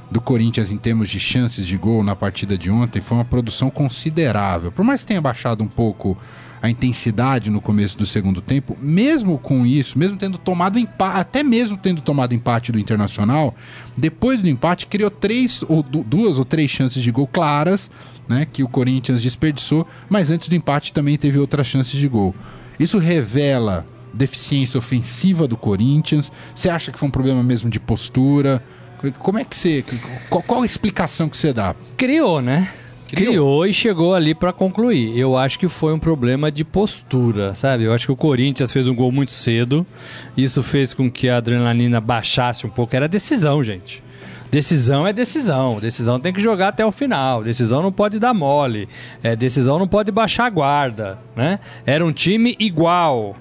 do 0.09 0.19
Corinthians 0.21 0.71
em 0.71 0.77
termos 0.77 1.09
de 1.09 1.19
chances 1.19 1.65
de 1.65 1.77
gol 1.77 2.03
na 2.03 2.15
partida 2.15 2.57
de 2.57 2.69
ontem, 2.69 3.01
foi 3.01 3.17
uma 3.17 3.25
produção 3.25 3.69
considerável. 3.69 4.71
Por 4.71 4.83
mais 4.83 5.01
que 5.01 5.07
tenha 5.07 5.21
baixado 5.21 5.63
um 5.63 5.67
pouco 5.67 6.17
a 6.61 6.69
intensidade 6.69 7.49
no 7.49 7.59
começo 7.59 7.97
do 7.97 8.05
segundo 8.05 8.39
tempo, 8.41 8.77
mesmo 8.79 9.37
com 9.39 9.65
isso, 9.65 9.97
mesmo 9.97 10.15
tendo 10.17 10.37
tomado 10.37 10.77
empate, 10.77 11.19
até 11.19 11.41
mesmo 11.41 11.75
tendo 11.75 12.01
tomado 12.01 12.35
empate 12.35 12.71
do 12.71 12.77
Internacional, 12.79 13.55
depois 13.97 14.41
do 14.41 14.47
empate 14.47 14.85
criou 14.85 15.09
três 15.09 15.63
ou 15.67 15.81
du- 15.81 16.03
duas 16.03 16.37
ou 16.37 16.45
três 16.45 16.69
chances 16.69 17.01
de 17.01 17.11
gol 17.11 17.25
claras, 17.27 17.89
né, 18.29 18.45
que 18.51 18.63
o 18.63 18.67
Corinthians 18.67 19.23
desperdiçou, 19.23 19.87
mas 20.07 20.29
antes 20.29 20.47
do 20.47 20.55
empate 20.55 20.93
também 20.93 21.17
teve 21.17 21.39
outras 21.39 21.65
chances 21.65 21.99
de 21.99 22.07
gol. 22.07 22.35
Isso 22.79 22.97
revela 22.99 23.85
deficiência 24.13 24.77
ofensiva 24.77 25.47
do 25.47 25.57
Corinthians. 25.57 26.31
Você 26.53 26.69
acha 26.69 26.91
que 26.91 26.99
foi 26.99 27.07
um 27.07 27.11
problema 27.11 27.41
mesmo 27.41 27.69
de 27.69 27.79
postura? 27.79 28.63
Como 29.19 29.39
é 29.39 29.43
que 29.43 29.57
você. 29.57 29.83
Qual, 30.29 30.43
qual 30.43 30.61
a 30.61 30.65
explicação 30.65 31.27
que 31.27 31.35
você 31.35 31.51
dá? 31.51 31.75
Criou, 31.97 32.39
né? 32.41 32.69
Criou. 33.15 33.65
E 33.65 33.73
chegou 33.73 34.13
ali 34.13 34.33
pra 34.33 34.53
concluir. 34.53 35.17
Eu 35.17 35.37
acho 35.37 35.59
que 35.59 35.67
foi 35.67 35.93
um 35.93 35.99
problema 35.99 36.51
de 36.51 36.63
postura, 36.63 37.53
sabe? 37.55 37.83
Eu 37.83 37.93
acho 37.93 38.05
que 38.05 38.11
o 38.11 38.15
Corinthians 38.15 38.71
fez 38.71 38.87
um 38.87 38.95
gol 38.95 39.11
muito 39.11 39.31
cedo. 39.31 39.85
Isso 40.35 40.63
fez 40.63 40.93
com 40.93 41.09
que 41.09 41.29
a 41.29 41.37
adrenalina 41.37 41.99
baixasse 41.99 42.65
um 42.65 42.69
pouco. 42.69 42.95
Era 42.95 43.07
decisão, 43.07 43.63
gente. 43.63 44.03
Decisão 44.51 45.07
é 45.07 45.13
decisão. 45.13 45.79
Decisão 45.79 46.19
tem 46.19 46.33
que 46.33 46.41
jogar 46.41 46.67
até 46.67 46.85
o 46.85 46.91
final. 46.91 47.41
Decisão 47.41 47.81
não 47.81 47.91
pode 47.91 48.19
dar 48.19 48.33
mole. 48.33 48.87
É, 49.23 49.33
decisão 49.33 49.79
não 49.79 49.87
pode 49.87 50.11
baixar 50.11 50.45
a 50.45 50.49
guarda, 50.49 51.19
né? 51.35 51.59
Era 51.85 52.05
um 52.05 52.11
time 52.11 52.55
igual, 52.59 53.37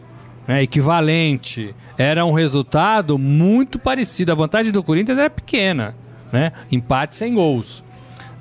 né? 0.46 0.62
equivalente. 0.62 1.74
Era 1.98 2.24
um 2.24 2.32
resultado 2.32 3.18
muito 3.18 3.78
parecido. 3.78 4.30
A 4.30 4.36
vantagem 4.36 4.70
do 4.70 4.84
Corinthians 4.84 5.18
era 5.18 5.28
pequena, 5.28 5.96
né? 6.32 6.52
Empate 6.70 7.16
sem 7.16 7.34
gols. 7.34 7.82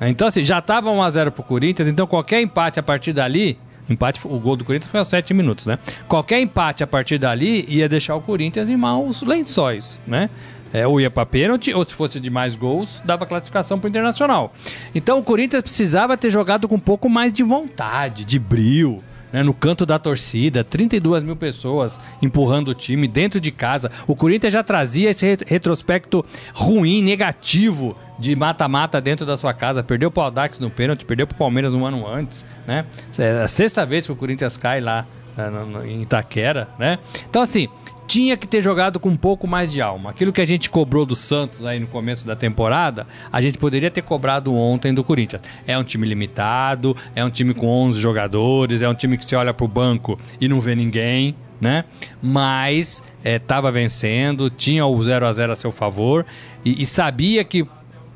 Então, 0.02 0.28
assim, 0.28 0.44
já 0.44 0.60
estava 0.60 0.90
1x0 0.90 1.32
pro 1.32 1.44
Corinthians, 1.44 1.88
então 1.88 2.08
qualquer 2.08 2.42
empate 2.42 2.80
a 2.80 2.84
partir 2.84 3.14
dali. 3.14 3.58
Empate, 3.90 4.20
o 4.24 4.40
gol 4.40 4.56
do 4.56 4.64
Corinthians 4.64 4.92
foi 4.92 5.00
aos 5.00 5.10
7 5.10 5.34
minutos, 5.34 5.66
né? 5.66 5.80
Qualquer 6.08 6.40
empate 6.40 6.84
a 6.84 6.88
partir 6.88 7.18
dali 7.18 7.66
ia 7.68 7.90
deixar 7.90 8.16
o 8.16 8.22
Corinthians 8.22 8.70
em 8.70 8.78
maus 8.78 9.24
lençóis, 9.24 10.00
né? 10.06 10.30
É, 10.72 10.86
ou 10.86 11.02
ia 11.02 11.10
para 11.10 11.26
pênalti, 11.26 11.74
ou 11.74 11.84
se 11.84 11.96
fosse 11.96 12.20
de 12.20 12.30
mais 12.30 12.56
gols, 12.56 13.02
dava 13.04 13.26
classificação 13.26 13.80
pro 13.80 13.90
Internacional. 13.90 14.54
Então 14.94 15.18
o 15.18 15.24
Corinthians 15.24 15.64
precisava 15.64 16.16
ter 16.16 16.30
jogado 16.30 16.68
com 16.68 16.76
um 16.76 16.80
pouco 16.80 17.10
mais 17.10 17.34
de 17.34 17.42
vontade, 17.42 18.24
de 18.24 18.38
brilho, 18.38 19.00
né, 19.32 19.44
no 19.44 19.54
canto 19.54 19.86
da 19.86 20.00
torcida, 20.00 20.64
32 20.64 21.24
mil 21.24 21.36
pessoas 21.36 22.00
empurrando 22.22 22.70
o 22.70 22.74
time 22.74 23.08
dentro 23.08 23.40
de 23.40 23.52
casa. 23.52 23.92
O 24.08 24.16
Corinthians 24.16 24.54
já 24.54 24.64
trazia 24.64 25.10
esse 25.10 25.26
ret- 25.26 25.44
retrospecto 25.48 26.26
ruim, 26.54 27.02
negativo 27.04 27.96
de 28.18 28.36
mata-mata 28.36 29.00
dentro 29.00 29.26
da 29.26 29.38
sua 29.38 29.54
casa. 29.54 29.84
Perdeu 29.84 30.12
pro 30.12 30.24
Audax 30.24 30.60
no 30.60 30.70
pênalti, 30.70 31.06
perdeu 31.06 31.26
pro 31.28 31.38
Palmeiras 31.38 31.74
um 31.74 31.86
ano 31.86 32.06
antes, 32.08 32.46
né? 32.68 32.86
É 33.18 33.44
a 33.44 33.48
sexta 33.48 33.86
vez 33.86 34.06
que 34.06 34.12
o 34.12 34.16
Corinthians 34.16 34.58
cai 34.58 34.82
lá 34.82 35.06
né, 35.38 35.50
em 35.88 36.02
Itaquera, 36.02 36.68
né? 36.78 37.00
Então, 37.30 37.42
assim, 37.42 37.70
tinha 38.10 38.36
que 38.36 38.48
ter 38.48 38.60
jogado 38.60 39.00
com 39.00 39.10
um 39.10 39.16
pouco 39.16 39.48
mais 39.48 39.72
de 39.72 39.84
alma. 39.84 40.10
Aquilo 40.10 40.34
que 40.34 40.42
a 40.42 40.46
gente 40.46 40.68
cobrou 40.68 41.06
do 41.06 41.16
Santos 41.16 41.64
aí 41.64 41.80
no 41.80 41.86
começo 41.86 42.26
da 42.26 42.36
temporada, 42.36 43.06
a 43.32 43.40
gente 43.40 43.60
poderia 43.60 43.92
ter 43.92 44.02
cobrado 44.02 44.52
ontem 44.52 44.92
do 44.92 45.04
Corinthians. 45.04 45.44
É 45.68 45.78
um 45.78 45.84
time 45.84 46.08
limitado, 46.08 46.98
é 47.16 47.24
um 47.24 47.30
time 47.30 47.54
com 47.54 47.68
11 47.68 48.02
jogadores, 48.02 48.82
é 48.82 48.90
um 48.90 48.96
time 48.96 49.16
que 49.16 49.26
você 49.26 49.36
olha 49.36 49.54
pro 49.54 49.68
banco 49.68 50.20
e 50.42 50.48
não 50.48 50.60
vê 50.60 50.74
ninguém, 50.74 51.36
né? 51.62 51.86
Mas 52.20 53.04
estava 53.24 53.72
vencendo, 53.72 54.50
tinha 54.50 54.88
o 54.88 55.04
0 55.04 55.28
a 55.28 55.32
0 55.32 55.52
a 55.52 55.56
seu 55.56 55.72
favor 55.72 56.26
e, 56.66 56.82
e 56.82 56.88
sabia 56.88 57.44
que 57.44 57.64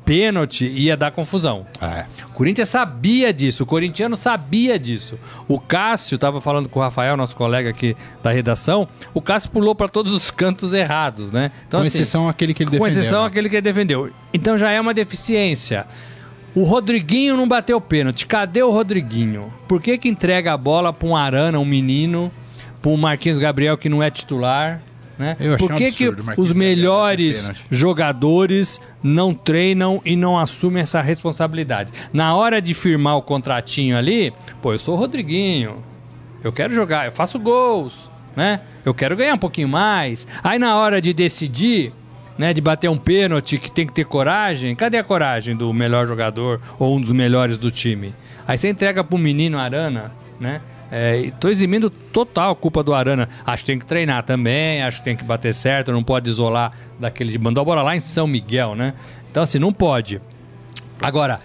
pênalti 0.04 0.66
ia 0.66 0.96
dar 0.96 1.10
confusão. 1.10 1.66
É. 1.80 2.04
O 2.28 2.32
Corinthians 2.32 2.68
sabia 2.68 3.32
disso, 3.32 3.62
o 3.62 3.66
corintiano 3.66 4.16
sabia 4.16 4.78
disso. 4.78 5.18
O 5.48 5.58
Cássio 5.58 6.16
estava 6.16 6.40
falando 6.40 6.68
com 6.68 6.78
o 6.78 6.82
Rafael, 6.82 7.16
nosso 7.16 7.34
colega 7.34 7.70
aqui 7.70 7.96
da 8.22 8.30
redação. 8.30 8.86
O 9.12 9.20
Cássio 9.20 9.50
pulou 9.50 9.74
para 9.74 9.88
todos 9.88 10.12
os 10.12 10.30
cantos 10.30 10.72
errados, 10.72 11.32
né? 11.32 11.50
Então, 11.66 11.80
com 11.80 11.86
assim, 11.86 11.98
exceção 11.98 12.28
aquele 12.28 12.52
que 12.52 12.62
ele 12.62 12.70
com 12.70 12.84
defendeu. 12.84 13.00
exceção 13.00 13.22
né? 13.22 13.28
aquele 13.28 13.48
que 13.48 13.56
ele 13.56 13.62
defendeu. 13.62 14.10
Então 14.32 14.58
já 14.58 14.70
é 14.70 14.80
uma 14.80 14.92
deficiência. 14.92 15.86
O 16.54 16.62
Rodriguinho 16.62 17.36
não 17.36 17.48
bateu 17.48 17.80
pênalti. 17.80 18.26
Cadê 18.26 18.62
o 18.62 18.70
Rodriguinho? 18.70 19.52
Por 19.66 19.82
que 19.82 19.98
que 19.98 20.08
entrega 20.08 20.52
a 20.52 20.56
bola 20.56 20.92
para 20.92 21.08
um 21.08 21.16
Arana, 21.16 21.58
um 21.58 21.64
menino, 21.64 22.30
para 22.80 22.92
um 22.92 22.96
Marquinhos 22.96 23.38
Gabriel 23.38 23.76
que 23.76 23.88
não 23.88 24.02
é 24.02 24.08
titular? 24.08 24.80
Né? 25.18 25.36
Por 25.58 25.74
que, 25.74 25.84
absurdo 25.84 26.24
que 26.34 26.40
os 26.40 26.52
melhores 26.52 27.50
jogadores 27.70 28.80
não 29.02 29.32
treinam 29.32 30.02
e 30.04 30.16
não 30.16 30.38
assumem 30.38 30.82
essa 30.82 31.00
responsabilidade? 31.00 31.92
Na 32.12 32.34
hora 32.34 32.60
de 32.60 32.74
firmar 32.74 33.16
o 33.16 33.22
contratinho 33.22 33.96
ali, 33.96 34.32
pô, 34.60 34.72
eu 34.72 34.78
sou 34.78 34.96
o 34.96 34.98
Rodriguinho, 34.98 35.76
eu 36.42 36.52
quero 36.52 36.74
jogar, 36.74 37.06
eu 37.06 37.12
faço 37.12 37.38
gols, 37.38 38.10
né? 38.34 38.60
Eu 38.84 38.92
quero 38.92 39.16
ganhar 39.16 39.34
um 39.34 39.38
pouquinho 39.38 39.68
mais. 39.68 40.26
Aí 40.42 40.58
na 40.58 40.76
hora 40.76 41.00
de 41.00 41.14
decidir, 41.14 41.92
né, 42.36 42.52
de 42.52 42.60
bater 42.60 42.90
um 42.90 42.98
pênalti 42.98 43.56
que 43.58 43.70
tem 43.70 43.86
que 43.86 43.92
ter 43.92 44.04
coragem, 44.04 44.74
cadê 44.74 44.98
a 44.98 45.04
coragem 45.04 45.56
do 45.56 45.72
melhor 45.72 46.06
jogador 46.06 46.60
ou 46.78 46.96
um 46.96 47.00
dos 47.00 47.12
melhores 47.12 47.56
do 47.56 47.70
time? 47.70 48.14
Aí 48.46 48.58
você 48.58 48.68
entrega 48.68 49.04
pro 49.04 49.16
menino 49.16 49.58
Arana, 49.58 50.12
né? 50.40 50.60
É, 50.90 51.30
tô 51.40 51.48
eximindo 51.48 51.90
total 51.90 52.52
a 52.52 52.56
culpa 52.56 52.82
do 52.82 52.94
Arana. 52.94 53.28
Acho 53.44 53.62
que 53.62 53.66
tem 53.66 53.78
que 53.78 53.86
treinar 53.86 54.22
também, 54.22 54.82
acho 54.82 54.98
que 54.98 55.04
tem 55.04 55.16
que 55.16 55.24
bater 55.24 55.52
certo, 55.52 55.92
não 55.92 56.04
pode 56.04 56.28
isolar 56.28 56.72
daquele. 56.98 57.36
Mandou 57.38 57.62
a 57.62 57.64
bola 57.64 57.82
lá 57.82 57.96
em 57.96 58.00
São 58.00 58.26
Miguel, 58.26 58.74
né? 58.74 58.94
Então, 59.30 59.42
assim, 59.42 59.58
não 59.58 59.72
pode. 59.72 60.20
Agora, 61.02 61.40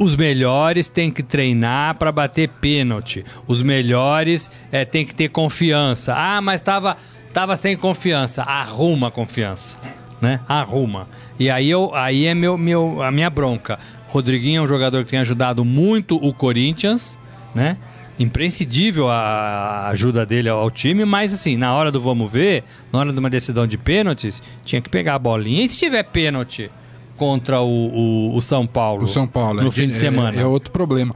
os 0.00 0.16
melhores 0.16 0.88
têm 0.88 1.10
que 1.10 1.22
treinar 1.22 1.94
para 1.96 2.10
bater 2.10 2.48
pênalti. 2.48 3.24
Os 3.46 3.62
melhores 3.62 4.50
é, 4.72 4.84
têm 4.84 5.04
que 5.04 5.14
ter 5.14 5.28
confiança. 5.28 6.14
Ah, 6.16 6.40
mas 6.40 6.60
tava, 6.60 6.96
tava 7.32 7.54
sem 7.54 7.76
confiança. 7.76 8.42
Arruma 8.42 9.08
a 9.08 9.10
confiança, 9.10 9.76
né? 10.20 10.40
Arruma. 10.48 11.06
E 11.38 11.50
aí, 11.50 11.70
eu, 11.70 11.94
aí 11.94 12.26
é 12.26 12.34
meu, 12.34 12.58
meu, 12.58 13.02
a 13.02 13.10
minha 13.10 13.30
bronca. 13.30 13.78
Rodriguinho 14.08 14.60
é 14.60 14.62
um 14.62 14.66
jogador 14.66 15.04
que 15.04 15.10
tem 15.10 15.20
ajudado 15.20 15.64
muito 15.64 16.16
o 16.16 16.32
Corinthians, 16.32 17.18
né? 17.54 17.76
Imprescindível 18.20 19.08
a 19.08 19.88
ajuda 19.88 20.26
dele 20.26 20.50
ao 20.50 20.70
time, 20.70 21.06
mas 21.06 21.32
assim, 21.32 21.56
na 21.56 21.74
hora 21.74 21.90
do 21.90 21.98
vamos 21.98 22.30
ver, 22.30 22.62
na 22.92 22.98
hora 22.98 23.12
de 23.12 23.18
uma 23.18 23.30
decisão 23.30 23.66
de 23.66 23.78
pênaltis, 23.78 24.42
tinha 24.62 24.82
que 24.82 24.90
pegar 24.90 25.14
a 25.14 25.18
bolinha. 25.18 25.64
E 25.64 25.68
se 25.68 25.78
tiver 25.78 26.02
pênalti 26.02 26.70
contra 27.16 27.62
o, 27.62 27.66
o, 27.66 28.36
o 28.36 28.42
São 28.42 28.66
Paulo? 28.66 29.04
O 29.04 29.08
São 29.08 29.26
Paulo. 29.26 29.62
No 29.62 29.68
é, 29.68 29.70
fim 29.70 29.88
de 29.88 29.94
é- 29.94 29.98
semana. 29.98 30.38
É, 30.38 30.44
outro 30.44 30.70
problema. 30.70 31.14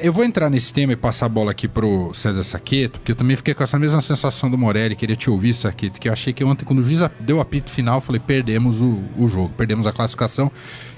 Eu 0.00 0.12
vou 0.12 0.24
entrar 0.24 0.48
nesse 0.48 0.72
tema 0.72 0.92
e 0.92 0.96
passar 0.96 1.26
a 1.26 1.28
bola 1.28 1.50
aqui 1.50 1.66
pro 1.66 2.12
César 2.14 2.44
Saqueto, 2.44 3.00
porque 3.00 3.10
eu 3.10 3.16
também 3.16 3.34
fiquei 3.36 3.52
com 3.52 3.64
essa 3.64 3.76
mesma 3.80 4.00
sensação 4.00 4.48
do 4.48 4.56
Morelli, 4.56 4.94
queria 4.94 5.16
te 5.16 5.28
ouvir, 5.28 5.52
Saqueto, 5.54 6.00
que 6.00 6.08
eu 6.08 6.12
achei 6.12 6.32
que 6.32 6.44
ontem, 6.44 6.64
quando 6.64 6.78
o 6.78 6.82
juiz 6.84 7.00
deu 7.18 7.38
o 7.38 7.40
apito 7.40 7.68
final, 7.68 7.96
eu 7.96 8.00
falei, 8.00 8.20
perdemos 8.24 8.80
o, 8.80 9.02
o 9.18 9.28
jogo, 9.28 9.52
perdemos 9.56 9.84
a 9.84 9.92
classificação, 9.92 10.52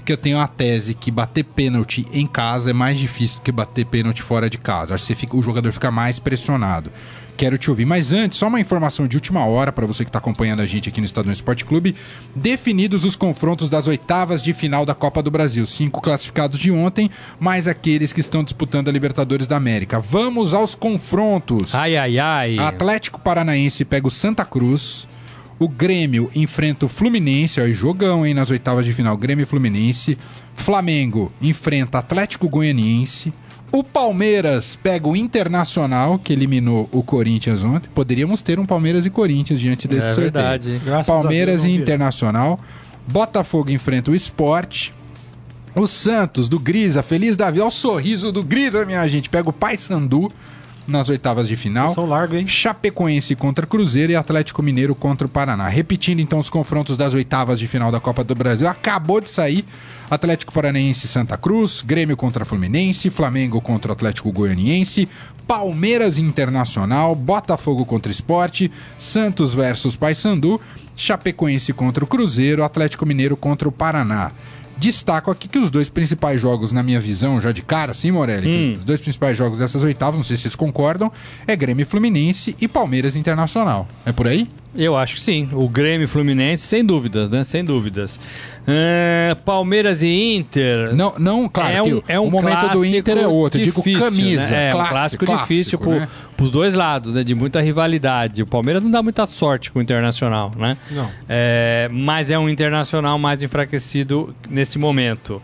que 0.05 0.13
eu 0.13 0.17
tenho 0.17 0.37
a 0.39 0.47
tese 0.47 0.93
que 0.93 1.09
bater 1.09 1.43
pênalti 1.43 2.05
em 2.13 2.27
casa 2.27 2.69
é 2.69 2.73
mais 2.73 2.99
difícil 2.99 3.39
do 3.39 3.41
que 3.41 3.51
bater 3.51 3.87
pênalti 3.87 4.21
fora 4.21 4.47
de 4.47 4.59
casa. 4.59 4.93
Acho 4.93 5.07
que 5.07 5.15
fica- 5.15 5.35
o 5.35 5.41
jogador 5.41 5.71
fica 5.71 5.89
mais 5.89 6.19
pressionado. 6.19 6.91
Quero 7.37 7.57
te 7.57 7.69
ouvir. 7.69 7.85
Mas 7.85 8.13
antes, 8.13 8.37
só 8.37 8.47
uma 8.47 8.59
informação 8.59 9.07
de 9.07 9.17
última 9.17 9.45
hora 9.45 9.71
para 9.71 9.85
você 9.85 10.03
que 10.03 10.09
está 10.09 10.19
acompanhando 10.19 10.61
a 10.61 10.65
gente 10.65 10.89
aqui 10.89 11.01
no 11.01 11.05
Estadão 11.05 11.31
Esporte 11.31 11.65
Clube. 11.65 11.95
Definidos 12.35 13.03
os 13.03 13.15
confrontos 13.15 13.69
das 13.69 13.87
oitavas 13.87 14.41
de 14.41 14.53
final 14.53 14.85
da 14.85 14.95
Copa 14.95 15.21
do 15.21 15.29
Brasil. 15.29 15.65
Cinco 15.65 16.01
classificados 16.01 16.59
de 16.59 16.71
ontem, 16.71 17.09
mais 17.39 17.67
aqueles 17.67 18.13
que 18.13 18.21
estão 18.21 18.43
disputando 18.43 18.87
a 18.87 18.91
Libertadores 18.91 19.47
da 19.47 19.57
América. 19.57 19.99
Vamos 19.99 20.53
aos 20.53 20.75
confrontos. 20.75 21.75
Ai, 21.75 21.97
ai, 21.97 22.17
ai. 22.17 22.57
Atlético 22.57 23.19
Paranaense 23.19 23.83
pega 23.83 24.07
o 24.07 24.11
Santa 24.11 24.45
Cruz. 24.45 25.07
O 25.57 25.69
Grêmio 25.69 26.29
enfrenta 26.35 26.85
o 26.85 26.89
Fluminense, 26.89 27.61
ó, 27.61 27.67
jogão, 27.69 28.25
hein, 28.25 28.33
nas 28.33 28.51
oitavas 28.51 28.85
de 28.85 28.91
final. 28.91 29.15
Grêmio 29.15 29.43
e 29.43 29.45
Fluminense. 29.45 30.17
Flamengo 30.53 31.31
enfrenta 31.41 31.99
Atlético 31.99 32.49
Goianiense. 32.49 33.33
O 33.75 33.83
Palmeiras 33.83 34.77
pega 34.81 35.05
o 35.05 35.17
Internacional, 35.17 36.17
que 36.17 36.31
eliminou 36.31 36.87
o 36.93 37.03
Corinthians 37.03 37.61
ontem. 37.61 37.89
Poderíamos 37.93 38.41
ter 38.41 38.57
um 38.57 38.65
Palmeiras 38.65 39.05
e 39.05 39.09
Corinthians 39.09 39.59
diante 39.59 39.85
desse 39.85 40.07
É 40.07 40.13
sorteio. 40.13 40.31
verdade. 40.31 40.81
Graças 40.81 41.07
Palmeiras 41.07 41.63
Deus, 41.63 41.75
e. 41.75 41.81
Internacional. 41.81 42.57
Botafogo 43.05 43.69
enfrenta 43.71 44.11
o 44.11 44.15
Esporte. 44.15 44.93
O 45.75 45.87
Santos, 45.87 46.47
do 46.47 46.57
Grisa, 46.57 47.03
feliz 47.03 47.35
da 47.35 47.51
vida. 47.51 47.63
Olha 47.65 47.67
o 47.67 47.71
sorriso 47.71 48.31
do 48.31 48.41
Grisa, 48.45 48.85
minha 48.85 49.05
gente. 49.09 49.29
Pega 49.29 49.49
o 49.49 49.51
Paysandu 49.51 50.31
nas 50.87 51.09
oitavas 51.09 51.47
de 51.47 51.55
final. 51.55 51.93
São 51.93 52.05
largo, 52.05 52.35
hein? 52.35 52.47
Chapecoense 52.47 53.35
contra 53.35 53.65
Cruzeiro 53.65 54.11
e 54.11 54.15
Atlético 54.15 54.61
Mineiro 54.61 54.95
contra 54.95 55.25
o 55.27 55.29
Paraná. 55.29 55.67
Repetindo 55.67 56.19
então 56.19 56.39
os 56.39 56.49
confrontos 56.49 56.97
das 56.97 57.13
oitavas 57.13 57.59
de 57.59 57.67
final 57.67 57.91
da 57.91 57.99
Copa 57.99 58.23
do 58.23 58.35
Brasil. 58.35 58.67
Acabou 58.67 59.19
de 59.19 59.29
sair 59.29 59.65
Atlético 60.09 60.53
Paranaense 60.53 61.07
Santa 61.07 61.37
Cruz, 61.37 61.81
Grêmio 61.81 62.15
contra 62.15 62.45
Fluminense, 62.45 63.09
Flamengo 63.09 63.59
contra 63.59 63.93
Atlético 63.93 64.31
Goianiense, 64.31 65.09
Palmeiras 65.47 66.17
Internacional, 66.17 67.15
Botafogo 67.15 67.85
contra 67.85 68.11
Esporte, 68.11 68.71
Santos 68.97 69.53
versus 69.53 69.95
Paysandu, 69.95 70.61
Chapecoense 70.95 71.73
contra 71.73 72.03
o 72.03 72.07
Cruzeiro, 72.07 72.63
Atlético 72.63 73.05
Mineiro 73.05 73.35
contra 73.35 73.67
o 73.67 73.71
Paraná. 73.71 74.31
Destaco 74.77 75.31
aqui 75.31 75.47
que 75.47 75.57
os 75.57 75.71
dois 75.71 75.89
principais 75.89 76.41
jogos, 76.41 76.71
na 76.71 76.83
minha 76.83 76.99
visão, 76.99 77.41
já 77.41 77.51
de 77.51 77.61
cara, 77.61 77.93
sim, 77.93 78.11
Morelli, 78.11 78.47
Hum. 78.49 78.73
os 78.73 78.83
dois 78.83 78.99
principais 78.99 79.37
jogos 79.37 79.59
dessas 79.59 79.83
oitavas, 79.83 80.15
não 80.17 80.23
sei 80.23 80.35
se 80.35 80.43
vocês 80.43 80.55
concordam, 80.55 81.11
é 81.47 81.55
Grêmio 81.55 81.85
Fluminense 81.85 82.55
e 82.59 82.67
Palmeiras 82.67 83.15
Internacional. 83.15 83.87
É 84.05 84.11
por 84.11 84.27
aí? 84.27 84.47
Eu 84.75 84.97
acho 84.97 85.15
que 85.15 85.21
sim. 85.21 85.47
O 85.53 85.69
Grêmio 85.69 86.07
Fluminense, 86.07 86.67
sem 86.67 86.83
dúvidas, 86.83 87.29
né? 87.29 87.45
Sem 87.45 87.63
dúvidas. 87.63 88.19
É, 88.67 89.35
Palmeiras 89.45 90.01
e 90.01 90.35
Inter. 90.35 90.95
Não, 90.95 91.13
não 91.19 91.47
claro, 91.47 91.73
é 91.75 91.83
um, 91.83 92.01
é 92.07 92.19
um 92.19 92.27
o 92.27 92.31
momento 92.31 92.69
do 92.69 92.83
Inter 92.83 93.17
é 93.19 93.27
outro. 93.27 93.59
Eu 93.59 93.65
digo 93.65 93.81
difícil, 93.81 93.99
camisa, 93.99 94.49
né? 94.49 94.69
É 94.69 94.75
um 94.75 94.77
clássico, 94.77 95.25
clássico, 95.25 95.47
difícil 95.47 95.79
clássico, 95.79 95.99
né? 96.01 96.09
pros 96.35 96.51
dois 96.51 96.73
lados, 96.73 97.13
né? 97.13 97.23
De 97.23 97.35
muita 97.35 97.61
rivalidade. 97.61 98.41
O 98.41 98.47
Palmeiras 98.47 98.83
não 98.83 98.89
dá 98.89 99.03
muita 99.03 99.25
sorte 99.27 99.71
com 99.71 99.79
o 99.79 99.81
Internacional, 99.81 100.51
né? 100.57 100.77
Não. 100.89 101.09
É, 101.29 101.87
mas 101.91 102.31
é 102.31 102.39
um 102.39 102.49
Internacional 102.49 103.19
mais 103.19 103.43
enfraquecido 103.43 104.35
nesse 104.49 104.79
momento. 104.79 105.41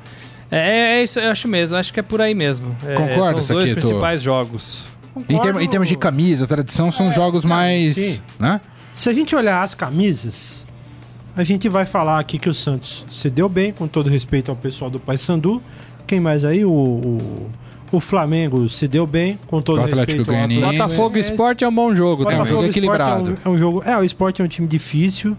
É, 0.50 0.98
é 1.00 1.04
isso, 1.04 1.20
eu 1.20 1.30
acho 1.32 1.48
mesmo. 1.48 1.78
Acho 1.78 1.94
que 1.94 2.00
é 2.00 2.04
por 2.04 2.22
aí 2.22 2.34
mesmo. 2.34 2.76
É, 2.84 2.96
Concorda, 2.96 3.42
São 3.42 3.58
os 3.58 3.64
dois 3.66 3.72
principais 3.74 4.22
jogos. 4.22 4.86
Em, 5.30 5.38
termo- 5.40 5.60
em 5.60 5.68
termos 5.68 5.88
de 5.90 5.96
camisa, 5.98 6.48
tradição, 6.48 6.90
são 6.90 7.08
os 7.08 7.14
jogos 7.16 7.46
mais. 7.46 7.96
sim. 7.96 8.20
Né? 8.40 8.60
Se 8.96 9.10
a 9.10 9.14
gente 9.14 9.36
olhar 9.36 9.62
as 9.64 9.74
camisas, 9.74 10.66
a 11.36 11.44
gente 11.44 11.70
vai 11.70 11.86
falar 11.86 12.20
aqui 12.20 12.38
que 12.38 12.50
o 12.50 12.54
Santos 12.54 13.06
se 13.12 13.30
deu 13.30 13.48
bem, 13.48 13.72
com 13.72 13.88
todo 13.88 14.10
respeito 14.10 14.52
ao 14.52 14.58
pessoal 14.58 14.90
do 14.90 15.00
Paysandu. 15.00 15.62
Quem 16.06 16.20
mais 16.20 16.44
aí? 16.44 16.66
O, 16.66 16.70
o, 16.72 17.50
o 17.92 18.00
Flamengo 18.00 18.68
se 18.70 18.88
deu 18.88 19.08
bem, 19.08 19.40
com 19.48 19.62
todo 19.62 19.80
O 19.80 19.84
Atlético 19.84 20.18
respeito 20.18 20.26
ao. 20.26 20.58
Atlético 20.58 20.72
Botafogo 20.72 21.10
Goianiense. 21.10 21.32
Esporte 21.32 21.64
é 21.64 21.68
um 21.68 21.74
bom 21.74 21.96
jogo. 21.96 22.24
É 22.24 22.26
um 22.26 22.30
também. 22.30 22.46
jogo 22.46 22.62
Botafogo 22.62 22.66
equilibrado. 22.66 23.38
É 23.46 23.50
um, 23.50 23.54
é 23.54 23.56
um 23.56 23.60
jogo, 23.60 23.84
é, 23.86 23.98
o 23.98 24.04
Sport 24.04 24.40
é 24.40 24.44
um 24.44 24.48
time 24.48 24.68
difícil. 24.68 25.38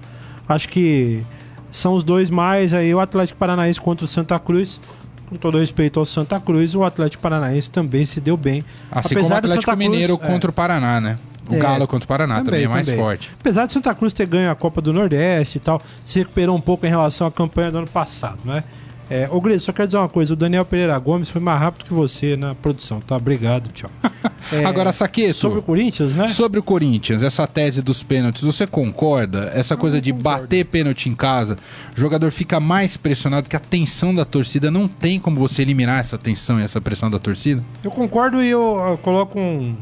Acho 0.48 0.68
que 0.68 1.22
são 1.70 1.94
os 1.94 2.02
dois 2.02 2.31
mais 2.31 2.72
aí 2.74 2.94
o 2.94 3.00
Atlético 3.00 3.38
Paranaense 3.38 3.81
contra 3.81 4.05
o 4.05 4.09
Santa 4.09 4.38
Cruz. 4.38 4.81
Com 5.28 5.37
todo 5.37 5.59
respeito 5.59 5.98
ao 5.98 6.05
Santa 6.05 6.38
Cruz, 6.38 6.74
o 6.74 6.85
Atlético 6.85 7.22
Paranaense 7.22 7.70
também 7.70 8.05
se 8.05 8.20
deu 8.20 8.37
bem. 8.37 8.62
Assim 8.90 9.14
como 9.14 9.26
o 9.26 9.28
do 9.28 9.35
Atlético 9.35 9.64
Cruz- 9.64 9.78
Mineiro 9.78 10.18
é. 10.22 10.26
contra 10.26 10.50
o 10.50 10.52
Paraná, 10.52 11.00
né? 11.00 11.18
O 11.48 11.55
É, 11.55 11.59
Galo 11.59 11.87
contra 11.87 12.05
o 12.05 12.09
Paraná 12.09 12.42
também, 12.42 12.64
é 12.64 12.68
mais 12.68 12.88
forte. 12.88 13.31
Apesar 13.40 13.66
de 13.66 13.72
Santa 13.72 13.94
Cruz 13.94 14.12
ter 14.12 14.26
ganho 14.26 14.50
a 14.50 14.55
Copa 14.55 14.81
do 14.81 14.92
Nordeste 14.92 15.59
e 15.59 15.61
tal, 15.61 15.81
se 16.05 16.18
recuperou 16.20 16.57
um 16.57 16.61
pouco 16.61 16.87
em 16.87 16.88
relação 16.88 17.26
à 17.26 17.31
campanha 17.33 17.70
do 17.70 17.78
ano 17.78 17.88
passado, 17.88 18.38
né? 18.44 18.62
É, 19.11 19.28
ô 19.31 19.40
Gris, 19.42 19.62
só 19.62 19.72
quero 19.72 19.88
dizer 19.88 19.98
uma 19.98 20.09
coisa: 20.09 20.33
o 20.33 20.37
Daniel 20.37 20.64
Pereira 20.64 20.98
Gomes 20.98 21.28
foi 21.28 21.40
mais 21.40 21.61
rápido 21.61 21.85
que 21.87 21.92
você 21.92 22.35
na 22.37 22.55
produção, 22.55 23.00
tá? 23.00 23.16
Obrigado, 23.16 23.70
tchau. 23.72 23.90
É, 24.52 24.64
Agora, 24.64 24.92
Saqueto. 24.92 25.35
sobre 25.35 25.61
o 25.61 25.62
Corinthians, 25.62 26.12
né? 26.12 26.28
Sobre 26.28 26.59
o 26.59 26.62
Corinthians, 26.62 27.22
essa 27.22 27.46
tese 27.46 27.81
dos 27.81 28.02
pênaltis, 28.02 28.42
você 28.42 28.66
concorda? 28.66 29.50
Essa 29.55 29.76
coisa 29.76 30.00
de 30.00 30.12
bater 30.12 30.64
pênalti 30.64 31.09
em 31.09 31.14
casa, 31.14 31.57
o 31.96 32.00
jogador 32.00 32.31
fica 32.31 32.59
mais 32.61 32.96
pressionado 32.96 33.48
que 33.48 33.57
a 33.57 33.61
tensão 33.61 34.14
da 34.14 34.24
torcida. 34.24 34.70
Não 34.70 34.87
tem 34.88 35.18
como 35.18 35.37
você 35.38 35.62
eliminar 35.62 36.00
essa 36.00 36.18
tensão 36.18 36.61
e 36.61 36.62
essa 36.64 36.81
pressão 36.81 37.09
da 37.11 37.18
torcida? 37.18 37.62
Eu 37.83 37.90
concordo 37.90 38.42
e 38.42 38.48
eu, 38.50 38.61
eu 38.90 38.98
coloco 38.98 39.38
um, 39.38 39.76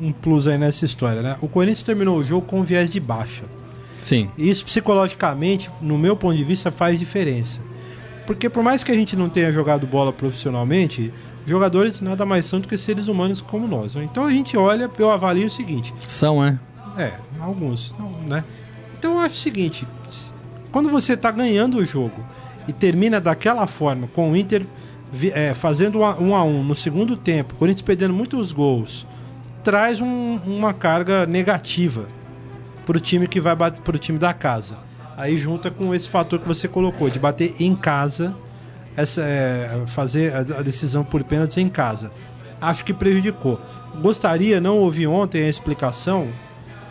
um 0.00 0.12
plus 0.12 0.46
aí 0.46 0.58
nessa 0.58 0.84
história, 0.84 1.22
né? 1.22 1.36
O 1.40 1.48
Corinthians 1.48 1.82
terminou 1.82 2.18
o 2.18 2.24
jogo 2.24 2.46
com 2.46 2.60
um 2.60 2.62
viés 2.62 2.90
de 2.90 3.00
baixa. 3.00 3.42
Sim. 4.00 4.30
Isso 4.36 4.64
psicologicamente, 4.64 5.70
no 5.80 5.96
meu 5.96 6.16
ponto 6.16 6.36
de 6.36 6.44
vista, 6.44 6.70
faz 6.70 6.98
diferença. 6.98 7.60
Porque 8.26 8.48
por 8.48 8.62
mais 8.62 8.84
que 8.84 8.92
a 8.92 8.94
gente 8.94 9.16
não 9.16 9.28
tenha 9.28 9.52
jogado 9.52 9.86
bola 9.86 10.12
profissionalmente, 10.12 11.12
jogadores 11.46 12.00
nada 12.00 12.24
mais 12.24 12.44
são 12.44 12.60
do 12.60 12.68
que 12.68 12.78
seres 12.78 13.08
humanos 13.08 13.40
como 13.40 13.66
nós. 13.66 13.94
né? 13.94 14.04
Então 14.04 14.24
a 14.24 14.30
gente 14.30 14.56
olha, 14.56 14.90
eu 14.98 15.10
avalio 15.10 15.46
o 15.46 15.50
seguinte: 15.50 15.92
São, 16.08 16.44
é? 16.44 16.58
é, 16.96 17.12
alguns, 17.40 17.94
não, 17.98 18.10
né? 18.26 18.44
Então 18.96 19.14
eu 19.14 19.18
acho 19.18 19.34
o 19.34 19.38
seguinte: 19.38 19.86
quando 20.70 20.88
você 20.88 21.16
tá 21.16 21.30
ganhando 21.30 21.78
o 21.78 21.86
jogo 21.86 22.24
e 22.66 22.72
termina 22.72 23.20
daquela 23.20 23.66
forma, 23.66 24.06
com 24.08 24.30
o 24.30 24.36
Inter 24.36 24.64
é, 25.34 25.52
fazendo 25.52 26.00
um 26.00 26.04
a, 26.04 26.14
um 26.14 26.34
a 26.34 26.44
um 26.44 26.62
no 26.62 26.74
segundo 26.74 27.16
tempo, 27.16 27.54
o 27.54 27.56
Corinthians 27.58 27.82
perdendo 27.82 28.14
muitos 28.14 28.52
gols, 28.52 29.06
traz 29.62 30.00
um- 30.00 30.36
uma 30.46 30.72
carga 30.72 31.26
negativa 31.26 32.06
pro 32.86 32.98
time 33.00 33.26
que 33.26 33.40
vai 33.40 33.54
bat- 33.54 33.80
pro 33.82 33.98
time 33.98 34.18
da 34.18 34.32
casa. 34.32 34.76
Aí 35.16 35.36
junta 35.38 35.70
com 35.70 35.94
esse 35.94 36.08
fator 36.08 36.38
que 36.38 36.48
você 36.48 36.66
colocou, 36.66 37.08
de 37.10 37.18
bater 37.18 37.54
em 37.60 37.74
casa, 37.76 38.34
essa, 38.96 39.20
é, 39.22 39.82
fazer 39.86 40.34
a, 40.34 40.62
decisão 40.62 41.04
por 41.04 41.22
pênaltis 41.22 41.58
em 41.58 41.68
casa. 41.68 42.10
Acho 42.60 42.84
que 42.84 42.92
prejudicou. 42.94 43.60
Gostaria, 44.00 44.60
não 44.60 44.78
ouvi 44.78 45.06
ontem 45.06 45.42
a 45.44 45.48
explicação 45.48 46.28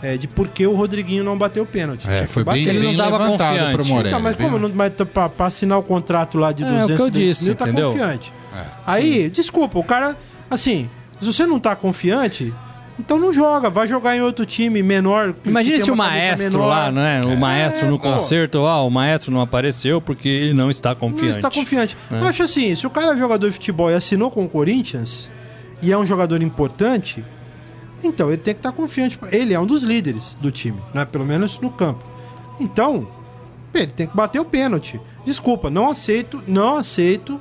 é, 0.04 0.18
de 0.18 0.28
por 0.28 0.48
que 0.48 0.66
o 0.66 0.76
Rodriguinho 0.76 1.24
não 1.24 1.38
bateu 1.38 1.62
o 1.64 1.66
pênalti. 1.66 2.08
É, 2.10 2.26
foi 2.26 2.44
bem, 2.44 2.66
bater. 2.66 2.76
Ele 2.76 2.96
não 2.98 3.06
levantado 3.06 3.30
confiante. 3.38 3.76
pro 3.76 3.86
Morelli. 3.86 4.10
Tá, 4.16 4.20
mas 4.20 4.36
bem- 4.36 4.48
como 4.50 4.60
não 4.60 4.76
vai 4.76 4.90
tá, 4.90 5.06
pra, 5.06 5.30
pra 5.30 5.46
assinar 5.48 5.78
o 5.78 5.84
contrato 5.84 6.38
lá 6.40 6.52
de 6.52 6.64
É, 6.64 6.68
200 6.68 6.84
o 6.84 6.88
que 6.88 6.94
eu 6.94 7.10
200 7.12 7.20
disse, 7.22 7.46
mil, 7.46 7.56
tá 7.56 7.66
entendeu? 7.66 7.92
confiante. 7.92 8.34
É, 8.56 8.64
Aí, 8.88 9.30
desculpa, 9.30 9.78
o 9.78 9.84
cara, 9.84 10.18
assim, 10.50 10.90
se 11.22 11.26
você 11.34 11.46
não 11.46 11.60
tá 11.60 11.76
confiante, 11.76 12.54
então 13.00 13.18
não 13.18 13.32
joga, 13.32 13.70
vai 13.70 13.88
jogar 13.88 14.16
em 14.16 14.22
outro 14.22 14.46
time 14.46 14.84
menor. 14.84 15.34
Imagina 15.46 15.80
se 15.80 15.90
o 15.92 15.96
maestro 15.96 16.60
lá, 16.66 16.92
né? 16.92 17.24
O 17.24 17.38
maestro 17.38 17.90
no 17.90 17.98
pô. 18.00 18.12
concerto, 18.14 18.60
ah, 18.60 18.82
o 18.84 18.90
maestro 18.90 19.32
não 19.32 19.42
apareceu 19.42 20.02
porque 20.02 20.28
ele 20.28 20.54
não 20.54 20.70
está 20.70 20.90
Não 20.90 20.96
confiante. 20.98 21.38
está 21.38 21.50
confiante. 21.50 21.98
É. 22.12 22.20
Eu 22.20 22.28
acho 22.28 22.44
assim, 22.44 22.76
se 22.76 22.86
o 22.86 22.90
cara 22.90 23.14
é 23.14 23.18
jogador 23.18 23.48
de 23.48 23.54
futebol 23.54 23.90
e 23.90 23.94
assinou 23.94 24.30
com 24.30 24.44
o 24.46 24.50
Corinthians 24.50 25.30
e 25.82 25.92
é 25.92 25.98
um 25.98 26.06
jogador 26.06 26.42
importante, 26.42 27.24
então 28.04 28.28
ele 28.30 28.38
tem 28.38 28.54
que 28.54 28.60
estar 28.60 28.72
confiante. 28.72 29.18
Ele 29.32 29.54
é 29.54 29.60
um 29.60 29.66
dos 29.66 29.84
líderes 29.84 30.36
do 30.42 30.52
time, 30.52 30.80
né? 30.94 31.06
Pelo 31.06 31.26
menos 31.26 31.60
no 31.60 31.70
campo. 31.72 32.04
Então, 32.60 33.08
ele 33.74 33.88
tem 33.88 34.06
que 34.08 34.16
bater 34.16 34.40
o 34.40 34.46
pênalti. 34.46 35.00
Desculpa, 35.26 35.70
não 35.70 35.90
aceito, 35.90 36.44
não 36.48 36.76
aceito 36.76 37.40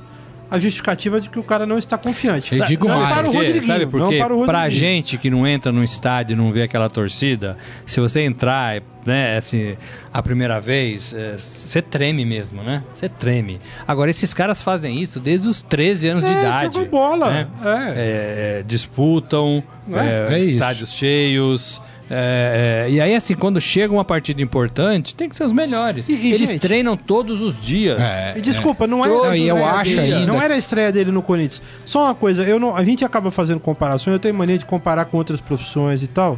a 0.51 0.59
justificativa 0.59 1.21
de 1.21 1.29
que 1.29 1.39
o 1.39 1.43
cara 1.43 1.65
não 1.65 1.77
está 1.77 1.97
confiante. 1.97 2.53
Eu 2.55 2.65
digo 2.65 2.87
não 2.87 2.99
mais. 2.99 3.15
para 3.15 3.29
o 3.29 3.31
Por 3.31 3.39
quê? 3.39 3.45
Rodriguinho, 3.47 3.67
Sabe 3.73 3.85
por 3.87 3.99
não 4.01 4.09
quê? 4.09 4.17
para 4.17 4.35
o 4.35 4.45
Pra 4.45 4.59
Rodriguinho. 4.63 4.79
gente 4.81 5.17
que 5.17 5.29
não 5.29 5.47
entra 5.47 5.71
no 5.71 5.81
estádio 5.83 6.33
e 6.33 6.37
não 6.37 6.51
vê 6.51 6.63
aquela 6.63 6.89
torcida, 6.89 7.57
se 7.85 7.99
você 8.01 8.21
entrar, 8.21 8.81
né, 9.05 9.37
assim, 9.37 9.77
a 10.13 10.21
primeira 10.21 10.59
vez, 10.59 11.13
é, 11.13 11.37
você 11.37 11.81
treme 11.81 12.25
mesmo, 12.25 12.61
né? 12.61 12.83
Você 12.93 13.07
treme. 13.07 13.61
Agora, 13.87 14.11
esses 14.11 14.33
caras 14.33 14.61
fazem 14.61 15.01
isso 15.01 15.19
desde 15.21 15.47
os 15.47 15.61
13 15.61 16.09
anos 16.09 16.23
de 16.25 16.29
É, 16.33 16.39
idade. 16.41 16.73
jogou 16.73 16.89
bola. 16.89 17.29
né? 17.31 17.47
É. 17.63 17.69
É, 17.69 18.59
é, 18.59 18.63
disputam, 18.67 19.63
É, 19.91 20.33
é, 20.33 20.35
é 20.35 20.39
isso. 20.39 20.49
estádios 20.51 20.91
cheios. 20.93 21.81
É, 22.13 22.85
é, 22.87 22.91
e 22.91 22.99
aí, 22.99 23.15
assim, 23.15 23.33
quando 23.35 23.61
chega 23.61 23.93
uma 23.93 24.03
partida 24.03 24.41
importante, 24.41 25.15
tem 25.15 25.29
que 25.29 25.35
ser 25.35 25.45
os 25.45 25.53
melhores. 25.53 26.09
E- 26.09 26.13
e, 26.13 26.33
Eles 26.33 26.49
gente- 26.49 26.59
treinam 26.59 26.97
todos 26.97 27.41
os 27.41 27.59
dias. 27.61 28.01
É, 28.01 28.33
E 28.37 28.41
desculpa, 28.41 28.85
não 28.85 29.05
é 29.05 29.37
e 29.37 29.47
eu 29.47 29.65
acho 29.65 29.95
dele, 29.95 30.13
ainda- 30.15 30.27
Não 30.33 30.41
era 30.41 30.53
a 30.55 30.57
estreia 30.57 30.91
dele 30.91 31.09
no 31.11 31.21
Corinthians. 31.21 31.61
Só 31.85 32.03
uma 32.05 32.13
coisa, 32.15 32.43
eu 32.43 32.59
não, 32.59 32.75
a 32.75 32.83
gente 32.83 33.05
acaba 33.05 33.31
fazendo 33.31 33.61
comparações, 33.61 34.13
eu 34.13 34.19
tenho 34.19 34.35
mania 34.35 34.57
de 34.57 34.65
comparar 34.65 35.05
com 35.05 35.15
outras 35.17 35.39
profissões 35.39 36.03
e 36.03 36.07
tal. 36.07 36.37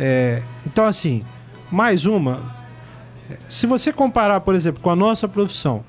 É, 0.00 0.42
então, 0.66 0.84
assim, 0.84 1.22
mais 1.70 2.04
uma. 2.06 2.52
Se 3.48 3.66
você 3.66 3.92
comparar, 3.92 4.40
por 4.40 4.54
exemplo, 4.54 4.82
com 4.82 4.90
a 4.90 4.96
nossa 4.96 5.28
profissão, 5.28 5.84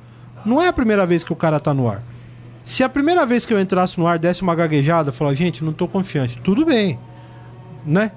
não 0.46 0.62
é 0.62 0.68
a 0.68 0.74
primeira 0.74 1.06
vez 1.06 1.24
que 1.24 1.34
o 1.34 1.36
cara 1.36 1.60
tá 1.60 1.74
no 1.74 1.90
ar. 1.90 2.04
Se 2.64 2.84
a 2.84 2.90
primeira 2.90 3.26
vez 3.26 3.46
que 3.46 3.54
eu 3.54 3.60
entrasse 3.60 3.98
no 4.00 4.06
ar 4.08 4.18
desse 4.20 4.42
uma 4.44 4.54
gaguejada, 4.56 5.12
falar, 5.12 5.34
gente, 5.34 5.64
não 5.64 5.74
tô 5.74 5.88
confiante, 5.88 6.40
tudo 6.44 6.66
bem, 6.66 7.00
né? 7.86 8.12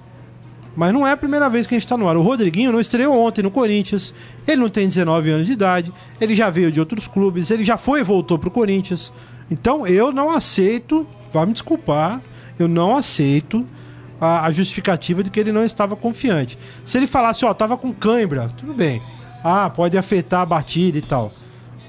Mas 0.79 0.93
não 0.93 1.05
é 1.05 1.11
a 1.11 1.17
primeira 1.17 1.51
vez 1.51 1.67
que 1.67 1.75
a 1.75 1.79
gente 1.79 1.89
tá 1.89 1.97
no 1.97 2.09
ar. 2.09 2.17
O 2.17 2.23
Rodriguinho 2.23 2.71
não 2.71 2.79
estreou 2.79 3.19
ontem 3.19 3.43
no 3.43 3.51
Corinthians. 3.51 4.15
Ele 4.47 4.61
não 4.61 4.71
tem 4.71 4.87
19 4.87 5.29
anos 5.29 5.45
de 5.45 5.53
idade. 5.53 5.93
Ele 6.21 6.37
já 6.37 6.49
veio 6.51 6.71
de 6.71 6.79
outros 6.79 7.09
clubes. 7.09 7.51
Ele 7.51 7.65
já 7.65 7.77
foi 7.77 7.99
e 7.99 8.05
voltou 8.05 8.39
pro 8.39 8.49
Corinthians. 8.49 9.13
Então 9.51 9.85
eu 9.89 10.13
não 10.13 10.31
aceito, 10.31 11.05
vai 11.33 11.47
me 11.47 11.53
desculpar, 11.53 12.23
eu 12.61 12.69
não 12.69 12.95
aceito 12.95 13.67
a, 14.21 14.47
a 14.47 14.53
justificativa 14.53 15.21
de 15.21 15.31
que 15.31 15.41
ele 15.41 15.51
não 15.51 15.65
estava 15.65 15.97
confiante. 15.97 16.57
Se 16.85 16.97
ele 16.97 17.09
falasse, 17.09 17.45
ó, 17.45 17.53
tava 17.53 17.77
com 17.77 17.93
cãibra, 17.93 18.49
tudo 18.57 18.73
bem. 18.73 19.03
Ah, 19.43 19.69
pode 19.69 19.99
afetar 19.99 20.43
a 20.43 20.47
batida 20.47 20.97
e 20.97 21.03
tal. 21.03 21.33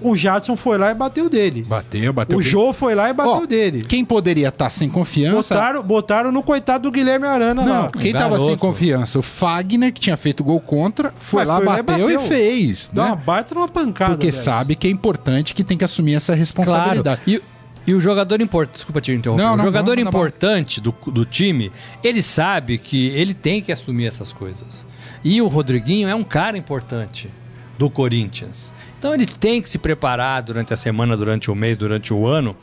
O 0.02 0.16
Jadson 0.16 0.56
foi 0.56 0.78
lá 0.78 0.92
e 0.92 0.94
bateu 0.94 1.30
dele. 1.30 1.62
Bateu, 1.64 2.14
bateu. 2.14 2.38
O 2.38 2.42
bem. 2.42 2.50
Jô 2.50 2.72
foi 2.74 2.96
lá 2.96 3.10
e 3.10 3.14
bateu 3.14 3.44
Ó, 3.44 3.46
dele. 3.46 3.84
Quem 3.88 4.06
poderia 4.06 4.48
estar 4.50 4.70
sem 4.70 4.90
confiança. 4.90 5.54
Botaram, 5.56 5.84
botaram 5.84 6.32
no 6.32 6.42
coitado 6.42 6.84
do 6.84 6.92
Guilherme 6.92 7.26
Arana 7.28 7.64
Não, 7.66 7.82
lá. 7.84 7.92
quem 7.92 8.14
tava 8.14 8.30
garoto. 8.32 8.48
sem 8.48 8.58
confiança? 8.58 9.20
O 9.20 9.22
Fagner, 9.22 9.92
que 9.92 10.00
tinha 10.00 10.16
feito 10.18 10.44
gol 10.44 10.60
contra, 10.60 11.14
foi 11.18 11.42
Mas 11.42 11.48
lá, 11.48 11.58
foi 11.58 11.66
lá 11.66 11.80
e 11.80 11.84
bateu, 11.84 12.10
e 12.10 12.14
bateu. 12.16 12.28
fez. 12.30 12.90
Dá 12.94 13.04
né? 13.04 13.10
uma 13.10 13.16
baita 13.18 13.54
numa 13.56 13.68
pancada. 13.68 14.12
Porque 14.16 14.28
aliás. 14.28 14.44
sabe 14.44 14.76
que 14.76 14.88
é 14.88 14.92
importante 14.92 15.54
que 15.54 15.64
tem 15.64 15.78
que 15.78 15.84
assumir 15.84 16.16
essa 16.16 16.28
Claro. 16.34 16.40
responsabilidade. 16.40 17.22
E, 17.28 17.42
e 17.88 17.94
o 17.94 18.00
jogador 18.00 18.40
importante, 18.42 18.76
desculpa 18.76 19.02
te 19.02 19.12
interromper. 19.12 19.44
Não, 19.44 19.54
o 19.54 19.58
não, 19.58 19.66
jogador 19.66 19.92
vamos 19.96 20.06
na 20.06 20.12
bola. 20.12 20.28
importante 20.28 20.80
do, 20.80 20.96
do 21.08 21.26
time, 21.26 21.72
ele 22.04 22.22
sabe 22.22 22.78
que 22.78 23.08
ele 23.10 23.34
tem 23.34 23.62
que 23.62 23.72
assumir 23.72 24.06
essas 24.06 24.32
coisas. 24.32 24.86
E 25.24 25.42
o 25.42 25.48
Rodriguinho 25.48 26.08
é 26.08 26.16
um 26.16 26.24
cara 26.24 26.58
importante 26.58 27.30
do 27.78 27.90
Corinthians. 27.90 28.72
Então 29.00 29.14
ele 29.14 29.26
tem 29.26 29.62
que 29.62 29.70
se 29.70 29.80
preparar 29.80 30.44
durante 30.44 30.74
a 30.74 30.78
semana, 30.78 31.16
durante 31.16 31.50
o 31.50 31.56
mês, 31.56 31.78
durante 31.78 32.14
o 32.14 32.28
ano, 32.28 32.56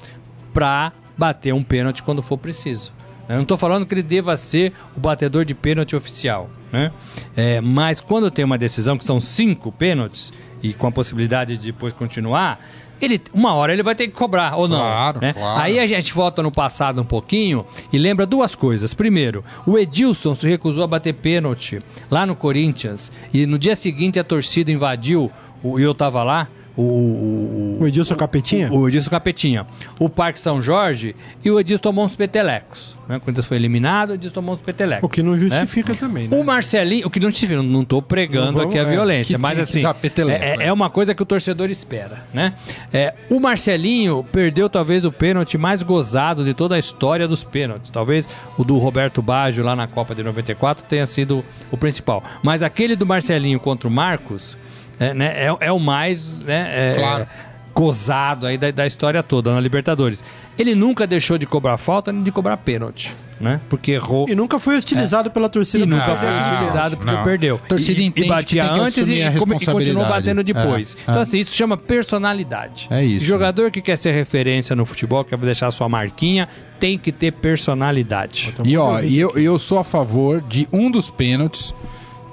pra 0.52 0.92
bater 1.16 1.52
um 1.54 1.62
pênalti 1.62 2.02
quando 2.02 2.22
for 2.22 2.36
preciso. 2.36 2.92
Eu 3.28 3.36
não 3.36 3.42
estou 3.42 3.56
falando 3.56 3.84
que 3.84 3.94
ele 3.94 4.02
deva 4.02 4.36
ser 4.36 4.72
o 4.96 5.00
batedor 5.00 5.44
de 5.44 5.54
pênalti 5.54 5.96
oficial, 5.96 6.48
né? 6.70 6.92
É, 7.36 7.60
mas 7.60 8.00
quando 8.00 8.30
tem 8.30 8.44
uma 8.44 8.58
decisão 8.58 8.96
que 8.96 9.04
são 9.04 9.18
cinco 9.18 9.72
pênaltis 9.72 10.32
e 10.62 10.72
com 10.72 10.86
a 10.86 10.92
possibilidade 10.92 11.56
de 11.56 11.72
depois 11.72 11.92
continuar, 11.92 12.60
ele 13.00 13.20
uma 13.32 13.52
hora 13.54 13.72
ele 13.72 13.82
vai 13.82 13.94
ter 13.94 14.06
que 14.06 14.14
cobrar 14.14 14.56
ou 14.56 14.68
não? 14.68 14.78
Claro, 14.78 15.20
né? 15.20 15.32
claro. 15.32 15.60
Aí 15.60 15.78
a 15.78 15.86
gente 15.86 16.14
volta 16.14 16.42
no 16.42 16.52
passado 16.52 17.02
um 17.02 17.04
pouquinho 17.04 17.66
e 17.92 17.98
lembra 17.98 18.24
duas 18.24 18.54
coisas. 18.54 18.94
Primeiro, 18.94 19.44
o 19.66 19.76
Edilson 19.76 20.34
se 20.34 20.48
recusou 20.48 20.84
a 20.84 20.86
bater 20.86 21.14
pênalti 21.14 21.80
lá 22.10 22.24
no 22.24 22.36
Corinthians 22.36 23.10
e 23.34 23.44
no 23.44 23.58
dia 23.58 23.74
seguinte 23.74 24.18
a 24.18 24.24
torcida 24.24 24.70
invadiu 24.70 25.30
o, 25.72 25.78
e 25.78 25.82
eu 25.82 25.94
tava 25.94 26.22
lá. 26.22 26.48
O, 26.76 26.82
o, 26.82 27.78
O 27.80 27.88
Edilson 27.88 28.14
Capetinha? 28.16 28.70
o 28.70 28.86
Edilson 28.86 29.08
Capetinha. 29.08 29.66
O 29.98 30.10
Parque 30.10 30.38
São 30.38 30.60
Jorge 30.60 31.16
e 31.42 31.50
o 31.50 31.58
Edilson 31.58 31.80
tomou 31.80 32.04
uns 32.04 32.14
petelecos. 32.14 32.94
Né? 33.08 33.16
O 33.16 33.20
Corinthians 33.20 33.46
foi 33.46 33.56
eliminado, 33.56 34.10
o 34.10 34.14
Edilson 34.14 34.34
tomou 34.34 34.54
uns 34.54 34.60
petelecos. 34.60 35.02
O 35.02 35.08
que 35.08 35.22
não 35.22 35.32
né? 35.32 35.38
justifica 35.38 35.94
também, 35.94 36.28
né? 36.28 36.36
O 36.36 36.44
Marcelinho, 36.44 37.06
o 37.06 37.10
que 37.10 37.18
não 37.18 37.30
justifica, 37.30 37.62
não 37.62 37.82
tô 37.82 38.02
pregando 38.02 38.52
vamos- 38.58 38.66
aqui 38.66 38.78
a 38.78 38.82
é, 38.82 38.84
violência, 38.84 39.38
mas 39.38 39.58
assim, 39.58 39.82
peteleco, 40.02 40.44
é, 40.44 40.56
é. 40.56 40.66
é 40.66 40.72
uma 40.72 40.90
coisa 40.90 41.14
que 41.14 41.22
o 41.22 41.24
torcedor 41.24 41.70
espera, 41.70 42.24
né? 42.34 42.52
É, 42.92 43.14
o 43.30 43.40
Marcelinho 43.40 44.22
perdeu 44.30 44.68
talvez 44.68 45.06
o 45.06 45.12
pênalti 45.12 45.56
mais 45.56 45.82
gozado 45.82 46.44
de 46.44 46.52
toda 46.52 46.74
a 46.74 46.78
história 46.78 47.26
dos 47.26 47.42
pênaltis. 47.42 47.90
Talvez 47.90 48.28
o 48.58 48.64
do 48.64 48.76
Roberto 48.76 49.22
Baggio 49.22 49.64
lá 49.64 49.74
na 49.74 49.86
Copa 49.86 50.14
de 50.14 50.22
94 50.22 50.84
tenha 50.84 51.06
sido 51.06 51.42
o 51.70 51.76
principal. 51.78 52.22
Mas 52.42 52.62
aquele 52.62 52.94
do 52.96 53.06
Marcelinho 53.06 53.58
contra 53.58 53.88
o 53.88 53.90
Marcos 53.90 54.58
é, 54.98 55.14
né, 55.14 55.32
é, 55.36 55.56
é 55.60 55.72
o 55.72 55.78
mais 55.78 56.40
né, 56.40 56.68
é, 56.72 56.94
Claro. 56.98 57.26
gozado 57.74 58.46
aí 58.46 58.56
da, 58.56 58.70
da 58.70 58.86
história 58.86 59.22
toda 59.22 59.52
na 59.52 59.60
Libertadores. 59.60 60.24
Ele 60.58 60.74
nunca 60.74 61.06
deixou 61.06 61.36
de 61.36 61.44
cobrar 61.46 61.76
falta 61.76 62.10
nem 62.12 62.22
de 62.22 62.32
cobrar 62.32 62.56
pênalti, 62.56 63.14
né? 63.38 63.60
Porque 63.68 63.92
errou 63.92 64.26
E 64.26 64.34
nunca 64.34 64.58
foi 64.58 64.78
utilizado 64.78 65.30
pela 65.30 65.50
torcida. 65.50 65.84
e 65.84 65.86
nunca 65.86 66.16
foi 66.16 66.28
utilizado 66.30 66.96
porque 66.96 67.12
não. 67.12 67.22
perdeu. 67.22 67.60
A 67.62 67.68
torcida 67.68 68.00
e, 68.00 68.04
entende 68.04 68.26
e 68.26 68.30
batia 68.30 68.64
que 68.64 68.72
que 68.72 68.80
antes 68.80 69.08
e, 69.10 69.20
e 69.20 69.66
continuou 69.66 70.06
batendo 70.08 70.42
depois. 70.42 70.96
É, 70.96 71.02
Então, 71.02 71.18
é. 71.18 71.20
assim, 71.20 71.38
isso 71.40 71.54
chama 71.54 71.76
personalidade. 71.76 72.88
É 72.90 73.04
isso. 73.04 73.26
Jogador 73.26 73.70
que 73.70 73.82
quer 73.82 73.96
ser 73.96 74.12
referência 74.12 74.74
no 74.74 74.86
futebol, 74.86 75.22
quer 75.22 75.36
deixar 75.36 75.70
sua 75.70 75.86
marquinha, 75.90 76.48
tem 76.80 76.96
que 76.98 77.12
ter 77.12 77.30
personalidade. 77.32 78.54
E 78.64 78.74
ó, 78.78 79.00
e 79.00 79.18
eu, 79.18 79.36
eu 79.36 79.58
sou 79.58 79.78
a 79.78 79.84
favor 79.84 80.40
de 80.40 80.66
um 80.72 80.90
dos 80.90 81.10
pênaltis, 81.10 81.74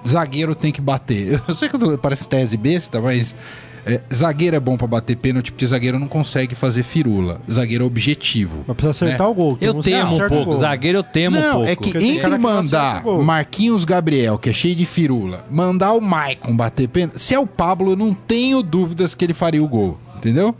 zagueiro 0.07 0.53
tem 0.55 0.71
que 0.71 0.81
bater. 0.81 1.41
Eu 1.47 1.55
sei 1.55 1.69
que 1.69 1.75
eu- 1.75 1.97
parece 1.97 2.27
tese 2.27 2.57
besta, 2.57 2.99
mas 3.01 3.35
é, 3.85 3.99
zagueiro 4.13 4.55
é 4.55 4.59
bom 4.59 4.77
pra 4.77 4.87
bater 4.87 5.15
pênalti 5.17 5.51
porque 5.51 5.65
zagueiro 5.65 5.99
não 5.99 6.07
consegue 6.07 6.55
fazer 6.55 6.83
firula. 6.83 7.41
Zagueiro 7.51 7.83
é 7.83 7.87
objetivo. 7.87 8.63
Mas 8.67 8.77
precisa 8.77 9.05
acertar 9.05 9.29
o 9.29 9.33
gol. 9.33 9.57
Tem 9.57 9.67
Eu 9.67 9.75
que 9.75 9.83
temo 9.83 10.15
um 10.15 10.27
pouco. 10.29 10.57
Zagueiro 10.57 10.97
eu 10.99 11.03
temo 11.03 11.37
um 11.37 11.41
não, 11.41 11.51
pouco. 11.55 11.67
é 11.69 11.75
que 11.75 11.83
Porque 11.91 11.97
entre 12.05 12.21
que 12.23 12.29
não 12.29 12.39
mandar 12.39 12.99
o 13.01 13.03
gol. 13.03 13.23
Marquinhos 13.23 13.83
Gabriel, 13.85 14.37
que 14.37 14.49
é 14.49 14.53
cheio 14.53 14.75
de 14.75 14.85
firula, 14.85 15.45
mandar 15.51 15.91
o 15.93 15.99
Maicon 16.01 16.55
bater 16.55 16.87
pênalti, 16.87 17.19
se 17.21 17.33
é 17.33 17.39
o 17.39 17.45
Pablo, 17.47 17.91
eu 17.91 17.95
não 17.97 18.13
tenho 18.13 18.63
dúvidas 18.63 19.13
que 19.13 19.25
ele 19.25 19.33
faria 19.33 19.61
o 19.63 19.67
gol, 19.67 19.97
entendeu? 20.15 20.55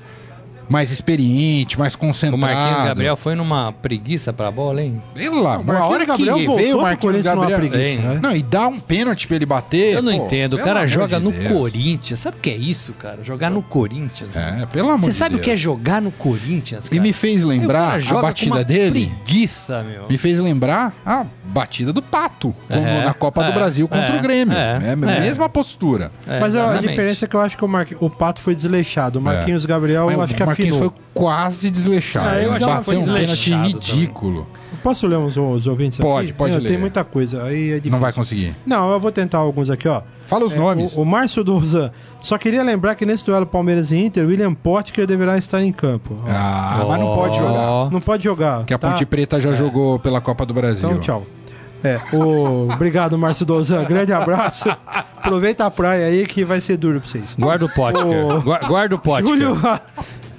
Mais 0.69 0.91
experiente, 0.91 1.77
mais 1.77 1.95
O 1.95 1.97
concentrado. 1.97 2.37
Marquinhos 2.41 2.85
Gabriel 2.87 3.15
foi 3.15 3.35
numa 3.35 3.71
preguiça 3.71 4.31
pra 4.33 4.49
bola, 4.51 4.81
hein? 4.81 5.01
Pelo 5.13 5.45
amor, 5.47 5.75
a 5.75 5.79
Marquinhos 5.79 5.91
hora 5.91 6.05
Gabriel 6.05 6.35
que 6.35 6.47
veio 6.55 6.77
o 6.77 6.81
Marquinhos 6.81 7.21
Gabriel... 7.21 7.59
preguiça, 7.59 7.97
né? 8.01 8.19
Não, 8.21 8.35
e 8.35 8.41
dá 8.41 8.67
um 8.67 8.79
pênalti 8.79 9.27
pra 9.27 9.35
ele 9.35 9.45
bater. 9.45 9.93
Eu 9.95 10.01
não 10.01 10.17
pô, 10.17 10.25
entendo. 10.25 10.53
O 10.55 10.59
cara 10.59 10.85
joga 10.85 11.17
de 11.17 11.23
no 11.23 11.31
Deus. 11.31 11.47
Corinthians. 11.51 12.19
Sabe 12.19 12.37
o 12.37 12.39
que 12.39 12.49
é 12.49 12.55
isso, 12.55 12.93
cara? 12.93 13.23
Jogar 13.23 13.49
no 13.49 13.61
Corinthians. 13.61 14.29
É, 14.35 14.65
pelo 14.65 14.89
amor 14.89 15.01
Você 15.01 15.11
de 15.11 15.15
sabe 15.15 15.35
o 15.35 15.39
que 15.39 15.51
é 15.51 15.55
jogar 15.55 16.01
no 16.01 16.11
Corinthians, 16.11 16.85
cara? 16.89 16.95
E 16.95 16.99
me 16.99 17.13
fez 17.13 17.43
o 17.43 17.47
lembrar 17.47 17.97
a 17.99 18.01
com 18.03 18.21
batida 18.21 18.55
uma 18.55 18.63
dele. 18.63 19.11
Preguiça, 19.25 19.83
meu. 19.83 20.07
Me 20.07 20.17
fez 20.17 20.39
lembrar 20.39 20.93
a 21.05 21.25
batida 21.45 21.91
do 21.93 22.01
Pato 22.01 22.53
É, 22.69 23.03
na 23.03 23.13
Copa 23.13 23.43
é, 23.43 23.47
do 23.47 23.53
Brasil 23.53 23.87
contra 23.87 24.15
é, 24.15 24.19
o 24.19 24.21
Grêmio. 24.21 24.53
é, 24.57 24.79
É, 24.83 24.89
a 24.89 24.91
é. 24.91 24.95
mesma 24.95 25.49
postura. 25.49 26.11
É, 26.27 26.39
Mas 26.39 26.55
a 26.55 26.77
diferença 26.77 27.25
é 27.25 27.27
que 27.27 27.35
eu 27.35 27.41
acho 27.41 27.57
que 27.57 27.63
o, 27.65 27.67
Marqui- 27.67 27.95
o 27.99 28.09
Pato 28.09 28.41
foi 28.41 28.55
desleixado. 28.55 29.19
O 29.19 29.21
Marquinhos 29.21 29.65
Gabriel, 29.65 30.09
eu 30.09 30.21
acho 30.21 30.33
o 30.33 30.35
que 30.35 30.43
Marquinhos 30.59 30.77
foi 30.77 30.91
quase 31.13 31.69
desleixado. 31.69 32.29
Ah, 32.29 32.35
eu 32.35 32.41
Ele 32.41 32.49
acho 32.55 32.59
que 32.59 32.65
bateu 32.71 32.83
foi 32.83 32.95
um 32.97 33.03
pênalti 33.05 33.19
desleixado 33.27 33.67
ridículo. 33.67 34.47
Posso 34.81 35.07
ler 35.07 35.17
uns, 35.17 35.37
os 35.37 35.65
ouvintes 35.65 35.97
Pode, 35.99 36.29
aqui? 36.29 36.37
pode 36.37 36.55
É, 36.55 36.57
ler. 36.57 36.69
Tem 36.69 36.77
muita 36.77 37.03
coisa. 37.05 37.43
Aí 37.43 37.69
é 37.69 37.73
difícil. 37.75 37.91
Não 37.91 37.99
vai 37.99 38.11
conseguir. 38.11 38.53
Não, 38.65 38.91
eu 38.91 38.99
vou 38.99 39.11
tentar 39.13 39.37
alguns 39.37 39.69
aqui, 39.69 39.87
ó. 39.87 40.01
Fala 40.25 40.45
os 40.45 40.53
É, 40.53 40.57
nomes. 40.57 40.97
O, 40.97 41.01
o 41.01 41.05
Márcio 41.05 41.41
Douzan. 41.43 41.89
Só 42.21 42.37
queria 42.37 42.61
lembrar 42.63 42.95
que 42.95 43.05
nesse 43.05 43.23
duelo 43.25 43.45
Palmeiras 43.45 43.91
e 43.91 43.97
Inter, 43.97 44.27
William 44.27 44.53
Potker 44.53 45.07
deverá 45.07 45.37
estar 45.37 45.63
em 45.63 45.71
campo. 45.71 46.17
Ó, 46.21 46.29
Ah, 46.29 46.85
mas 46.87 46.99
não 46.99 47.15
pode 47.15 47.37
jogar. 47.37 47.91
Não 47.91 48.01
pode 48.01 48.23
jogar. 48.25 48.57
Porque 48.59 48.73
a 48.73 48.77
tá? 48.77 48.89
Ponte 48.91 49.05
Preta 49.05 49.39
já 49.39 49.53
jogou 49.53 49.99
pela 49.99 50.19
Copa 50.19 50.45
do 50.45 50.53
Brasil. 50.53 50.89
Então, 50.89 50.99
tchau. 50.99 51.25
É, 51.81 51.99
o... 52.13 52.69
Obrigado, 52.73 53.17
Márcio 53.17 53.45
Douzan. 53.45 53.83
Grande 53.85 54.11
abraço. 54.13 54.69
Aproveita 54.85 55.65
a 55.65 55.71
praia 55.71 56.07
aí 56.07 56.25
que 56.25 56.43
vai 56.43 56.59
ser 56.61 56.75
duro 56.77 56.99
pra 56.99 57.09
vocês. 57.09 57.35
Guarda 57.39 57.65
o 57.65 57.69
Potker. 57.69 58.41
Gua- 58.41 58.59
Guarda 58.59 58.95
o 58.95 58.99
Potker. 58.99 59.27
Júlio, 59.27 59.57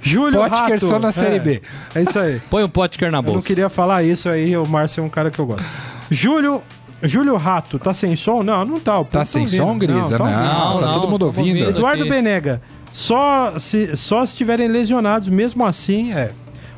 Júlio 0.09 0.39
Potker 0.39 0.59
Rato. 0.59 0.79
só 0.87 0.99
na 0.99 1.11
Série 1.11 1.35
É, 1.37 1.39
B. 1.39 1.61
É 1.95 2.03
isso 2.03 2.17
aí. 2.19 2.39
Põe 2.49 2.63
o 2.63 2.69
Potker 2.69 3.11
na 3.11 3.17
Eu 3.17 3.21
não 3.23 3.31
bolsa. 3.33 3.47
queria 3.47 3.69
falar 3.69 4.03
isso 4.03 4.29
aí, 4.29 4.55
o 4.55 4.65
Márcio 4.65 5.01
é 5.01 5.03
um 5.03 5.09
cara 5.09 5.31
que 5.31 5.39
eu 5.39 5.45
gosto. 5.45 5.65
Júlio, 6.11 6.61
Júlio 7.01 7.35
Rato, 7.35 7.79
tá 7.79 7.93
sem 7.93 8.15
som? 8.15 8.43
Não, 8.43 8.63
não 8.63 8.79
tá. 8.79 8.99
o 8.99 9.05
Tá 9.05 9.19
povo 9.19 9.25
sem 9.31 9.41
ouvindo. 9.41 9.57
som, 9.65 9.77
Grisa? 9.79 10.17
tá 10.17 10.23
Não. 10.25 10.73
Não, 10.73 10.79
tá 10.79 10.85
não, 10.85 10.93
todo 10.93 11.07
mundo 11.09 11.25
ouvindo. 11.25 11.47
ouvindo. 11.59 11.69
Eduardo 11.71 12.01
aqui. 12.03 12.09
Benega, 12.11 12.61
só 12.93 13.53
se, 13.59 13.97
só 13.97 14.21
se 14.25 14.33
estiverem 14.33 14.67
lesionados, 14.67 15.27
mesmo 15.29 15.65
assim, 15.65 16.13
é. 16.13 16.31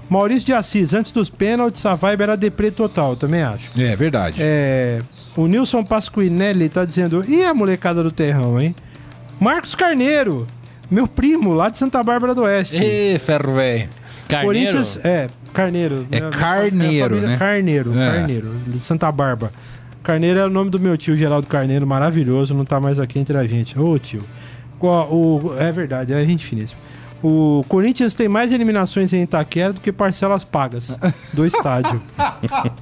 Maurício 0.10 0.46
de 0.46 0.54
Assis, 0.54 0.94
antes 0.94 1.12
dos 1.12 1.30
pênaltis, 1.30 1.86
a 1.86 1.94
vibe 1.94 2.22
era 2.22 2.38
deprê 2.38 2.72
total, 2.72 3.10
eu 3.12 3.16
também 3.18 3.42
acho. 3.44 3.70
É 3.78 3.94
verdade. 3.94 4.38
É, 4.40 5.02
o 5.36 5.48
Nilson 5.48 5.84
Pasquinelli 5.84 6.70
tá 6.70 6.86
dizendo, 6.86 7.26
e 7.28 7.44
a 7.44 7.54
molecada 7.54 8.02
do 8.02 8.10
terrão, 8.10 8.58
hein? 8.60 8.74
Marcos 9.38 9.76
Carneiro, 9.76 10.48
meu 10.90 11.08
primo, 11.08 11.54
lá 11.54 11.70
de 11.70 11.78
Santa 11.78 12.02
Bárbara 12.04 12.34
do 12.36 12.42
Oeste. 12.44 12.76
Ê, 12.78 13.20
ferro 13.20 13.56
velho. 13.56 13.90
Carneiro? 14.28 14.48
Corinthians, 14.48 15.06
é, 15.06 15.28
Carneiro. 15.54 16.06
É 16.12 16.20
Minha- 16.20 16.30
Carneiro, 16.32 17.10
família- 17.16 17.28
né? 17.30 17.38
Carneiro, 17.38 17.98
É. 18.00 18.12
Carneiro, 18.12 18.48
de 18.68 18.80
Santa 18.80 19.12
Bárbara. 19.12 19.52
Carneiro 20.04 20.40
é 20.40 20.46
o 20.46 20.50
nome 20.50 20.70
do 20.70 20.80
meu 20.80 20.98
tio, 20.98 21.16
Geraldo 21.18 21.48
Carneiro, 21.48 21.86
maravilhoso, 21.88 22.54
não 22.54 22.64
tá 22.66 22.80
mais 22.80 23.00
aqui 23.00 23.20
entre 23.20 23.38
a 23.38 23.46
gente. 23.46 23.78
Ô, 23.80 23.98
tio. 23.98 24.22
O, 24.80 24.88
o- 24.88 25.56
é 25.58 25.72
verdade, 25.72 26.14
é 26.14 26.26
gente 26.26 26.46
finíssima. 26.46 26.80
O 27.24 27.66
Corinthians 27.68 28.14
tem 28.14 28.28
mais 28.28 28.52
eliminações 28.52 29.12
em 29.14 29.24
Itaquera 29.24 29.74
do 29.74 29.82
que 29.82 29.92
parcelas 29.92 30.44
pagas 30.44 30.96
do 31.34 31.46
estádio. 31.46 32.02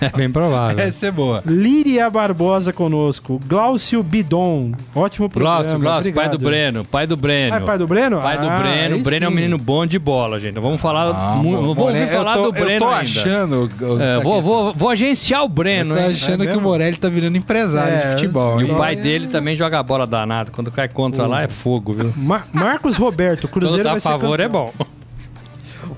É 0.00 0.08
bem 0.10 0.30
provável. 0.30 0.78
Essa 0.78 1.06
é 1.06 1.10
boa. 1.10 1.42
Líria 1.46 2.08
Barbosa 2.10 2.72
conosco. 2.72 3.40
Glaucio 3.46 4.02
Bidon. 4.02 4.72
Ótimo 4.94 5.28
programa. 5.28 5.62
Glaucio, 5.62 5.80
Glaucio, 5.80 6.12
pai 6.14 6.24
obrigado. 6.26 6.38
do 6.38 6.44
Breno, 6.44 6.84
pai 6.84 7.06
do 7.06 7.16
Breno. 7.16 7.54
Ah, 7.54 7.56
é 7.58 7.60
pai 7.60 7.78
do 7.78 7.86
Breno? 7.86 8.20
Pai 8.20 8.38
do 8.38 8.48
Ah, 8.48 8.58
Breno, 8.58 8.96
o 8.96 9.02
Breno 9.02 9.24
é 9.26 9.28
um 9.28 9.30
sim. 9.30 9.36
menino 9.36 9.58
bom 9.58 9.86
de 9.86 9.98
bola, 9.98 10.40
gente. 10.40 10.54
Não 10.54 10.62
vamos 10.62 10.80
falar, 10.80 11.08
Ah, 11.14 11.36
não 11.42 11.52
vamos 11.52 11.76
Morelli- 11.76 12.06
falar 12.10 12.34
tô, 12.34 12.42
do 12.46 12.52
Breno 12.52 12.70
Eu 12.72 12.78
tô 12.78 12.88
ainda. 12.88 13.20
achando... 13.20 13.70
É, 14.00 14.20
vou, 14.20 14.42
vou, 14.42 14.72
vou 14.74 14.88
agenciar 14.90 15.44
o 15.44 15.48
Breno, 15.48 15.94
eu 15.94 15.98
tô 15.98 16.04
hein? 16.04 16.12
achando 16.12 16.44
É 16.44 16.46
que 16.46 16.56
o? 16.56 16.60
Morelli 16.60 16.96
tá 16.96 17.08
virando 17.08 17.36
empresário 17.36 17.94
É, 17.94 18.00
de 18.00 18.12
futebol. 18.12 18.60
E 18.60 18.64
hein? 18.64 18.72
o 18.72 18.76
pai 18.76 18.96
dele 18.96 19.28
também 19.28 19.56
joga 19.56 19.82
bola 19.82 20.06
danado. 20.06 20.50
Quando 20.52 20.70
cai 20.70 20.88
contra 20.88 21.26
lá 21.26 21.42
é 21.42 21.48
fogo, 21.48 21.92
viu? 21.92 22.12
Ma- 22.16 22.42
Marcos 22.52 22.96
Roberto, 22.96 23.25
Quando 23.34 23.48
Cruzeiro 23.48 23.84
tá 23.84 23.92
a 23.92 23.94
ser 23.96 24.00
favor 24.02 24.40
é 24.40 24.44
campeão. 24.44 24.72
bom. 24.78 24.86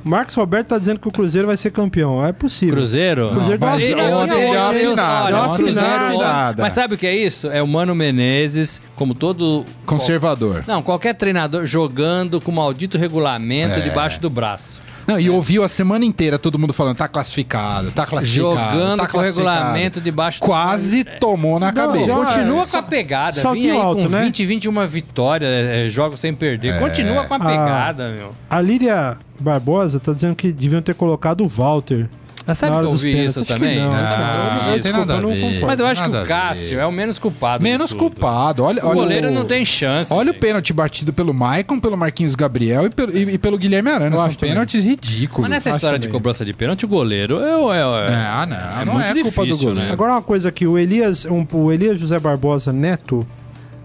Marcos 0.05 0.35
Roberto 0.35 0.69
tá 0.69 0.79
dizendo 0.79 1.01
que 1.01 1.09
o 1.09 1.11
Cruzeiro 1.13 1.47
vai 1.47 1.57
ser 1.57 1.71
campeão. 1.71 2.25
É 2.25 2.33
possível. 2.33 2.75
Cruzeiro? 2.77 3.31
Cruzeiro 3.31 3.61
Não, 3.61 3.67
dá 3.69 3.75
mas 3.75 3.83
Ele- 3.83 3.95
uma- 3.95 4.03
eu- 4.03 4.17
ontem 4.19 4.33
eu- 4.33 4.39
deu 4.39 4.49
uma 4.49 4.55
eu- 4.55 4.63
eu- 4.81 4.89
afinada, 4.91 5.25
olha, 5.25 5.35
deu 5.35 5.45
uma 5.45 5.53
o 5.53 5.57
Cruzeiro- 5.57 5.89
afinada. 6.07 6.63
Mas 6.63 6.73
sabe 6.73 6.95
o 6.95 6.99
que 6.99 7.07
é 7.07 7.17
isso? 7.17 7.49
É 7.49 7.63
o 7.63 7.67
Mano 7.67 7.95
Menezes, 7.95 8.81
como 8.95 9.15
todo. 9.15 9.65
Conservador. 9.87 10.65
Não, 10.67 10.83
qualquer 10.83 11.15
treinador 11.15 11.65
jogando 11.67 12.41
com 12.41 12.53
maldito 12.53 12.99
regulamento 12.99 13.79
É. 13.79 13.81
debaixo 13.81 14.21
do 14.21 14.29
braço. 14.31 14.81
Não, 15.09 15.19
e 15.19 15.31
ouviu 15.31 15.65
a 15.65 15.69
semana 15.69 16.05
inteira 16.05 16.39
todo 16.39 16.59
mundo 16.59 16.75
falando, 16.75 16.97
tá 16.99 17.09
classificado, 17.09 17.91
tá 17.91 18.05
classificado, 18.05 18.51
Jogando 18.51 18.99
tá 19.01 19.07
com 19.09 19.17
o 19.17 19.21
classificado. 19.21 19.57
regulamento 19.57 20.01
debaixo 20.03 20.39
do 20.39 20.45
Quase 20.47 21.03
tomou 21.19 21.59
na 21.59 21.73
cabeça. 21.73 22.05
deu 22.05 22.15
uma- 22.15 22.27
Continua 22.27 22.63
É, 22.63 22.67
com 22.67 22.77
a 22.77 22.83
pegada. 22.83 23.33
saltinho 23.33 23.63
Vinha 23.71 23.75
aí 23.75 23.81
alto, 23.81 24.03
com 24.03 24.09
né? 24.11 24.21
20, 24.25 24.45
21 24.45 24.87
vitórias, 24.87 25.51
é, 25.51 25.87
é, 25.87 25.89
jogos 25.89 26.21
sem 26.21 26.35
perder. 26.35 26.79
Continua 26.79 27.25
com 27.25 27.33
a 27.35 27.39
pegada, 27.41 28.11
meu. 28.11 28.33
A 28.51 28.61
Líria 28.61 29.17
Barbosa 29.41 29.99
tá 29.99 30.13
dizendo 30.13 30.37
que 30.37 30.53
deviam 30.53 30.83
ter 30.83 30.95
colocado 30.95 31.43
o 31.43 31.49
Walter. 31.49 32.07
Mas 32.49 32.57
sabe 32.59 32.73
que 32.73 32.79
eu 32.83 32.89
ouvi 32.89 33.13
pênaltis, 33.13 33.31
isso 33.31 33.41
acho 33.41 33.47
que 33.47 33.53
também? 33.61 33.79
não. 33.79 33.93
né? 33.93 33.99
Ah, 34.03 34.59
Isso. 34.65 34.71
não 34.75 34.81
tem 34.81 34.93
nada 34.93 35.21
não 35.21 35.29
ver. 35.31 35.41
concordo. 35.43 35.67
Mas 35.67 35.81
eu 35.81 35.87
acho 35.87 36.03
que 36.03 36.09
o 36.17 36.25
Cássio 36.27 36.81
é 36.81 36.87
o 36.87 36.91
menos 36.91 37.19
culpado. 37.19 37.63
Menos 37.63 37.91
de 37.91 37.97
culpado. 37.97 38.65
Olha, 38.65 38.83
O 38.83 38.89
olha 38.89 38.95
goleiro 38.95 39.31
não 39.31 39.45
tem 39.45 39.65
chance. 39.67 40.11
Olha 40.13 40.31
o 40.31 40.33
gente. 40.33 40.41
pênalti 40.41 40.73
batido 40.73 41.13
pelo 41.13 41.35
Maicon, 41.35 41.79
pelo 41.79 41.95
Marquinhos 41.99 42.35
Gabriel 42.35 42.87
e 42.87 42.91
pelo, 42.91 43.15
e- 43.15 43.35
e 43.35 43.39
pelo 43.39 43.59
Guilherme 43.59 43.91
Arana. 43.91 44.07
Eu 44.07 44.13
São 44.19 44.27
acho 44.27 44.39
também. 44.39 44.55
pênaltis 44.55 44.83
ridículos. 44.83 45.43
Mas 45.43 45.51
nessa 45.51 45.77
história 45.77 45.99
de 45.99 46.07
também. 46.07 46.19
cobrança 46.21 46.43
de 46.43 46.55
pênalti, 46.55 46.87
o 46.87 46.89
goleiro 46.89 47.39
é, 47.39 47.55
o- 47.57 47.71
é, 47.73 47.87
o- 47.87 47.97
é, 47.99 48.15
Ah, 48.17 48.47
não. 48.47 48.57
é 48.57 48.85
não 48.87 49.01
é 49.01 49.13
culpa 49.23 49.43
do 49.43 49.47
difícil, 49.49 49.69
goleiro. 49.69 49.87
né? 49.89 49.93
Agora 49.93 50.13
uma 50.13 50.23
coisa 50.23 50.49
aqui, 50.49 50.67
o 50.67 50.79
Elias, 50.79 51.27
um- 51.27 51.47
o 51.53 51.71
Elias 51.71 52.01
José 52.01 52.19
Barbosa 52.19 52.73
Neto 52.73 53.27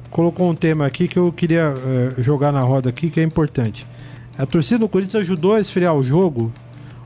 colocou 0.09 0.49
um 0.49 0.55
tema 0.55 0.85
aqui 0.85 1.09
que 1.09 1.17
eu 1.19 1.33
queria 1.33 1.73
eh, 1.85 2.13
jogar 2.21 2.53
na 2.53 2.61
roda 2.61 2.89
aqui, 2.89 3.09
que 3.09 3.19
é 3.19 3.23
importante. 3.23 3.85
A 4.37 4.45
torcida 4.45 4.79
do 4.79 4.87
Corinthians 4.87 5.21
ajudou 5.23 5.53
a 5.53 5.59
esfriar 5.59 5.93
o 5.93 6.03
jogo 6.03 6.51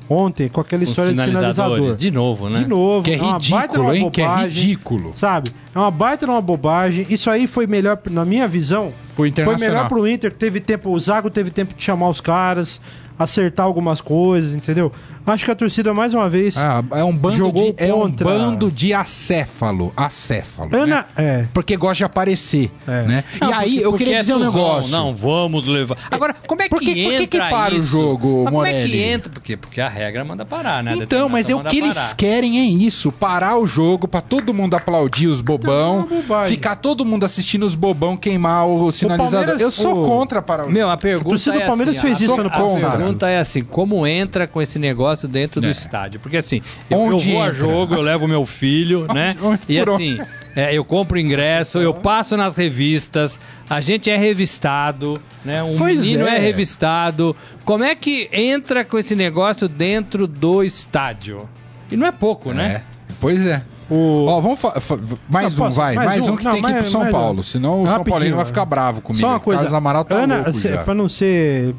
ontem 0.10 0.48
com 0.50 0.62
aquela 0.62 0.84
história 0.84 1.14
de 1.14 1.22
sinalizador. 1.22 1.96
De 1.96 2.12
novo, 2.12 2.50
né? 2.50 2.60
De 2.60 2.68
novo, 2.68 3.04
Que 3.04 3.14
é 3.14 3.22
uma 3.22 3.40
baita 3.40 3.78
ridículo, 3.78 3.94
hein? 3.94 4.12
Que 4.12 4.22
é 4.22 4.26
bobagem, 4.26 4.50
ridículo. 4.50 5.12
Sabe? 5.16 5.52
É 5.74 5.80
uma 5.80 5.92
baita 5.92 6.26
numa 6.28 6.42
bobagem. 6.42 7.06
Isso 7.10 7.30
aí 7.30 7.48
foi 7.48 7.68
melhor, 7.68 8.00
na 8.10 8.26
minha 8.26 8.48
visão, 8.48 8.92
foi 9.16 9.32
melhor 9.58 9.88
pro 9.88 10.08
Inter, 10.08 10.32
teve 10.32 10.60
tempo, 10.60 10.92
o 10.92 11.00
Zago 11.00 11.30
teve 11.30 11.50
tempo 11.50 11.74
de 11.74 11.84
chamar 11.84 12.10
os 12.10 12.22
caras, 12.22 12.80
acertar 13.18 13.66
algumas 13.66 14.00
coisas, 14.00 14.56
entendeu? 14.56 14.92
Acho 15.28 15.44
que 15.46 15.52
a 15.52 15.56
torcida, 15.56 15.94
mais 15.94 16.14
uma 16.14 16.30
vez, 16.30 16.58
Ah, 16.58 16.82
é 16.92 17.04
um 17.04 17.16
bando 17.16 17.36
Jogou 17.38 17.74
de 17.74 17.84
é 17.84 17.94
um 17.94 18.10
bando 18.10 18.72
de 18.72 18.94
acéfalo, 18.94 19.92
acéfalo. 19.96 20.70
né? 20.72 20.80
Ana, 20.80 21.06
é, 21.18 21.46
Porque 21.54 21.76
gosta 21.76 21.96
de 21.98 22.04
aparecer, 22.06 22.72
É. 22.88 23.04
né? 23.04 23.24
Não, 23.42 23.50
e 23.50 23.54
aí 23.54 23.60
porque- 23.72 23.86
eu 23.86 23.90
porque 23.92 24.04
queria 24.06 24.18
é 24.18 24.22
dizer 24.22 24.34
um 24.36 24.38
turrão, 24.40 24.52
negócio. 24.54 24.92
Não, 24.92 25.14
vamos 25.14 25.66
levar. 25.66 25.98
Agora, 26.10 26.34
como 26.48 26.62
é 26.62 26.66
que 26.66 26.70
Por 26.70 26.80
que- 26.80 26.86
por 26.88 26.94
que 26.96 27.02
entra 27.24 27.28
que 27.28 27.38
para 27.50 27.76
o 27.76 27.78
isso? 27.78 27.88
jogo, 27.88 28.44
Mas 28.46 28.54
como 28.54 28.66
é 28.66 28.70
que 28.72 28.76
Morelli? 28.80 29.02
entra? 29.04 29.32
Porque, 29.32 29.58
porque 29.58 29.82
a 29.82 29.90
regra 29.90 30.24
manda 30.24 30.46
parar, 30.46 30.82
né? 30.84 30.94
A 30.94 30.96
Então, 30.98 31.28
mas 31.28 31.50
é 31.50 31.56
o 31.56 31.58
que 31.60 31.64
manda 31.66 31.76
eles 31.88 31.98
parar. 31.98 32.16
querem 32.16 32.60
é 32.60 32.64
isso, 32.64 33.12
parar 33.12 33.58
o 33.58 33.68
jogo 33.68 34.08
pra 34.08 34.22
todo 34.22 34.54
mundo 34.54 34.76
aplaudir 34.76 35.28
os 35.28 35.42
bobão, 35.42 36.08
Então, 36.10 36.42
é 36.44 36.46
ficar 36.48 36.76
todo 36.78 37.04
mundo 37.04 37.26
assistindo 37.26 37.64
os 37.66 37.76
bobão 37.76 38.16
queimar 38.16 38.66
o 38.68 38.92
sinalizador. 38.92 39.32
Palmeiras- 39.40 39.62
eu 39.62 39.72
sou 39.72 40.04
o- 40.04 40.08
contra 40.08 40.42
parar 40.42 40.66
o 40.68 40.72
Meu, 40.72 40.90
a 40.90 40.96
pergunta 40.96 41.30
torcida 41.32 41.56
do 41.58 41.62
é 41.64 41.66
Palmeiras 41.66 41.98
assim, 41.98 42.08
fez 42.08 42.22
a- 42.22 42.24
isso 42.24 42.32
a- 42.34 42.40
ano 42.40 42.48
A 42.48 42.92
pergunta 42.92 43.28
é 43.30 43.40
assim, 43.40 43.64
como 43.64 44.06
entra 44.08 44.48
com 44.48 44.62
esse 44.62 44.78
negócio 44.80 45.17
dentro 45.26 45.62
do 45.62 45.68
É. 45.68 45.72
estádio? 45.72 46.20
Porque 46.20 46.36
assim, 46.36 46.62
eu, 46.90 47.00
eu 47.12 47.18
vou 47.18 47.42
a 47.42 47.48
entra? 47.48 47.54
jogo, 47.54 47.94
eu 47.96 48.02
levo 48.02 48.28
meu 48.28 48.46
filho, 48.46 49.08
né? 49.16 49.30
e 49.70 49.80
assim, 49.80 50.20
é, 50.54 50.74
eu 50.76 50.84
compro 50.84 51.18
ingresso, 51.18 51.78
eu 51.78 51.94
passo 51.94 52.36
nas 52.36 52.58
revistas, 52.58 53.40
a 53.70 53.80
gente 53.80 54.10
é 54.12 54.18
revistado, 54.18 55.22
né? 55.46 55.64
Um 55.64 55.78
Pois 55.78 55.96
menino 56.02 56.28
é. 56.28 56.36
é. 56.36 56.40
revistado. 56.40 57.34
Como 57.64 57.86
é 57.86 57.96
que 57.96 58.28
entra 58.34 58.84
com 58.84 58.98
esse 58.98 59.16
negócio 59.16 59.70
dentro 59.70 60.28
do 60.28 60.62
estádio? 60.62 61.48
E 61.90 61.96
não 61.96 62.06
é 62.06 62.12
pouco, 62.12 62.52
né? 62.52 62.84
É, 62.84 62.98
Pois 63.20 63.46
é. 63.48 63.62
o... 63.90 64.26
Ó, 64.28 64.42
vamos 64.42 64.60
mais 65.30 65.46
Não, 65.48 65.52
um, 65.54 65.68
posso? 65.68 65.78
vai. 65.78 65.96
Mais 65.96 66.08
Mais, 66.10 66.28
um? 66.28 66.34
um, 66.34 66.36
que 66.36 66.44
Não, 66.44 66.52
tem 66.52 66.62
que 66.62 66.70
ir 66.70 66.74
pro 66.82 66.86
São 66.92 67.00
mais 67.02 67.14
um. 67.14 67.18
Paulo. 67.18 67.44
Senão 67.46 67.84
o 67.84 67.88
São 67.88 68.04
Paulino 68.04 68.36
vai 68.36 68.46
ficar 68.46 68.66
bravo 68.66 69.00
comigo. 69.02 69.22
Só 69.22 69.30
uma 69.30 69.40
coisa, 69.40 69.62
Carlos 69.62 69.74
Amaral 69.78 70.04
tá 70.04 70.16
Ana, 70.16 70.36
louco 70.36 70.54
cê- 70.54 70.78
pra 70.80 70.94
não 70.94 71.08
ser... 71.08 71.74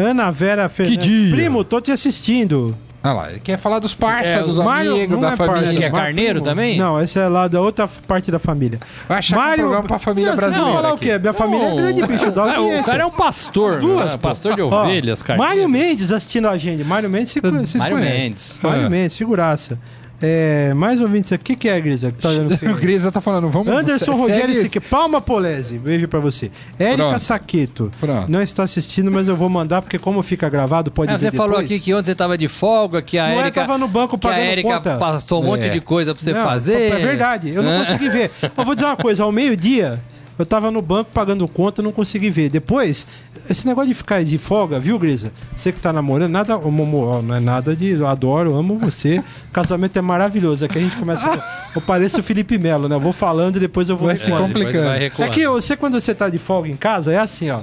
Ana 0.00 0.30
Vera 0.30 0.68
Fernandes. 0.68 1.06
dia? 1.06 1.34
Primo, 1.34 1.62
tô 1.64 1.80
te 1.80 1.90
assistindo. 1.92 2.76
Olha 3.02 3.12
lá, 3.14 3.30
ele 3.30 3.40
quer 3.40 3.58
falar 3.58 3.78
dos 3.78 3.94
parça, 3.94 4.28
É, 4.30 4.42
dos 4.42 4.58
o 4.58 4.62
Mário 4.62 4.92
amigos, 4.92 5.14
não 5.16 5.20
da 5.20 5.32
é 5.32 5.36
família. 5.36 5.62
parça, 5.62 5.74
Que 5.74 5.84
é 5.84 5.90
carneiro 5.90 6.32
Primo. 6.40 6.44
também? 6.44 6.78
Não, 6.78 7.00
esse 7.00 7.18
é 7.18 7.26
lá 7.28 7.48
da 7.48 7.58
outra 7.58 7.88
parte 8.06 8.30
da 8.30 8.38
família. 8.38 8.78
Vai 9.08 9.18
achar 9.20 9.36
que 9.36 9.42
é 9.42 9.54
um 9.54 9.56
programa 9.56 9.88
pra 9.88 9.98
família 9.98 10.30
Não, 10.32 10.36
vão 10.36 10.44
brasileira 10.50 10.76
falar 10.76 10.90
o 10.90 10.94
aqui. 10.96 11.06
quê? 11.06 11.18
Minha 11.18 11.32
família 11.32 11.66
é 11.66 11.74
grande, 11.76 12.06
bicho. 12.06 12.30
Dá 12.30 12.42
Ah, 12.42 12.44
o 12.60 12.64
audiência. 12.64 12.84
cara 12.92 13.02
é 13.02 13.06
um 13.06 13.10
pastor, 13.10 13.78
duas, 13.80 14.04
né? 14.04 14.10
pô. 14.10 14.18
pastor 14.18 14.54
de 14.54 14.60
ovelhas, 14.60 15.22
cara. 15.22 15.38
Mário 15.38 15.66
Mendes 15.66 16.12
assistindo 16.12 16.46
a 16.46 16.58
gente. 16.58 16.84
Mário 16.84 17.08
Mendes, 17.08 17.30
se 17.32 17.40
vocês 17.40 17.74
Mário 17.76 17.96
conhecem. 17.96 18.20
Mendes. 18.20 18.58
Mário 18.62 18.84
É. 18.84 18.88
Mendes, 18.90 19.16
figuraça. 19.16 19.78
É, 20.22 20.74
mais 20.74 21.00
ouvintes 21.00 21.32
aqui, 21.32 21.42
o 21.42 21.44
que, 21.46 21.56
que 21.56 21.68
é, 21.68 21.80
Grisa? 21.80 22.12
Que 22.12 22.18
tá 22.18 22.28
olhando 22.28 22.52
O? 22.54 22.74
Grisa 22.76 23.10
tá 23.10 23.20
falando, 23.22 23.48
vamos... 23.48 23.68
Anderson 23.72 24.12
Rogério 24.12 24.54
segue- 24.54 24.78
Palma 24.80 25.20
Polese, 25.20 25.78
beijo 25.78 26.06
pra 26.08 26.20
você. 26.20 26.50
Érica 26.78 26.96
Pronto. 27.08 27.20
Saqueto, 27.20 27.90
Pronto. 27.98 28.30
não 28.30 28.42
está 28.42 28.62
assistindo, 28.64 29.10
mas 29.10 29.26
eu 29.28 29.34
vou 29.36 29.48
mandar, 29.48 29.80
porque 29.80 29.98
como 29.98 30.22
fica 30.22 30.48
gravado, 30.50 30.90
pode 30.90 31.10
É, 31.10 31.16
ver 31.16 31.30
você 31.30 31.36
falou 31.36 31.52
depois. 31.58 31.70
aqui 31.70 31.80
que 31.80 31.94
ontem 31.94 32.06
você 32.06 32.14
tava 32.14 32.36
de 32.36 32.48
folga, 32.48 33.00
que 33.00 33.18
a 33.18 33.28
Não 33.28 33.34
é, 33.36 33.38
Érica. 33.44 33.60
tava 33.62 33.78
no 33.78 33.88
banco 33.88 34.18
que 34.18 34.26
a 34.26 34.30
pagando 34.30 34.46
Érica 34.46 34.68
conta. 34.76 34.96
passou 34.98 35.42
um 35.42 35.46
monte 35.46 35.64
É. 35.64 35.68
de 35.70 35.80
coisa 35.80 36.14
pra 36.14 36.22
você 36.22 36.32
Não, 36.34 36.44
fazer. 36.44 36.92
É 36.92 36.96
verdade, 36.98 37.50
eu 37.54 37.62
não 37.62 37.78
consegui 37.78 38.08
ver. 38.10 38.30
Eu 38.56 38.64
vou 38.64 38.74
dizer 38.74 38.86
uma 38.86 38.96
coisa, 38.96 39.24
ao 39.24 39.32
meio-dia, 39.32 39.98
eu 40.42 40.46
tava 40.46 40.70
no 40.70 40.80
banco 40.80 41.10
pagando 41.12 41.46
conta, 41.46 41.82
não 41.82 41.92
consegui 41.92 42.30
ver. 42.30 42.48
Depois, 42.48 43.06
esse 43.48 43.66
negócio 43.66 43.88
de 43.88 43.94
ficar 43.94 44.24
de 44.24 44.38
folga, 44.38 44.78
viu, 44.78 44.98
Grisa? 44.98 45.32
Você 45.54 45.72
que 45.72 45.80
tá 45.80 45.92
namorando, 45.92 46.30
nada, 46.30 46.58
não 46.58 47.34
é 47.34 47.40
nada 47.40 47.76
de. 47.76 47.90
Eu 47.90 48.06
adoro, 48.06 48.54
amo 48.54 48.78
você. 48.78 49.22
Casamento 49.52 49.98
é 49.98 50.02
maravilhoso. 50.02 50.64
Aqui 50.64 50.78
a 50.78 50.80
gente 50.80 50.96
começa. 50.96 51.42
Eu 51.74 51.80
pareço 51.80 52.20
o 52.20 52.22
Felipe 52.22 52.58
Melo, 52.58 52.88
né? 52.88 52.96
Eu 52.96 53.00
vou 53.00 53.12
falando 53.12 53.56
e 53.56 53.60
depois 53.60 53.88
eu 53.88 53.96
vou 53.96 54.08
Vai 54.08 54.16
se 54.16 54.30
complicando. 54.32 54.86
vai 54.86 55.04
É 55.06 55.28
que 55.28 55.46
você, 55.46 55.76
quando 55.76 56.00
você 56.00 56.12
tá 56.12 56.28
de 56.28 56.38
folga 56.38 56.68
em 56.68 56.76
casa, 56.76 57.12
é 57.12 57.18
assim, 57.18 57.48
ó. 57.48 57.62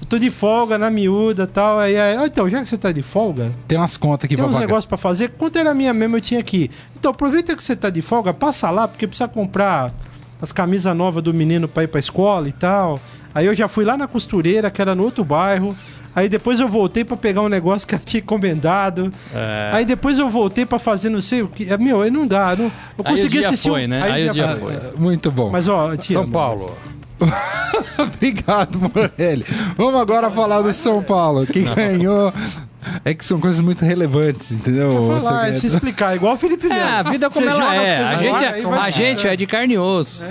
Eu 0.00 0.06
tô 0.08 0.18
de 0.18 0.30
folga 0.30 0.76
na 0.76 0.90
miúda 0.90 1.44
e 1.44 1.46
tal. 1.46 1.78
Aí, 1.78 1.96
aí, 1.96 2.16
ah, 2.16 2.26
então, 2.26 2.48
já 2.50 2.60
que 2.60 2.68
você 2.68 2.76
tá 2.76 2.90
de 2.90 3.02
folga, 3.02 3.52
Tem 3.68 3.78
umas 3.78 3.96
contas 3.96 4.24
aqui 4.24 4.34
tem 4.34 4.38
pra 4.38 4.46
uns 4.46 4.52
pagar. 4.54 4.66
negócios 4.66 4.86
pra 4.86 4.98
fazer. 4.98 5.30
Quanto 5.38 5.56
era 5.56 5.72
minha 5.72 5.94
mesmo, 5.94 6.16
eu 6.16 6.20
tinha 6.20 6.40
aqui. 6.40 6.70
Então, 6.98 7.12
aproveita 7.12 7.54
que 7.54 7.62
você 7.62 7.76
tá 7.76 7.90
de 7.90 8.02
folga, 8.02 8.34
passa 8.34 8.70
lá, 8.70 8.88
porque 8.88 9.06
precisa 9.06 9.28
comprar 9.28 9.92
as 10.40 10.52
camisas 10.52 10.94
novas 10.96 11.22
do 11.22 11.32
menino 11.34 11.66
pra 11.68 11.84
ir 11.84 11.88
pra 11.88 12.00
escola 12.00 12.48
e 12.48 12.52
tal. 12.52 13.00
Aí 13.34 13.46
eu 13.46 13.54
já 13.54 13.66
fui 13.68 13.84
lá 13.84 13.96
na 13.96 14.06
costureira, 14.06 14.70
que 14.70 14.80
era 14.80 14.94
no 14.94 15.02
outro 15.02 15.24
bairro. 15.24 15.74
Aí 16.16 16.28
depois 16.28 16.60
eu 16.60 16.68
voltei 16.68 17.04
pra 17.04 17.16
pegar 17.16 17.40
um 17.42 17.48
negócio 17.48 17.88
que 17.88 17.94
eu 17.94 17.98
tinha 18.04 18.20
encomendado. 18.20 19.12
É. 19.34 19.70
Aí 19.72 19.84
depois 19.84 20.18
eu 20.18 20.28
voltei 20.30 20.64
pra 20.64 20.78
fazer 20.78 21.08
não 21.08 21.20
sei 21.20 21.42
o 21.42 21.48
que. 21.48 21.72
É, 21.72 21.76
Meu, 21.76 22.02
aí 22.02 22.10
não 22.10 22.26
dá. 22.26 22.54
Não, 22.54 22.66
eu 22.66 22.70
Aí 22.70 23.00
o 23.00 23.04
consegui 23.04 23.38
dia 23.38 23.48
assistir. 23.48 23.68
foi, 23.68 23.84
um- 23.86 23.88
né? 23.88 24.02
Aí 24.02 24.28
o 24.28 24.32
dia 24.32 24.56
foi. 24.56 24.74
Muito 24.96 25.30
bom. 25.32 25.50
Mas 25.50 25.66
ó, 25.66 25.96
te 25.96 26.12
São. 26.12 26.28
Paulo. 26.30 26.70
Obrigado, 27.98 28.78
Morelli. 28.94 29.44
Vamos 29.76 30.00
agora 30.00 30.30
falar 30.30 30.62
do 30.62 30.72
São 30.72 31.02
Paulo, 31.02 31.46
que 31.46 31.62
ganhou. 31.62 32.32
É 33.04 33.14
que 33.14 33.24
são 33.24 33.38
coisas 33.40 33.60
muito 33.60 33.84
relevantes, 33.84 34.52
entendeu? 34.52 35.18
Falar, 35.22 35.50
Você- 35.52 35.60
se 35.60 35.66
explicar, 35.68 36.14
igual 36.16 36.34
o 36.34 36.36
Felipe 36.36 36.66
É, 36.66 36.70
Melo. 36.70 36.86
a 36.88 37.02
vida 37.02 37.30
como 37.30 37.46
Você 37.46 37.52
ela 37.52 37.74
é. 37.74 38.02
A 38.02 38.16
gente, 38.16 38.44
é, 38.44 38.64
a 38.80 38.90
gente 38.90 39.26
é 39.28 39.36
de 39.36 39.46
carne 39.46 39.74
e 39.74 39.78
osso. 39.78 40.22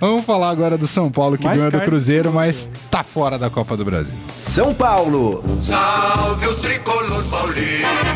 Vamos 0.00 0.24
falar 0.24 0.50
agora 0.50 0.76
do 0.76 0.86
São 0.86 1.10
Paulo, 1.10 1.38
que 1.38 1.44
Mais 1.44 1.56
ganhou 1.56 1.70
do 1.70 1.80
Cruzeiro, 1.80 2.32
mas 2.32 2.68
tá 2.90 3.02
fora 3.04 3.38
da 3.38 3.48
Copa 3.48 3.76
do 3.76 3.84
Brasil. 3.84 4.12
São 4.28 4.74
Paulo. 4.74 5.42
Salve 5.62 6.46
o 6.48 6.54
tricolor 6.56 7.22
paulista. 7.24 8.13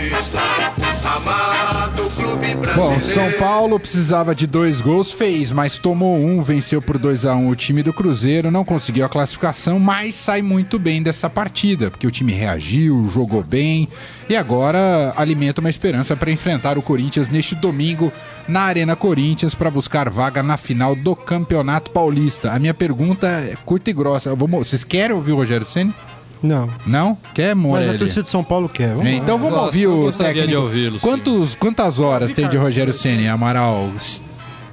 Bom, 2.79 3.01
São 3.01 3.33
Paulo 3.33 3.81
precisava 3.81 4.37
de 4.37 4.47
dois 4.47 4.81
gols, 4.81 5.11
fez, 5.11 5.51
mas 5.51 5.77
tomou 5.79 6.17
um, 6.17 6.41
venceu 6.45 6.81
por 6.81 6.97
2 6.97 7.25
a 7.25 7.35
1 7.35 7.49
o 7.49 7.57
time 7.57 7.83
do 7.83 7.93
Cruzeiro, 7.93 8.53
não 8.53 8.65
conseguiu 8.65 9.05
a 9.05 9.09
classificação, 9.09 9.81
mas 9.81 10.15
sai 10.15 10.43
muito 10.43 10.79
bem 10.79 11.03
dessa 11.03 11.29
partida, 11.29 11.91
porque 11.91 12.07
o 12.07 12.11
time 12.13 12.33
reagiu, 12.33 13.11
jogou 13.13 13.43
bem 13.43 13.89
e 14.29 14.37
agora 14.37 15.13
alimenta 15.17 15.61
uma 15.61 15.69
esperança 15.69 16.17
para 16.17 16.31
enfrentar 16.31 16.79
o 16.79 16.83
Corinthians 16.83 17.29
neste 17.29 17.57
domingo 17.57 18.13
na 18.47 18.61
Arena 18.61 18.95
Corinthians 18.95 19.57
para 19.57 19.73
buscar 19.73 20.09
vaga 20.09 20.41
na 20.41 20.57
final 20.57 20.95
do 20.95 21.17
Campeonato 21.17 21.91
Paulista. 21.91 22.53
A 22.53 22.61
minha 22.61 22.75
pergunta 22.75 23.27
é 23.27 23.57
curta 23.65 23.91
e 23.91 23.93
grossa. 23.93 24.33
Vamos, 24.37 24.69
vocês 24.69 24.85
querem 24.85 25.17
ouvir 25.17 25.33
o 25.33 25.37
Rogério 25.37 25.67
Ceni? 25.67 25.93
Não. 26.43 26.71
Não? 26.87 27.17
Quer, 27.35 27.55
Mas 27.55 27.65
a 27.65 27.69
Morelli? 27.69 27.99
torcida 27.99 28.23
de 28.23 28.31
São 28.31 28.45
Paulo 28.45 28.69
quer. 28.69 28.91
Vamos 28.95 29.05
lá. 29.05 29.11
Então 29.11 29.39
vamos 29.39 29.55
Gosto, 29.55 29.65
ouvir 29.67 29.87
o 29.87 30.11
de 30.11 30.19
técnico. 30.19 30.71
sim. 30.71 30.99
Quantos, 31.01 31.55
quantas 31.55 32.01
horas 32.01 32.33
tem 32.33 32.49
de 32.49 32.57
Rogério 32.57 32.93
Ceni, 32.93 33.27
Amaral? 33.29 33.91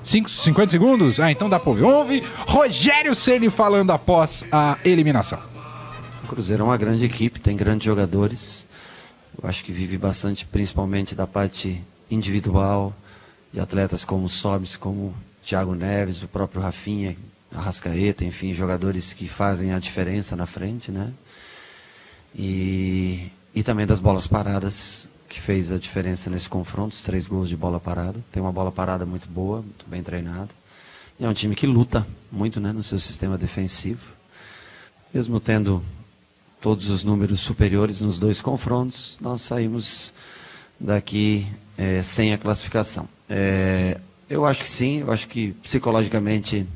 Cinco, 0.03 0.29
50 0.29 0.69
segundos? 0.71 1.19
Ah, 1.19 1.31
então 1.31 1.49
dá 1.49 1.59
pra 1.59 1.71
ouvir. 1.71 1.83
Ouvir 1.83 2.23
Rogério 2.47 3.15
Ceni 3.15 3.49
falando 3.49 3.91
após 3.91 4.45
a 4.51 4.77
eliminação. 4.85 5.39
O 6.23 6.27
Cruzeiro 6.27 6.61
é 6.61 6.65
uma 6.65 6.77
grande 6.77 7.03
equipe, 7.05 7.39
tem 7.39 7.55
grandes 7.55 7.85
jogadores. 7.85 8.67
Eu 9.41 9.49
acho 9.49 9.63
que 9.65 9.71
vive 9.71 9.97
bastante, 9.97 10.45
principalmente 10.45 11.15
da 11.15 11.25
parte 11.27 11.81
individual, 12.09 12.93
de 13.51 13.59
atletas 13.59 14.05
como 14.05 14.25
o 14.25 14.29
Sobis, 14.29 14.75
como 14.77 14.97
o 15.07 15.13
Thiago 15.43 15.73
Neves, 15.75 16.21
o 16.23 16.27
próprio 16.27 16.61
Rafinha, 16.61 17.15
Arrascaeta, 17.53 18.23
enfim, 18.25 18.53
jogadores 18.53 19.13
que 19.13 19.27
fazem 19.27 19.73
a 19.73 19.79
diferença 19.79 20.35
na 20.35 20.45
frente, 20.45 20.91
né? 20.91 21.09
E, 22.37 23.31
e 23.53 23.63
também 23.63 23.85
das 23.85 23.99
bolas 23.99 24.27
paradas, 24.27 25.07
que 25.29 25.39
fez 25.39 25.71
a 25.71 25.77
diferença 25.77 26.29
nesse 26.29 26.49
confronto, 26.49 26.93
os 26.93 27.03
três 27.03 27.27
gols 27.27 27.47
de 27.47 27.55
bola 27.55 27.79
parada. 27.79 28.19
Tem 28.31 28.41
uma 28.41 28.51
bola 28.51 28.71
parada 28.71 29.05
muito 29.05 29.27
boa, 29.27 29.61
muito 29.61 29.85
bem 29.87 30.03
treinada. 30.03 30.49
E 31.19 31.23
é 31.23 31.29
um 31.29 31.33
time 31.33 31.55
que 31.55 31.65
luta 31.65 32.05
muito 32.31 32.59
né, 32.59 32.73
no 32.73 32.83
seu 32.83 32.99
sistema 32.99 33.37
defensivo. 33.37 34.01
Mesmo 35.13 35.39
tendo 35.39 35.81
todos 36.59 36.89
os 36.89 37.03
números 37.03 37.39
superiores 37.39 38.01
nos 38.01 38.19
dois 38.19 38.41
confrontos, 38.41 39.17
nós 39.21 39.41
saímos 39.41 40.13
daqui 40.79 41.47
eh, 41.77 42.01
sem 42.01 42.33
a 42.33 42.37
classificação. 42.37 43.07
Eh, 43.29 43.99
eu 44.29 44.45
acho 44.45 44.63
que 44.63 44.69
sim, 44.69 44.99
eu 44.99 45.11
acho 45.11 45.27
que 45.27 45.51
psicologicamente 45.63 46.67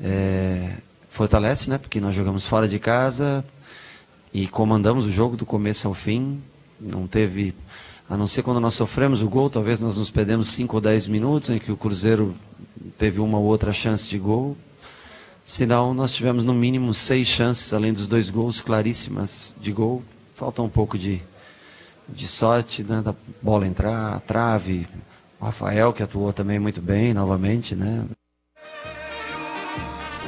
eh, 0.00 0.74
fortalece, 1.10 1.68
né? 1.68 1.78
Porque 1.78 2.00
nós 2.00 2.14
jogamos 2.14 2.46
fora 2.46 2.68
de 2.68 2.78
casa 2.78 3.44
e 4.42 4.46
comandamos 4.46 5.04
o 5.04 5.10
jogo 5.10 5.36
do 5.36 5.44
começo 5.44 5.88
ao 5.88 5.94
fim. 5.94 6.40
Não 6.80 7.08
teve, 7.08 7.54
a 8.08 8.16
não 8.16 8.28
ser 8.28 8.42
quando 8.42 8.60
nós 8.60 8.74
sofremos 8.74 9.20
o 9.20 9.28
gol, 9.28 9.50
talvez 9.50 9.80
nós 9.80 9.96
nos 9.96 10.10
perdemos 10.10 10.48
5 10.48 10.76
ou 10.76 10.80
10 10.80 11.08
minutos 11.08 11.50
em 11.50 11.58
que 11.58 11.72
o 11.72 11.76
Cruzeiro 11.76 12.36
teve 12.96 13.18
uma 13.18 13.36
ou 13.36 13.44
outra 13.44 13.72
chance 13.72 14.08
de 14.08 14.16
gol. 14.16 14.56
Senão, 15.44 15.92
nós 15.92 16.12
tivemos 16.12 16.44
no 16.44 16.54
mínimo 16.54 16.94
seis 16.94 17.26
chances, 17.26 17.72
além 17.72 17.92
dos 17.92 18.06
dois 18.06 18.30
gols 18.30 18.60
claríssimas 18.60 19.52
de 19.60 19.72
gol. 19.72 20.04
Falta 20.36 20.62
um 20.62 20.68
pouco 20.68 20.96
de, 20.96 21.20
de 22.08 22.28
sorte, 22.28 22.84
né, 22.84 23.02
da 23.02 23.14
bola 23.42 23.66
entrar, 23.66 24.14
a 24.14 24.20
trave. 24.20 24.86
O 25.40 25.46
Rafael, 25.46 25.92
que 25.92 26.02
atuou 26.02 26.32
também 26.32 26.60
muito 26.60 26.80
bem, 26.80 27.12
novamente, 27.12 27.74
né? 27.74 28.04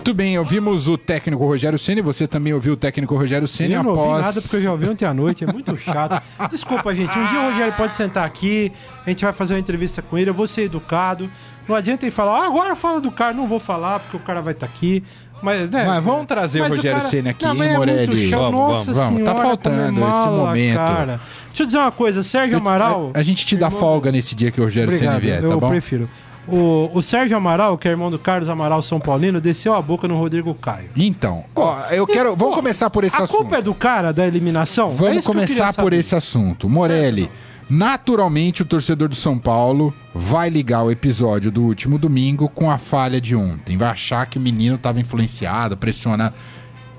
Muito 0.00 0.14
bem, 0.14 0.38
ouvimos 0.38 0.88
o 0.88 0.96
técnico 0.96 1.44
Rogério 1.44 1.78
Ceni. 1.78 2.00
Você 2.00 2.26
também 2.26 2.54
ouviu 2.54 2.72
o 2.72 2.76
técnico 2.76 3.14
Rogério 3.14 3.46
Ceni 3.46 3.74
Eu 3.74 3.82
não 3.82 3.92
após. 3.92 4.08
ouvi 4.08 4.22
nada 4.22 4.40
porque 4.40 4.56
eu 4.56 4.62
já 4.62 4.72
ouvi 4.72 4.88
ontem 4.88 5.04
à 5.04 5.12
noite, 5.12 5.44
é 5.44 5.52
muito 5.52 5.76
chato. 5.76 6.22
Desculpa, 6.50 6.94
gente. 6.96 7.16
Um 7.18 7.26
dia 7.26 7.38
o 7.40 7.50
Rogério 7.52 7.74
pode 7.74 7.94
sentar 7.94 8.24
aqui, 8.24 8.72
a 9.06 9.10
gente 9.10 9.22
vai 9.22 9.32
fazer 9.34 9.52
uma 9.54 9.60
entrevista 9.60 10.00
com 10.00 10.16
ele, 10.16 10.30
eu 10.30 10.34
vou 10.34 10.46
ser 10.46 10.62
educado. 10.62 11.30
Não 11.68 11.76
adianta 11.76 12.06
ele 12.06 12.10
falar, 12.10 12.40
ah, 12.42 12.46
agora 12.46 12.74
fala 12.74 12.98
do 12.98 13.10
cara, 13.12 13.34
não 13.34 13.46
vou 13.46 13.60
falar 13.60 14.00
porque 14.00 14.16
o 14.16 14.20
cara 14.20 14.40
vai 14.40 14.54
estar 14.54 14.64
aqui. 14.66 15.04
Mas, 15.42 15.68
né, 15.70 15.84
Mas 15.86 16.02
vamos 16.04 16.24
trazer 16.26 16.60
o 16.60 16.62
mas 16.62 16.76
Rogério 16.76 16.98
cara- 16.98 17.10
Ceni 17.10 17.28
aqui, 17.28 17.44
Não, 17.44 17.54
hein, 17.62 17.62
é 17.70 17.76
Morelli? 17.76 18.30
chato. 18.30 18.40
Vamos, 18.40 18.70
Nossa 18.70 18.92
vamos, 18.94 18.96
vamos. 18.96 19.24
Tá 19.24 19.30
senhora, 19.32 19.48
faltando 19.48 19.76
como 19.76 19.86
é 19.86 19.90
esse 20.08 20.18
mala, 20.18 20.46
momento. 20.46 20.76
Cara. 20.76 21.20
Deixa 21.48 21.62
eu 21.62 21.66
dizer 21.66 21.78
uma 21.78 21.92
coisa, 21.92 22.22
Sérgio 22.22 22.56
Amaral. 22.56 23.10
A 23.12 23.22
gente 23.22 23.44
te 23.44 23.54
dá 23.54 23.66
irmão- 23.66 23.80
folga 23.80 24.10
nesse 24.10 24.34
dia 24.34 24.50
que 24.50 24.60
o 24.60 24.64
Rogério 24.64 24.96
Ceni 24.96 25.20
vier, 25.20 25.40
tá 25.42 25.46
eu 25.46 25.60
bom? 25.60 25.68
prefiro. 25.68 26.08
O, 26.48 26.90
o 26.92 27.02
Sérgio 27.02 27.36
Amaral, 27.36 27.76
que 27.78 27.86
é 27.86 27.90
irmão 27.90 28.10
do 28.10 28.18
Carlos 28.18 28.48
Amaral 28.48 28.82
São 28.82 28.98
Paulino, 28.98 29.40
desceu 29.40 29.74
a 29.74 29.82
boca 29.82 30.08
no 30.08 30.16
Rodrigo 30.16 30.54
Caio. 30.54 30.90
Então, 30.96 31.44
ó, 31.54 31.80
eu 31.90 32.06
quero. 32.06 32.34
Vamos 32.34 32.56
começar 32.56 32.90
por 32.90 33.04
esse 33.04 33.16
a 33.16 33.24
assunto. 33.24 33.38
culpa 33.38 33.58
é 33.58 33.62
do 33.62 33.74
cara 33.74 34.12
da 34.12 34.26
eliminação? 34.26 34.88
É 34.88 34.92
Vamos 34.92 35.02
queria 35.02 35.22
começar 35.22 35.72
por 35.74 35.92
esse 35.92 36.14
assunto. 36.14 36.68
Morelli, 36.68 37.30
naturalmente 37.68 38.62
o 38.62 38.64
torcedor 38.64 39.08
do 39.08 39.14
São 39.14 39.38
Paulo 39.38 39.94
vai 40.14 40.48
ligar 40.48 40.82
o 40.82 40.90
episódio 40.90 41.50
do 41.50 41.62
último 41.62 41.98
domingo 41.98 42.48
com 42.48 42.70
a 42.70 42.78
falha 42.78 43.20
de 43.20 43.36
ontem. 43.36 43.76
Vai 43.76 43.90
achar 43.90 44.26
que 44.26 44.38
o 44.38 44.40
menino 44.40 44.74
estava 44.76 45.00
influenciado, 45.00 45.76
pressiona. 45.76 46.32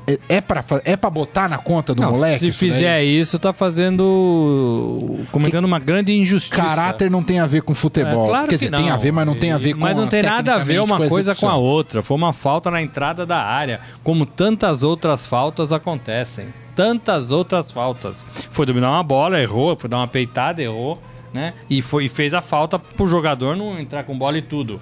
É, 0.07 0.17
é 0.37 0.41
pra, 0.41 0.61
fa- 0.63 0.81
é 0.83 0.95
botar 0.97 1.47
na 1.47 1.57
conta 1.57 1.93
do 1.93 2.01
Não, 2.01 2.11
moleque? 2.11 2.39
se 2.39 2.51
fizer 2.51 3.03
isso, 3.03 3.37
tá 3.37 3.53
fazendo. 3.53 5.19
cometendo 5.31 5.65
uma 5.65 5.79
grande 5.79 6.13
injustiça. 6.13 6.55
Caráter 6.61 7.09
não 7.11 7.23
tem 7.23 7.39
a 7.39 7.45
ver 7.45 7.61
com 7.61 7.73
futebol. 7.75 8.25
É, 8.25 8.27
claro 8.29 8.47
Quer 8.47 8.57
que 8.57 8.65
dizer, 8.65 8.75
tem 8.75 8.87
não. 8.87 8.93
a 8.95 8.97
ver, 8.97 9.11
mas 9.11 9.25
não 9.25 9.35
tem 9.35 9.51
a 9.51 9.57
ver 9.57 9.73
com 9.73 9.79
Mas 9.79 9.95
não 9.95 10.07
tem 10.07 10.23
nada 10.23 10.55
a 10.55 10.57
ver 10.57 10.81
uma 10.81 10.97
coisa 11.07 11.35
com 11.35 11.47
a 11.47 11.55
outra. 11.55 12.01
Foi 12.01 12.17
uma 12.17 12.33
falta 12.33 12.71
na 12.71 12.81
entrada 12.81 13.25
da 13.25 13.37
área, 13.43 13.79
como 14.03 14.25
tantas 14.25 14.83
outras 14.83 15.25
faltas 15.25 15.71
acontecem. 15.71 16.47
Tantas 16.75 17.31
outras 17.31 17.71
faltas. 17.71 18.25
Foi 18.49 18.65
dominar 18.65 18.89
uma 18.91 19.03
bola, 19.03 19.39
errou, 19.41 19.75
foi 19.77 19.89
dar 19.89 19.97
uma 19.97 20.07
peitada, 20.07 20.61
errou, 20.63 21.01
né? 21.33 21.53
E, 21.69 21.81
foi, 21.81 22.05
e 22.05 22.09
fez 22.09 22.33
a 22.33 22.41
falta 22.41 22.79
pro 22.79 23.05
jogador 23.07 23.55
não 23.55 23.79
entrar 23.79 24.03
com 24.03 24.17
bola 24.17 24.37
e 24.37 24.41
tudo. 24.41 24.79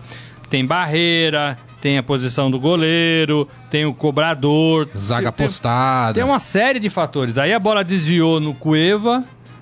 Tem 0.50 0.66
barreira, 0.66 1.58
tem 1.80 1.98
a 1.98 2.04
posição 2.04 2.50
do 2.50 2.60
goleiro, 2.60 3.48
tem 3.70 3.86
o 3.86 3.94
cobrador. 3.94 4.90
Zaga 4.98 5.32
tem, 5.32 5.48
postada. 5.48 6.14
tem 6.14 6.24
uma 6.24 6.40
série 6.40 6.80
de 6.80 6.90
fatores. 6.90 7.38
Aí 7.38 7.54
a 7.54 7.60
bola 7.60 7.84
desviou 7.84 8.40
no 8.40 8.54
Cueva, 8.54 9.22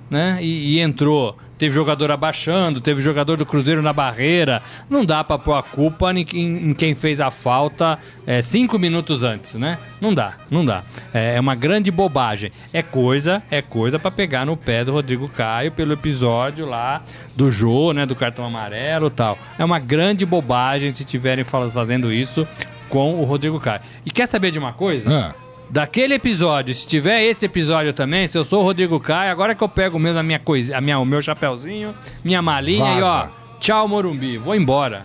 né? 0.09 0.39
E, 0.41 0.75
e 0.75 0.79
entrou 0.79 1.37
teve 1.57 1.73
jogador 1.73 2.11
abaixando, 2.11 2.79
teve 2.81 3.01
jogador 3.01 3.37
do 3.37 3.45
Cruzeiro 3.45 3.81
na 3.81 3.91
barreira. 3.93 4.61
Não 4.89 5.03
dá 5.05 5.23
pra 5.23 5.37
pôr 5.37 5.53
a 5.55 5.63
culpa 5.63 6.11
em, 6.13 6.25
em- 6.33 6.69
em 6.69 6.73
quem 6.73 6.93
fez 6.95 7.19
a 7.21 7.31
falta 7.31 7.97
é, 8.25 8.41
cinco 8.41 8.77
minutos 8.77 9.23
antes, 9.23 9.55
né? 9.55 9.77
Não 10.01 10.13
dá, 10.13 10.33
não 10.51 10.63
dá. 10.65 10.83
É, 11.13 11.35
é 11.35 11.39
uma 11.39 11.55
grande 11.55 11.89
bobagem. 11.91 12.51
É 12.71 12.81
coisa, 12.81 13.41
é 13.49 13.61
coisa 13.61 13.97
pra 13.97 14.11
pegar 14.11 14.45
no 14.45 14.55
pé 14.57 14.83
do 14.85 14.91
Rodrigo 14.91 15.27
Caio 15.29 15.71
pelo 15.71 15.93
episódio 15.93 16.65
lá 16.65 17.01
do 17.35 17.51
Jô, 17.51 17.91
né? 17.93 18.05
Do 18.05 18.15
cartão 18.15 18.45
amarelo 18.45 19.09
tal. 19.09 19.37
É 19.57 19.65
uma 19.65 19.79
grande 19.79 20.25
bobagem 20.25 20.91
se 20.91 21.03
tiverem 21.05 21.43
fazendo 21.43 22.11
isso 22.11 22.47
com 22.89 23.15
o 23.15 23.23
Rodrigo 23.23 23.59
Caio. 23.59 23.81
E 24.05 24.11
quer 24.11 24.27
saber 24.27 24.51
de 24.51 24.59
uma 24.59 24.73
coisa? 24.73 25.09
Ah, 25.33 25.46
Daquele 25.69 26.13
episódio, 26.13 26.73
se 26.73 26.87
tiver 26.87 27.23
esse 27.25 27.45
episódio 27.45 27.91
também, 27.93 28.25
se 28.27 28.37
eu 28.37 28.45
sou 28.45 28.61
o 28.61 28.63
Rodrigo 28.63 28.99
Caio, 28.99 29.31
agora 29.31 29.53
que 29.53 29.61
eu 29.63 29.67
pego 29.67 29.99
mesmo 29.99 30.19
a 30.19 30.23
minha 30.23 30.39
coisa, 30.39 30.77
a 30.77 30.79
minha, 30.81 30.97
o 30.97 31.05
meu 31.05 31.21
chapéuzinho, 31.21 31.93
minha 32.23 32.41
malinha 32.41 32.99
e 32.99 33.01
ó, 33.01 33.17
Vaza. 33.19 33.31
tchau 33.59 33.87
Morumbi, 33.87 34.37
vou 34.37 34.55
embora. 34.55 35.03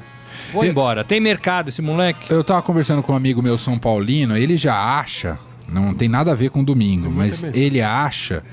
Vou 0.53 0.65
Eu- 0.65 0.71
embora. 0.71 1.03
Tem 1.03 1.19
mercado 1.21 1.69
esse 1.69 1.83
moleque? 1.83 2.31
eu 2.33 2.45
tava 2.45 2.63
conversando 2.63 3.03
com 3.03 3.13
um 3.13 3.17
amigo 3.17 3.43
meu 3.43 3.59
São 3.59 3.77
Paulino, 3.77 4.37
ele 4.37 4.57
já 4.57 4.77
acha, 4.99 5.37
não 5.69 5.93
tem 5.95 6.09
nada 6.09 6.31
a 6.31 6.35
ver 6.35 6.51
com 6.51 6.63
domingo, 6.63 7.11
mas 7.11 7.43
mesmo. 7.43 7.57
ele 7.59 7.81
acha 7.83 8.45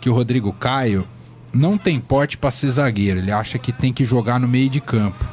que 0.00 0.08
o 0.08 0.14
Rodrigo 0.14 0.52
Caio 0.52 1.06
não 1.52 1.76
tem 1.76 1.98
porte 1.98 2.36
pra 2.36 2.50
ser 2.52 2.70
zagueiro. 2.70 3.18
Ele 3.18 3.32
acha 3.32 3.58
que 3.58 3.72
tem 3.72 3.92
que 3.92 4.04
jogar 4.04 4.38
no 4.38 4.46
meio 4.46 4.68
de 4.70 4.80
campo. 4.80 5.24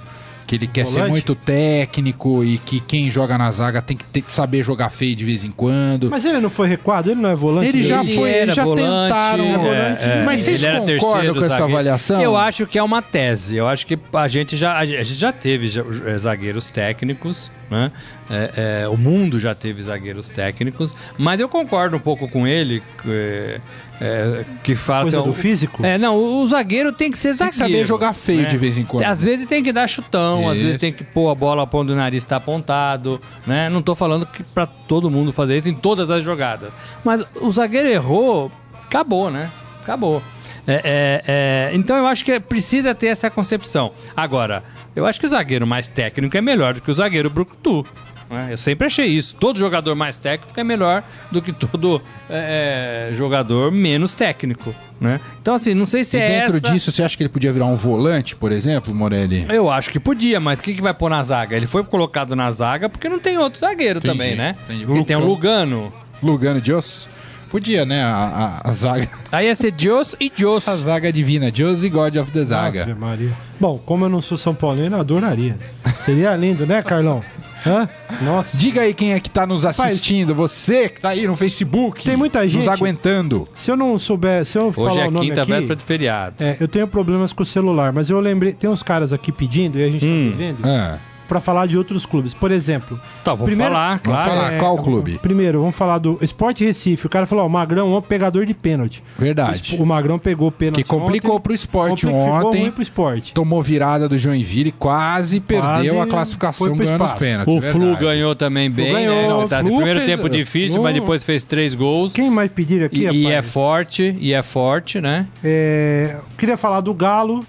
Que 0.48 0.56
ele 0.56 0.68
quer 0.68 0.86
ser 0.86 0.94
Volante? 0.94 1.12
muito 1.12 1.34
técnico 1.36 2.44
e 2.44 2.58
que 2.60 2.80
quem 2.80 3.10
joga 3.10 3.38
na 3.38 3.50
zaga 3.52 3.82
tem 3.82 3.98
que 3.98 4.04
ter 4.06 4.22
que 4.22 4.32
saber 4.32 4.64
jogar 4.64 4.90
feio 4.90 5.16
de 5.16 5.26
vez 5.26 5.44
em 5.44 5.50
quando. 5.52 6.10
Mas 6.12 6.24
ele 6.24 6.40
não 6.40 6.50
foi 6.52 6.68
recuado? 6.68 7.10
Ele 7.10 7.20
não 7.20 7.30
é 7.32 7.36
volante? 7.36 7.68
Ele 7.70 7.84
já 7.84 8.02
Ele 8.04 8.16
foi, 8.16 8.30
era 8.32 8.54
já 8.54 8.64
volante, 8.64 9.12
tentaram. 9.14 9.44
é, 9.46 9.58
volante. 9.58 10.04
é, 10.04 10.24
Mas 10.24 10.42
vocês 10.42 10.64
ele 10.64 10.74
concordam 10.80 10.86
terceiro 11.00 11.34
com 11.34 11.40
essa 11.40 11.48
zagueiro. 11.50 11.72
avaliação? 11.74 12.22
Eu 12.22 12.36
acho 12.38 12.68
que 12.68 12.78
é 12.78 12.84
uma 12.84 13.02
tese. 13.02 13.56
Eu 13.56 13.68
acho 13.68 13.88
que 13.88 13.98
a 14.14 14.28
gente 14.28 14.56
já, 14.56 14.78
a 14.78 14.86
gente 14.86 15.16
já 15.16 15.32
teve 15.32 15.68
já- 15.68 15.84
eh, 16.06 16.18
zagueiros 16.18 16.66
técnicos, 16.68 17.50
né? 17.72 17.92
É, 18.30 18.82
é, 18.84 18.88
o 18.88 18.98
mundo 18.98 19.40
já 19.40 19.54
teve 19.54 19.82
zagueiros 19.84 20.30
técnicos, 20.30 20.96
mas 21.16 21.40
eu 21.40 21.48
concordo 21.48 21.96
um 21.96 22.00
pouco 22.00 22.28
com 22.28 22.48
ele 22.48 22.82
é, 23.08 23.62
é, 24.02 24.46
que 24.64 24.74
fala 24.74 25.04
Coisa 25.04 25.20
é 25.20 25.22
do 25.22 25.30
o- 25.30 25.34
físico? 25.34 25.86
É, 25.86 25.96
não, 25.98 26.16
o, 26.16 26.42
o 26.42 26.46
zagueiro 26.48 26.92
tem 26.92 27.12
que 27.12 27.18
ser 27.20 27.30
Tem 27.30 27.38
zagueiro. 27.38 27.52
que 27.52 27.74
saber 27.74 27.86
jogar 27.86 28.14
feio 28.14 28.42
né? 28.42 28.48
de 28.48 28.58
vez 28.58 28.80
em 28.80 28.84
quando. 28.84 29.04
Às 29.06 29.24
vezes 29.24 29.46
tem 29.46 29.64
que 29.64 29.72
dar 29.72 29.88
chutão, 29.88 30.50
às 30.50 30.58
Isso. 30.58 30.66
vezes 30.66 30.82
tem 30.82 30.92
que 30.92 31.04
pôr 31.04 31.30
a 31.30 31.36
bola 31.36 31.70
onde 31.72 31.92
o 31.92 31.96
nariz 31.96 32.24
tá 32.24 32.38
apontado, 32.38 33.22
né? 33.46 33.70
Não 33.70 33.82
tô 33.84 33.94
falando 33.94 34.26
que 34.26 34.42
pra 34.44 34.66
todo 34.66 35.10
mundo 35.12 35.32
fazer 35.32 35.58
isso 35.58 35.70
em 35.70 35.76
todas 35.76 36.10
as 36.10 36.24
jogadas. 36.24 36.72
Mas 37.04 37.24
o 37.40 37.52
zagueiro 37.52 37.88
errou, 37.90 38.52
acabou, 38.88 39.30
né? 39.30 39.52
Acabou. 39.84 40.22
É, 40.68 40.82
é, 40.84 41.24
é, 41.28 41.76
então 41.76 41.96
eu 41.96 42.08
acho 42.08 42.26
que 42.26 42.40
precisa 42.40 42.96
ter 42.96 43.08
essa 43.08 43.30
concepção. 43.30 43.92
Agora, 44.18 44.64
eu 44.96 45.06
acho 45.06 45.20
que 45.20 45.28
o 45.28 45.30
zagueiro 45.30 45.68
mais 45.68 45.88
técnico 45.88 46.36
é 46.36 46.42
melhor 46.42 46.74
do 46.74 46.82
que 46.82 46.90
o 46.90 46.94
zagueiro 46.94 47.30
brucutu. 47.30 47.86
Né? 48.30 48.48
Eu 48.52 48.58
sempre 48.58 48.88
achei 48.88 49.06
isso. 49.08 49.36
Todo 49.40 49.58
jogador 49.60 49.96
mais 49.96 50.18
técnico 50.18 50.60
é 50.60 50.64
melhor 50.64 51.04
do 51.32 51.42
que 51.42 51.52
todo 51.54 52.02
é, 52.30 53.10
é, 53.12 53.16
jogador 53.16 53.72
menos 53.72 54.14
técnico. 54.14 54.74
Né? 55.00 55.20
Então, 55.42 55.56
assim, 55.56 55.74
não 55.74 55.86
sei 55.86 56.04
se 56.06 56.16
E 56.18 56.22
é 56.22 56.40
dentro 56.42 56.58
essa... 56.58 56.72
disso, 56.72 56.90
você 56.92 57.04
acha 57.04 57.18
que 57.18 57.24
ele 57.24 57.30
podia 57.30 57.52
virar 57.52 57.66
um 57.66 57.76
volante, 57.76 58.34
por 58.36 58.52
exemplo, 58.52 58.96
Morelli? 58.96 59.46
Eu 59.50 59.70
acho 59.70 59.90
que 59.92 60.00
podia, 60.00 60.40
mas 60.40 60.60
o 60.60 60.64
que, 60.64 60.74
que 60.74 60.82
vai 60.82 60.94
pôr 60.94 61.10
na 61.10 61.22
zaga? 61.22 61.56
Ele 61.56 61.68
foi 61.68 61.84
colocado 61.84 62.34
na 62.36 62.50
zaga 62.52 62.88
porque 62.88 63.10
não 63.10 63.20
tem 63.20 63.38
outro 63.38 63.60
zagueiro 63.60 64.00
Entendi, 64.00 64.14
também, 64.14 64.36
né? 64.36 64.56
entendi. 64.64 64.86
Porque 64.86 65.04
tem 65.04 65.16
o 65.18 65.26
Lugano. 65.26 65.92
Lugano 66.24 66.62
Dios? 66.62 67.10
Podia, 67.50 67.86
né? 67.86 68.04
A, 68.04 68.62
a- 68.64 68.70
a 68.70 68.72
zaga. 68.74 69.08
Aí 69.32 69.48
ia 69.48 69.56
ser 69.56 69.72
Dios 69.72 70.16
e 70.20 70.30
Dios. 70.30 70.68
A 70.68 70.76
zaga 70.76 71.12
divina, 71.12 71.52
Dios 71.52 71.84
e 71.84 71.90
God 71.90 72.16
of 72.16 72.32
the 72.32 72.40
Ave 72.40 72.48
Zaga. 72.48 72.96
Maria. 73.00 73.32
Bom, 73.60 73.78
como 73.78 74.06
eu 74.06 74.10
não 74.10 74.22
sou 74.22 74.38
São 74.38 74.56
Paulino, 74.56 74.96
eu 74.96 75.00
adoraria. 75.02 75.58
Seria 76.00 76.36
lindo, 76.36 76.66
né, 76.66 76.82
Carlão? 76.82 77.22
Hã? 77.66 77.90
Nossa. 78.22 78.58
Diga 78.58 78.82
aí 78.82 78.94
quem 78.94 79.14
é 79.14 79.20
que 79.20 79.30
tá 79.30 79.46
nos 79.48 79.66
assistindo, 79.66 80.36
você 80.36 80.88
que 80.90 81.02
tá 81.02 81.10
aí 81.10 81.26
no 81.26 81.36
Facebook. 81.36 82.04
Tem 82.04 82.16
muita 82.16 82.42
Nos 82.44 82.52
gente. 82.52 82.70
aguentando. 82.70 83.48
Se 83.54 83.72
eu 83.72 83.76
não 83.78 83.98
souber, 83.98 84.46
se 84.46 84.58
eu 84.58 84.66
Hoje 84.68 84.76
falar 84.76 85.06
é 85.06 85.08
o 85.08 85.12
nome 85.12 85.28
quinta 85.30 85.42
aqui... 85.42 85.52
véspera 85.52 85.76
de 85.76 85.84
feriado. 85.84 86.36
É, 86.40 86.58
eu 86.60 86.68
tenho 86.68 86.88
problemas 86.88 87.34
com 87.34 87.44
o 87.44 87.46
celular, 87.46 87.92
mas 87.92 88.10
eu 88.10 88.20
lembrei, 88.20 88.54
tem 88.54 88.70
uns 88.70 88.84
caras 88.84 89.12
aqui 89.12 89.32
pedindo 89.32 89.80
e 89.80 89.84
a 89.84 89.88
gente 89.90 90.06
Hum. 90.06 90.30
tá 90.32 90.38
vendo 90.38 90.58
Ah, 90.64 90.98
pra 91.28 91.40
falar 91.40 91.66
de 91.66 91.78
outros 91.78 92.06
clubes. 92.06 92.34
Por 92.34 92.52
exemplo, 92.52 93.00
Tá, 93.24 93.32
vamos 93.34 93.46
Primeiro- 93.46 93.72
falar, 93.74 93.88
vamos 93.90 94.02
claro. 94.04 94.30
falar. 94.32 94.60
qual 94.60 94.78
clube? 94.78 95.20
Primeiro, 95.22 95.60
vamos 95.62 95.76
falar 95.76 95.98
do 95.98 96.18
Sport 96.22 96.60
Recife. 96.62 97.06
O 97.06 97.10
cara 97.10 97.26
falou, 97.26 97.44
ó, 97.44 97.48
o 97.48 97.50
Magrão 97.50 97.94
é 97.94 97.98
um 97.98 98.02
pegador 98.02 98.46
de 98.46 98.54
pênalti. 98.54 99.04
verdade. 99.18 99.76
O 99.80 99.86
Magrão 99.86 100.18
pegou 100.20 100.52
pênalti 100.52 100.84
Que 100.84 100.90
complicou 100.90 101.32
ontem, 101.36 101.44
pro 101.44 101.54
esporte 101.54 102.06
complicou 102.06 102.50
ontem. 102.50 102.62
ruim 102.62 102.72
pro 102.72 102.82
esporte. 102.82 103.34
Tomou 103.34 103.62
virada 103.62 104.08
do 104.08 104.18
Joinville, 104.18 104.72
quase 104.72 105.40
perdeu 105.40 106.02
a 106.02 106.06
classificação 106.08 106.76
ganhando 106.76 107.04
os 107.04 107.14
pênaltis. 107.14 107.54
O 107.54 107.62
Flu 107.62 107.80
verdade. 107.82 108.04
ganhou 108.06 108.36
também 108.36 108.70
bem, 108.70 108.92
ganhou. 108.92 109.16
né? 109.16 109.28
Não, 109.28 109.44
o 109.46 109.48
Tá, 109.50 109.60
Flu 109.62 109.76
primeiro 109.76 110.00
fez- 110.00 110.12
tempo 110.12 110.30
difícil, 110.30 110.76
Flu- 110.76 110.84
mas 110.84 110.94
depois 110.94 111.24
fez 111.24 111.44
três 111.44 111.74
gols. 111.76 112.14
Quem 112.14 112.30
mais 112.30 112.50
pedir 112.52 112.84
aqui, 112.84 113.06
E, 113.08 113.24
e 113.24 113.28
é 113.28 113.42
forte, 113.42 114.16
e 114.20 114.34
é 114.34 114.42
forte, 114.44 115.00
né? 115.02 115.28
É, 115.44 116.16
eu 116.18 116.24
queria 116.38 116.58
falar 116.58 116.82
do 116.82 116.94
Galo, 116.94 117.46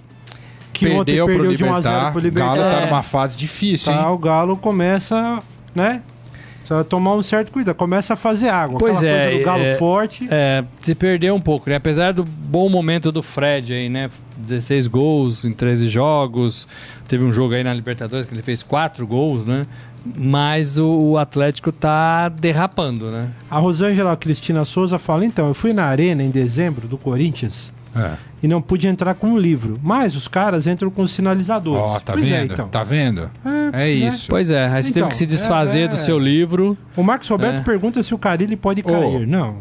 que 0.78 0.86
ontem 0.88 1.04
Perdeu, 1.16 1.26
pro 1.26 1.34
perdeu 1.36 1.54
de 1.56 1.64
1 1.64 1.74
a 1.74 1.80
0 1.80 1.94
Libertar. 1.94 2.10
pro 2.12 2.20
O 2.20 2.22
Libertar. 2.22 2.56
Galo 2.56 2.70
tá 2.70 2.80
É. 2.82 2.86
numa 2.86 3.02
fase 3.02 3.36
difícil, 3.36 3.92
Tá, 3.92 4.00
hein? 4.00 4.06
o 4.08 4.18
Galo 4.18 4.56
começa, 4.56 5.38
né? 5.74 6.02
Precisa 6.58 6.82
tomar 6.82 7.14
um 7.14 7.22
certo 7.22 7.52
cuidado. 7.52 7.76
Começa 7.76 8.14
a 8.14 8.16
fazer 8.16 8.48
água. 8.48 8.78
Pois 8.80 8.96
Aquela 8.98 9.12
é, 9.12 9.24
coisa 9.26 9.38
do 9.38 9.44
Galo 9.44 9.62
é, 9.62 9.74
forte. 9.76 10.26
É, 10.28 10.64
se 10.80 10.96
perdeu 10.96 11.32
um 11.34 11.40
pouco, 11.40 11.70
né? 11.70 11.76
Apesar 11.76 12.12
do 12.12 12.24
bom 12.24 12.68
momento 12.68 13.12
do 13.12 13.22
Fred 13.22 13.72
aí, 13.72 13.88
né? 13.88 14.10
16 14.36 14.88
gols 14.88 15.44
em 15.44 15.52
13 15.52 15.86
jogos. 15.86 16.66
Teve 17.06 17.24
um 17.24 17.30
jogo 17.30 17.54
aí 17.54 17.62
na 17.62 17.72
Libertadores 17.72 18.26
que 18.26 18.34
ele 18.34 18.42
fez 18.42 18.64
4 18.64 19.06
gols, 19.06 19.46
né? 19.46 19.64
Mas 20.18 20.76
o, 20.76 20.88
o 20.88 21.18
Atlético 21.18 21.70
tá 21.70 22.28
derrapando, 22.28 23.10
né? 23.12 23.28
A 23.50 23.58
Rosângela 23.58 24.16
Cristina 24.16 24.64
Souza 24.64 24.98
fala: 24.98 25.24
então, 25.24 25.46
eu 25.48 25.54
fui 25.54 25.72
na 25.72 25.84
Arena 25.84 26.22
em 26.22 26.30
dezembro 26.30 26.88
do 26.88 26.98
Corinthians 26.98 27.72
É. 27.96 28.12
e 28.42 28.48
não 28.48 28.60
pude 28.60 28.86
entrar 28.86 29.14
com 29.14 29.28
um 29.28 29.38
livro. 29.38 29.78
Mas 29.82 30.14
os 30.14 30.28
caras 30.28 30.66
entram 30.66 30.90
com 30.90 31.06
sinalizadores. 31.06 31.80
Ó, 31.82 31.98
tá 32.00 32.12
Pois 32.12 32.26
é, 32.28 32.40
vendo? 32.42 32.52
então. 32.52 32.68
Tá 32.68 32.82
vendo? 32.82 33.30
É, 33.44 33.48
É 33.68 33.70
né? 33.72 33.90
isso. 33.90 34.26
Pois 34.28 34.50
é, 34.50 34.66
aí 34.68 34.82
você 34.82 34.90
Então, 34.90 35.02
teve 35.02 35.08
que 35.10 35.16
se 35.16 35.26
desfazer 35.26 35.80
é, 35.80 35.84
é. 35.84 35.88
do 35.88 35.96
seu 35.96 36.18
livro. 36.18 36.76
O 36.96 37.02
Marcos 37.02 37.28
Roberto 37.28 37.60
É. 37.60 37.62
pergunta 37.62 38.02
se 38.02 38.14
o 38.14 38.18
Carilli 38.18 38.56
pode 38.56 38.82
Ô. 38.82 38.84
cair. 38.84 39.26
Não. 39.26 39.56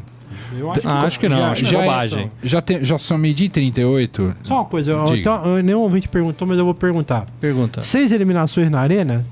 Eu 0.58 0.72
acho, 0.72 0.88
Ah, 0.88 1.00
acho 1.02 1.20
que 1.20 1.28
não, 1.28 1.38
Já- 1.38 1.52
acho 1.52 1.66
já 1.66 1.80
é- 1.80 1.82
bobagem. 1.82 2.32
Já, 2.44 2.62
tem, 2.62 2.84
já 2.86 2.98
são 3.00 3.18
meio-dia 3.18 3.48
e 3.48 3.50
38. 3.50 4.34
Só 4.44 4.56
uma 4.56 4.66
coisa, 4.66 4.94
Diga. 5.08 5.18
então, 5.18 5.62
nenhum 5.64 5.80
ouvinte 5.80 6.08
perguntou, 6.08 6.48
mas 6.48 6.58
eu 6.58 6.64
vou 6.64 6.74
perguntar. 6.74 7.26
Pergunta. 7.42 7.82
Seis 7.82 8.12
eliminações 8.12 8.70
na 8.70 8.80
Arena? 8.80 9.26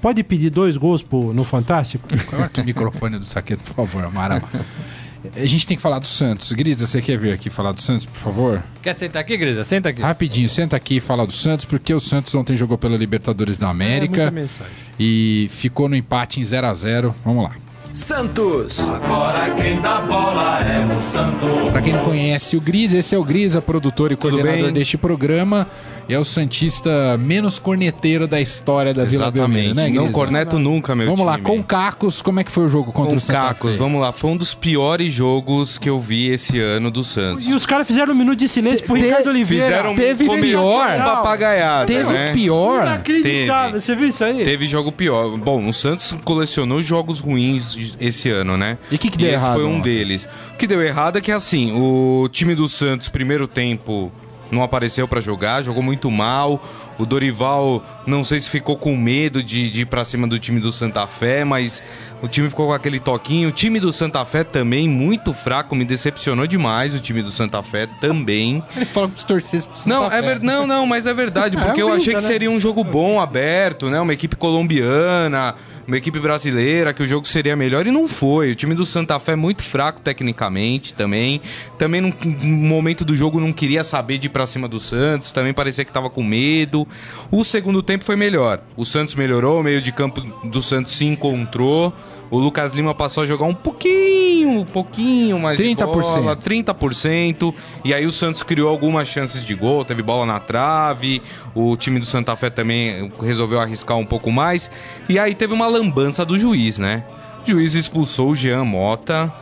Pode 0.00 0.22
pedir 0.22 0.50
dois 0.50 0.76
gols 0.76 1.02
pro, 1.02 1.32
no 1.34 1.44
Fantástico? 1.44 2.08
Corta 2.26 2.62
o 2.62 2.64
microfone 2.64 3.18
do 3.18 3.24
Saqueto, 3.24 3.62
por 3.74 3.86
favor, 3.86 4.04
Amaral. 4.06 4.40
A 5.36 5.46
gente 5.46 5.66
tem 5.66 5.76
que 5.76 5.82
falar 5.82 5.98
do 5.98 6.06
Santos. 6.06 6.50
Grisa, 6.52 6.86
você 6.86 7.00
quer 7.00 7.16
vir 7.18 7.32
aqui 7.32 7.48
falar 7.48 7.72
do 7.72 7.80
Santos, 7.80 8.04
por 8.06 8.16
favor? 8.16 8.62
Quer 8.82 8.94
sentar 8.94 9.22
aqui, 9.22 9.36
Grisa? 9.36 9.62
Senta 9.64 9.88
aqui. 9.90 10.02
Rapidinho, 10.02 10.48
senta 10.48 10.76
aqui 10.76 10.96
e 10.96 11.00
fala 11.00 11.26
do 11.26 11.32
Santos, 11.32 11.64
porque 11.64 11.94
o 11.94 12.00
Santos 12.00 12.34
ontem 12.34 12.56
jogou 12.56 12.76
pela 12.76 12.96
Libertadores 12.96 13.56
da 13.58 13.68
É 13.68 13.70
América 13.70 14.22
muita 14.22 14.30
mensagem. 14.32 14.72
e 14.98 15.48
ficou 15.52 15.88
no 15.88 15.94
empate 15.96 16.40
em 16.40 16.44
0 16.44 16.66
a 16.66 16.74
0 16.74 17.14
Vamos 17.24 17.44
lá. 17.44 17.52
Santos. 17.94 18.80
Agora 18.80 19.50
quem 19.54 19.78
dá 19.80 20.00
bola 20.00 20.60
é 20.60 20.84
o 20.96 21.02
Santos. 21.12 21.68
Pra 21.70 21.82
quem 21.82 21.92
não 21.92 22.02
conhece 22.02 22.56
o 22.56 22.60
Grisa, 22.60 22.96
esse 22.96 23.14
é 23.14 23.18
o 23.18 23.22
Grisa, 23.24 23.60
produtor 23.60 24.10
e 24.10 24.16
coordenador 24.16 24.64
bem? 24.64 24.72
deste 24.72 24.96
programa. 24.96 25.68
E 26.12 26.14
é 26.14 26.18
o 26.18 26.26
Santista 26.26 27.16
menos 27.16 27.58
corneteiro 27.58 28.28
da 28.28 28.38
história 28.38 28.92
da 28.92 29.02
Vila 29.02 29.30
Belmiro, 29.30 29.74
né, 29.74 29.88
Não 29.88 30.12
corneto 30.12 30.58
nunca, 30.58 30.94
meu 30.94 31.06
Vamos 31.06 31.24
lá, 31.24 31.36
time. 31.36 31.46
com 31.46 31.62
Cacos, 31.62 32.20
como 32.20 32.38
é 32.38 32.44
que 32.44 32.50
foi 32.50 32.66
o 32.66 32.68
jogo 32.68 32.92
contra 32.92 33.12
Com 33.12 33.16
o 33.16 33.20
Santa 33.20 33.38
Cacos, 33.40 33.72
Fé? 33.72 33.78
vamos 33.78 33.98
lá. 33.98 34.12
Foi 34.12 34.28
um 34.30 34.36
dos 34.36 34.52
piores 34.52 35.10
jogos 35.10 35.78
que 35.78 35.88
eu 35.88 35.98
vi 35.98 36.26
esse 36.26 36.60
ano 36.60 36.90
do 36.90 37.02
Santos. 37.02 37.46
E 37.46 37.54
os 37.54 37.64
caras 37.64 37.86
fizeram 37.86 38.12
um 38.12 38.14
minuto 38.14 38.38
de 38.38 38.46
silêncio 38.46 38.84
pro 38.84 38.94
Ricardo 38.94 39.28
Oliveira. 39.30 39.64
Fizeram 39.64 39.94
teve 39.94 40.26
começou 40.26 40.48
pior. 40.50 40.98
papagaiada, 40.98 41.86
Teve 41.86 42.12
né? 42.12 42.32
pior. 42.34 42.82
Inacreditável, 42.82 43.80
você 43.80 43.96
viu 43.96 44.08
isso 44.08 44.22
aí? 44.22 44.44
Teve 44.44 44.66
jogo 44.66 44.92
pior. 44.92 45.34
Bom, 45.38 45.66
o 45.66 45.72
Santos 45.72 46.14
colecionou 46.26 46.82
jogos 46.82 47.20
ruins 47.20 47.94
esse 47.98 48.28
ano, 48.28 48.58
né? 48.58 48.76
E 48.90 48.96
o 48.96 48.98
que 48.98 49.08
que 49.08 49.16
deu 49.16 49.28
esse 49.28 49.36
errado 49.36 49.54
foi 49.54 49.64
um 49.64 49.78
ontem? 49.78 49.94
deles. 49.94 50.28
O 50.52 50.58
que 50.58 50.66
deu 50.66 50.82
errado 50.82 51.16
é 51.16 51.22
que, 51.22 51.32
assim, 51.32 51.72
o 51.74 52.28
time 52.30 52.54
do 52.54 52.68
Santos, 52.68 53.08
primeiro 53.08 53.48
tempo, 53.48 54.12
não 54.52 54.62
apareceu 54.62 55.08
pra 55.08 55.20
jogar, 55.20 55.62
jogou 55.62 55.82
muito 55.82 56.10
mal. 56.10 56.62
O 56.98 57.06
Dorival, 57.06 57.82
não 58.06 58.22
sei 58.22 58.38
se 58.38 58.50
ficou 58.50 58.76
com 58.76 58.94
medo 58.94 59.42
de, 59.42 59.70
de 59.70 59.80
ir 59.80 59.86
pra 59.86 60.04
cima 60.04 60.28
do 60.28 60.38
time 60.38 60.60
do 60.60 60.70
Santa 60.70 61.06
Fé, 61.06 61.42
mas 61.42 61.82
o 62.20 62.28
time 62.28 62.50
ficou 62.50 62.66
com 62.66 62.74
aquele 62.74 63.00
toquinho. 63.00 63.48
O 63.48 63.52
time 63.52 63.80
do 63.80 63.92
Santa 63.92 64.22
Fé 64.26 64.44
também, 64.44 64.86
muito 64.86 65.32
fraco, 65.32 65.74
me 65.74 65.84
decepcionou 65.84 66.46
demais 66.46 66.92
o 66.92 67.00
time 67.00 67.22
do 67.22 67.30
Santa 67.30 67.62
Fé 67.62 67.88
também. 67.98 68.62
Ele 68.76 68.84
fala 68.84 69.08
pros 69.08 69.24
torcedores 69.24 69.66
pro 69.66 69.76
Santa 69.78 69.88
Não, 69.88 70.10
Fé. 70.10 70.18
é 70.18 70.22
ver... 70.22 70.40
não, 70.40 70.66
não, 70.66 70.86
mas 70.86 71.06
é 71.06 71.14
verdade, 71.14 71.56
porque 71.58 71.80
eu 71.80 71.86
brinca, 71.86 72.02
achei 72.02 72.14
que 72.14 72.22
né? 72.22 72.28
seria 72.28 72.50
um 72.50 72.60
jogo 72.60 72.84
bom, 72.84 73.18
aberto, 73.18 73.88
né? 73.88 73.98
Uma 74.00 74.12
equipe 74.12 74.36
colombiana, 74.36 75.54
uma 75.86 75.96
equipe 75.96 76.18
brasileira, 76.20 76.92
que 76.92 77.02
o 77.02 77.06
jogo 77.06 77.26
seria 77.26 77.56
melhor 77.56 77.86
e 77.86 77.90
não 77.90 78.06
foi. 78.06 78.52
O 78.52 78.54
time 78.54 78.74
do 78.74 78.84
Santa 78.84 79.18
Fé 79.18 79.32
é 79.32 79.36
muito 79.36 79.62
fraco 79.62 80.00
tecnicamente 80.00 80.94
também. 80.94 81.40
Também 81.78 82.00
no 82.00 82.12
momento 82.46 83.04
do 83.04 83.16
jogo 83.16 83.40
não 83.40 83.52
queria 83.52 83.82
saber 83.82 84.18
de 84.18 84.26
ir 84.26 84.30
pra 84.30 84.46
cima 84.46 84.68
do 84.68 84.78
Santos, 84.78 85.32
também 85.32 85.52
parecia 85.52 85.84
que 85.84 85.92
tava 85.92 86.08
com 86.08 86.22
medo. 86.22 86.86
O 87.30 87.44
segundo 87.44 87.82
tempo 87.82 88.04
foi 88.04 88.16
melhor. 88.16 88.60
O 88.76 88.84
Santos 88.84 89.14
melhorou, 89.14 89.60
o 89.60 89.62
meio 89.62 89.80
de 89.80 89.92
campo 89.92 90.20
do 90.46 90.62
Santos 90.62 90.94
se 90.94 91.04
encontrou. 91.04 91.92
O 92.30 92.38
Lucas 92.38 92.72
Lima 92.72 92.94
passou 92.94 93.24
a 93.24 93.26
jogar 93.26 93.44
um 93.44 93.52
pouquinho, 93.52 94.21
um 94.46 94.64
pouquinho 94.64 95.38
mais 95.38 95.58
30%. 95.58 95.76
de 95.76 95.84
bola, 95.84 96.36
30%. 96.36 97.54
E 97.84 97.94
aí 97.94 98.06
o 98.06 98.12
Santos 98.12 98.42
criou 98.42 98.68
algumas 98.68 99.08
chances 99.08 99.44
de 99.44 99.54
gol, 99.54 99.84
teve 99.84 100.02
bola 100.02 100.26
na 100.26 100.40
trave. 100.40 101.22
O 101.54 101.76
time 101.76 101.98
do 101.98 102.06
Santa 102.06 102.36
Fé 102.36 102.50
também 102.50 103.10
resolveu 103.20 103.60
arriscar 103.60 103.96
um 103.96 104.06
pouco 104.06 104.30
mais. 104.30 104.70
E 105.08 105.18
aí 105.18 105.34
teve 105.34 105.52
uma 105.52 105.66
lambança 105.66 106.24
do 106.24 106.38
juiz, 106.38 106.78
né? 106.78 107.04
O 107.46 107.50
juiz 107.50 107.74
expulsou 107.74 108.30
o 108.30 108.36
Jean 108.36 108.64
Mota. 108.64 109.32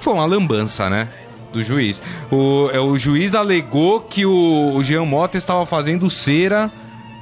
Foi 0.00 0.14
uma 0.14 0.24
lambança, 0.24 0.88
né? 0.88 1.08
Do 1.52 1.62
juiz. 1.62 2.00
O, 2.30 2.70
é, 2.72 2.80
o 2.80 2.96
juiz 2.98 3.34
alegou 3.34 4.00
que 4.00 4.26
o, 4.26 4.74
o 4.74 4.82
Jean 4.82 5.04
Mota 5.04 5.36
estava 5.36 5.64
fazendo 5.64 6.10
cera 6.10 6.70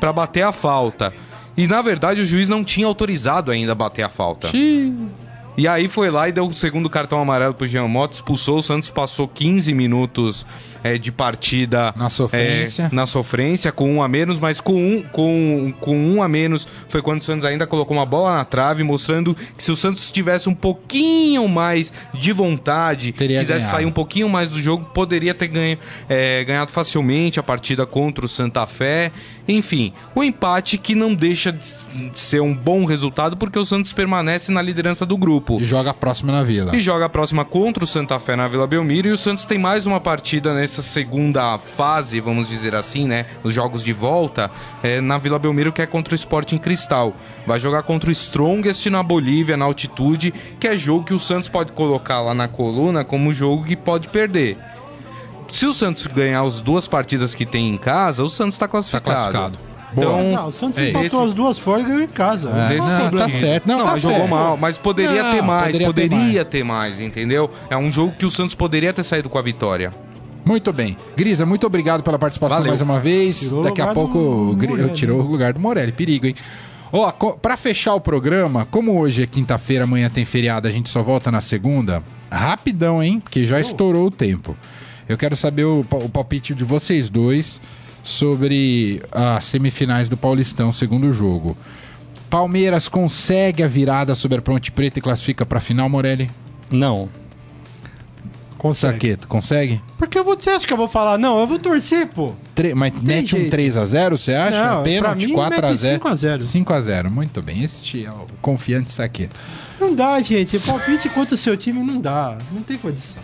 para 0.00 0.12
bater 0.12 0.42
a 0.42 0.52
falta. 0.52 1.12
E 1.56 1.66
na 1.66 1.82
verdade 1.82 2.20
o 2.20 2.26
juiz 2.26 2.48
não 2.48 2.64
tinha 2.64 2.86
autorizado 2.86 3.50
ainda 3.50 3.74
bater 3.74 4.02
a 4.02 4.08
falta. 4.08 4.48
E 5.56 5.68
aí 5.68 5.86
foi 5.86 6.10
lá 6.10 6.28
e 6.28 6.32
deu 6.32 6.46
o 6.46 6.54
segundo 6.54 6.88
cartão 6.88 7.20
amarelo 7.20 7.52
pro 7.52 7.66
Jean 7.66 7.86
Mota, 7.86 8.14
expulsou, 8.14 8.58
o 8.58 8.62
Santos 8.62 8.88
passou 8.88 9.28
15 9.28 9.74
minutos 9.74 10.46
é, 10.82 10.98
de 10.98 11.10
partida 11.12 11.92
Na 11.96 12.10
sofrência. 12.10 12.88
é, 12.90 12.94
na 12.94 13.06
sofrência, 13.06 13.70
com 13.72 13.92
um 13.94 14.02
a 14.02 14.08
menos, 14.08 14.38
mas 14.38 14.60
com 14.60 14.74
um, 14.74 15.02
com, 15.02 15.72
com 15.80 15.96
um 15.96 16.22
a 16.22 16.28
menos 16.28 16.66
foi 16.88 17.00
quando 17.02 17.20
o 17.20 17.24
Santos 17.24 17.44
ainda 17.44 17.66
colocou 17.66 17.96
uma 17.96 18.06
bola 18.06 18.36
na 18.36 18.44
trave, 18.44 18.82
mostrando 18.82 19.34
que 19.56 19.62
se 19.62 19.70
o 19.70 19.76
Santos 19.76 20.10
tivesse 20.10 20.48
um 20.48 20.54
pouquinho 20.54 21.46
mais 21.48 21.92
de 22.14 22.32
vontade, 22.32 23.12
Teria 23.12 23.40
quisesse 23.40 23.60
ganhado. 23.60 23.76
sair 23.76 23.86
um 23.86 23.90
pouquinho 23.92 24.28
mais 24.28 24.50
do 24.50 24.60
jogo, 24.60 24.84
poderia 24.92 25.34
ter 25.34 25.48
ganho, 25.48 25.78
é, 26.08 26.44
ganhado 26.44 26.70
facilmente 26.70 27.38
a 27.38 27.42
partida 27.42 27.86
contra 27.86 28.24
o 28.24 28.28
Santa 28.28 28.66
Fé. 28.66 29.10
Enfim, 29.48 29.92
o 30.14 30.22
empate 30.22 30.78
que 30.78 30.94
não 30.94 31.14
deixa 31.14 31.52
de 31.52 31.62
ser 32.12 32.40
um 32.40 32.54
bom 32.54 32.84
resultado, 32.84 33.36
porque 33.36 33.58
o 33.58 33.64
Santos 33.64 33.92
permanece 33.92 34.52
na 34.52 34.62
liderança 34.62 35.04
do 35.04 35.16
grupo. 35.16 35.60
E 35.60 35.64
joga 35.64 35.90
a 35.90 35.94
próxima 35.94 36.32
na 36.32 36.42
Vila. 36.42 36.74
E 36.74 36.80
joga 36.80 37.06
a 37.06 37.08
próxima 37.08 37.44
contra 37.44 37.82
o 37.84 37.86
Santa 37.86 38.18
Fé 38.18 38.36
na 38.36 38.48
Vila 38.48 38.66
Belmiro. 38.66 39.08
E 39.08 39.12
o 39.12 39.16
Santos 39.18 39.44
tem 39.46 39.58
mais 39.58 39.86
uma 39.86 40.00
partida 40.00 40.54
nessa 40.72 40.80
segunda 40.82 41.58
fase, 41.58 42.18
vamos 42.18 42.48
dizer 42.48 42.74
assim, 42.74 43.06
né? 43.06 43.26
Os 43.44 43.52
jogos 43.52 43.84
de 43.84 43.92
volta 43.92 44.50
é, 44.82 45.02
na 45.02 45.18
Vila 45.18 45.38
Belmiro, 45.38 45.70
que 45.70 45.82
é 45.82 45.86
contra 45.86 46.14
o 46.14 46.16
Sporting 46.16 46.56
Cristal. 46.56 47.12
Vai 47.46 47.60
jogar 47.60 47.82
contra 47.82 48.08
o 48.08 48.12
Strongest 48.12 48.86
na 48.86 49.02
Bolívia, 49.02 49.54
na 49.56 49.66
altitude, 49.66 50.32
que 50.58 50.66
é 50.66 50.76
jogo 50.78 51.04
que 51.04 51.12
o 51.12 51.18
Santos 51.18 51.50
pode 51.50 51.72
colocar 51.72 52.20
lá 52.22 52.32
na 52.34 52.48
coluna 52.48 53.04
como 53.04 53.34
jogo 53.34 53.64
que 53.64 53.76
pode 53.76 54.08
perder. 54.08 54.56
Se 55.50 55.66
o 55.66 55.74
Santos 55.74 56.06
ganhar 56.06 56.40
as 56.42 56.62
duas 56.62 56.88
partidas 56.88 57.34
que 57.34 57.44
tem 57.44 57.68
em 57.68 57.76
casa, 57.76 58.24
o 58.24 58.28
Santos 58.30 58.54
está 58.54 58.66
Tá 58.66 58.70
classificado. 58.70 59.14
classificado. 59.32 59.58
Boa. 59.92 60.06
Então, 60.22 60.32
Não, 60.32 60.48
o 60.48 60.52
Santos 60.52 60.78
é 60.78 60.88
empatou 60.88 61.06
esse- 61.06 61.28
as 61.28 61.34
duas 61.34 61.58
fora 61.58 61.82
e 61.82 61.84
ganhou 61.84 62.00
em 62.00 62.06
casa. 62.08 62.48
É, 62.48 62.78
não, 62.78 62.86
problema? 63.00 63.18
tá 63.18 63.28
certo. 63.28 63.68
Não, 63.68 63.76
Não, 63.76 63.84
tá 63.84 63.90
mas 63.90 64.00
jogou 64.00 64.16
certo. 64.20 64.30
mal. 64.30 64.56
Mas 64.56 64.78
poderia 64.78 65.22
Não, 65.22 65.32
ter 65.34 65.42
mais, 65.42 65.66
poderia 65.66 65.86
poderia, 65.86 66.44
ter 66.46 66.58
ter, 66.58 66.64
mais. 66.64 66.98
entendeu? 66.98 67.50
É 67.68 67.76
um 67.76 67.90
jogo 67.92 68.12
que 68.12 68.24
o 68.24 68.30
Santos 68.30 68.54
poderia 68.54 68.90
ter 68.94 69.02
saído 69.04 69.28
com 69.28 69.36
a 69.36 69.42
vitória. 69.42 69.92
Muito 70.44 70.72
bem. 70.72 70.96
Grisa, 71.16 71.46
muito 71.46 71.66
obrigado 71.66 72.02
pela 72.02 72.18
participação 72.18 72.56
Valeu. 72.58 72.70
mais 72.72 72.80
uma 72.80 72.98
vez. 73.00 73.40
Tirou 73.40 73.62
Daqui 73.62 73.80
a 73.80 73.88
pouco 73.94 74.54
do 74.56 74.68
Morelli. 74.68 74.92
tirou 74.94 75.20
o 75.20 75.26
lugar 75.30 75.52
do 75.52 75.60
Morelli. 75.60 75.92
Perigo, 75.92 76.26
hein? 76.26 76.34
Ó, 76.92 77.10
co- 77.12 77.34
pra 77.38 77.56
fechar 77.56 77.94
o 77.94 78.00
programa, 78.00 78.66
como 78.70 78.98
hoje 79.00 79.22
é 79.22 79.26
quinta-feira, 79.26 79.84
amanhã 79.84 80.10
tem 80.10 80.24
feriado, 80.24 80.68
a 80.68 80.70
gente 80.70 80.90
só 80.90 81.02
volta 81.02 81.30
na 81.30 81.40
segunda, 81.40 82.02
rapidão, 82.30 83.02
hein? 83.02 83.18
Porque 83.20 83.46
já 83.46 83.58
estourou 83.60 84.06
o 84.06 84.10
tempo. 84.10 84.56
Eu 85.08 85.16
quero 85.16 85.34
saber 85.36 85.64
o, 85.64 85.80
o 85.90 86.08
palpite 86.08 86.54
de 86.54 86.64
vocês 86.64 87.08
dois 87.08 87.60
sobre 88.02 89.00
as 89.10 89.44
semifinais 89.44 90.08
do 90.08 90.16
Paulistão, 90.16 90.70
segundo 90.72 91.12
jogo. 91.12 91.56
Palmeiras 92.28 92.88
consegue 92.88 93.62
a 93.62 93.68
virada 93.68 94.14
sobre 94.14 94.38
a 94.38 94.42
Ponte 94.42 94.70
Preta 94.72 94.98
e 94.98 95.02
classifica 95.02 95.46
pra 95.46 95.60
final, 95.60 95.88
Morelli? 95.88 96.30
Não. 96.70 97.08
Consegue. 98.62 98.92
Saqueto, 98.92 99.26
consegue? 99.26 99.80
Porque 99.98 100.22
você 100.22 100.50
acha 100.50 100.64
que 100.64 100.72
eu 100.72 100.76
vou 100.76 100.86
falar? 100.86 101.18
Não, 101.18 101.40
eu 101.40 101.48
vou 101.48 101.58
torcer, 101.58 102.06
pô. 102.06 102.32
Tre- 102.54 102.74
mas 102.76 102.92
mete 103.02 103.34
um 103.34 103.40
jeito. 103.40 103.56
3x0, 103.56 104.10
você 104.16 104.34
acha? 104.34 104.56
Não, 104.56 104.74
pra 104.74 104.82
Pênalti, 104.84 105.26
mim, 105.26 105.34
4x0. 105.34 105.92
mete 105.92 106.00
5x0. 106.00 106.38
5x0, 106.64 107.10
muito 107.10 107.42
bem. 107.42 107.64
Este 107.64 108.06
é 108.06 108.10
o 108.10 108.24
confiante 108.40 108.92
saqueto. 108.92 109.34
Não 109.80 109.92
dá, 109.92 110.22
gente. 110.22 110.60
Palpite 110.60 111.08
contra 111.08 111.34
o 111.34 111.38
seu 111.38 111.56
time 111.56 111.82
não 111.82 112.00
dá. 112.00 112.38
Não 112.52 112.62
tem 112.62 112.78
condição. 112.78 113.20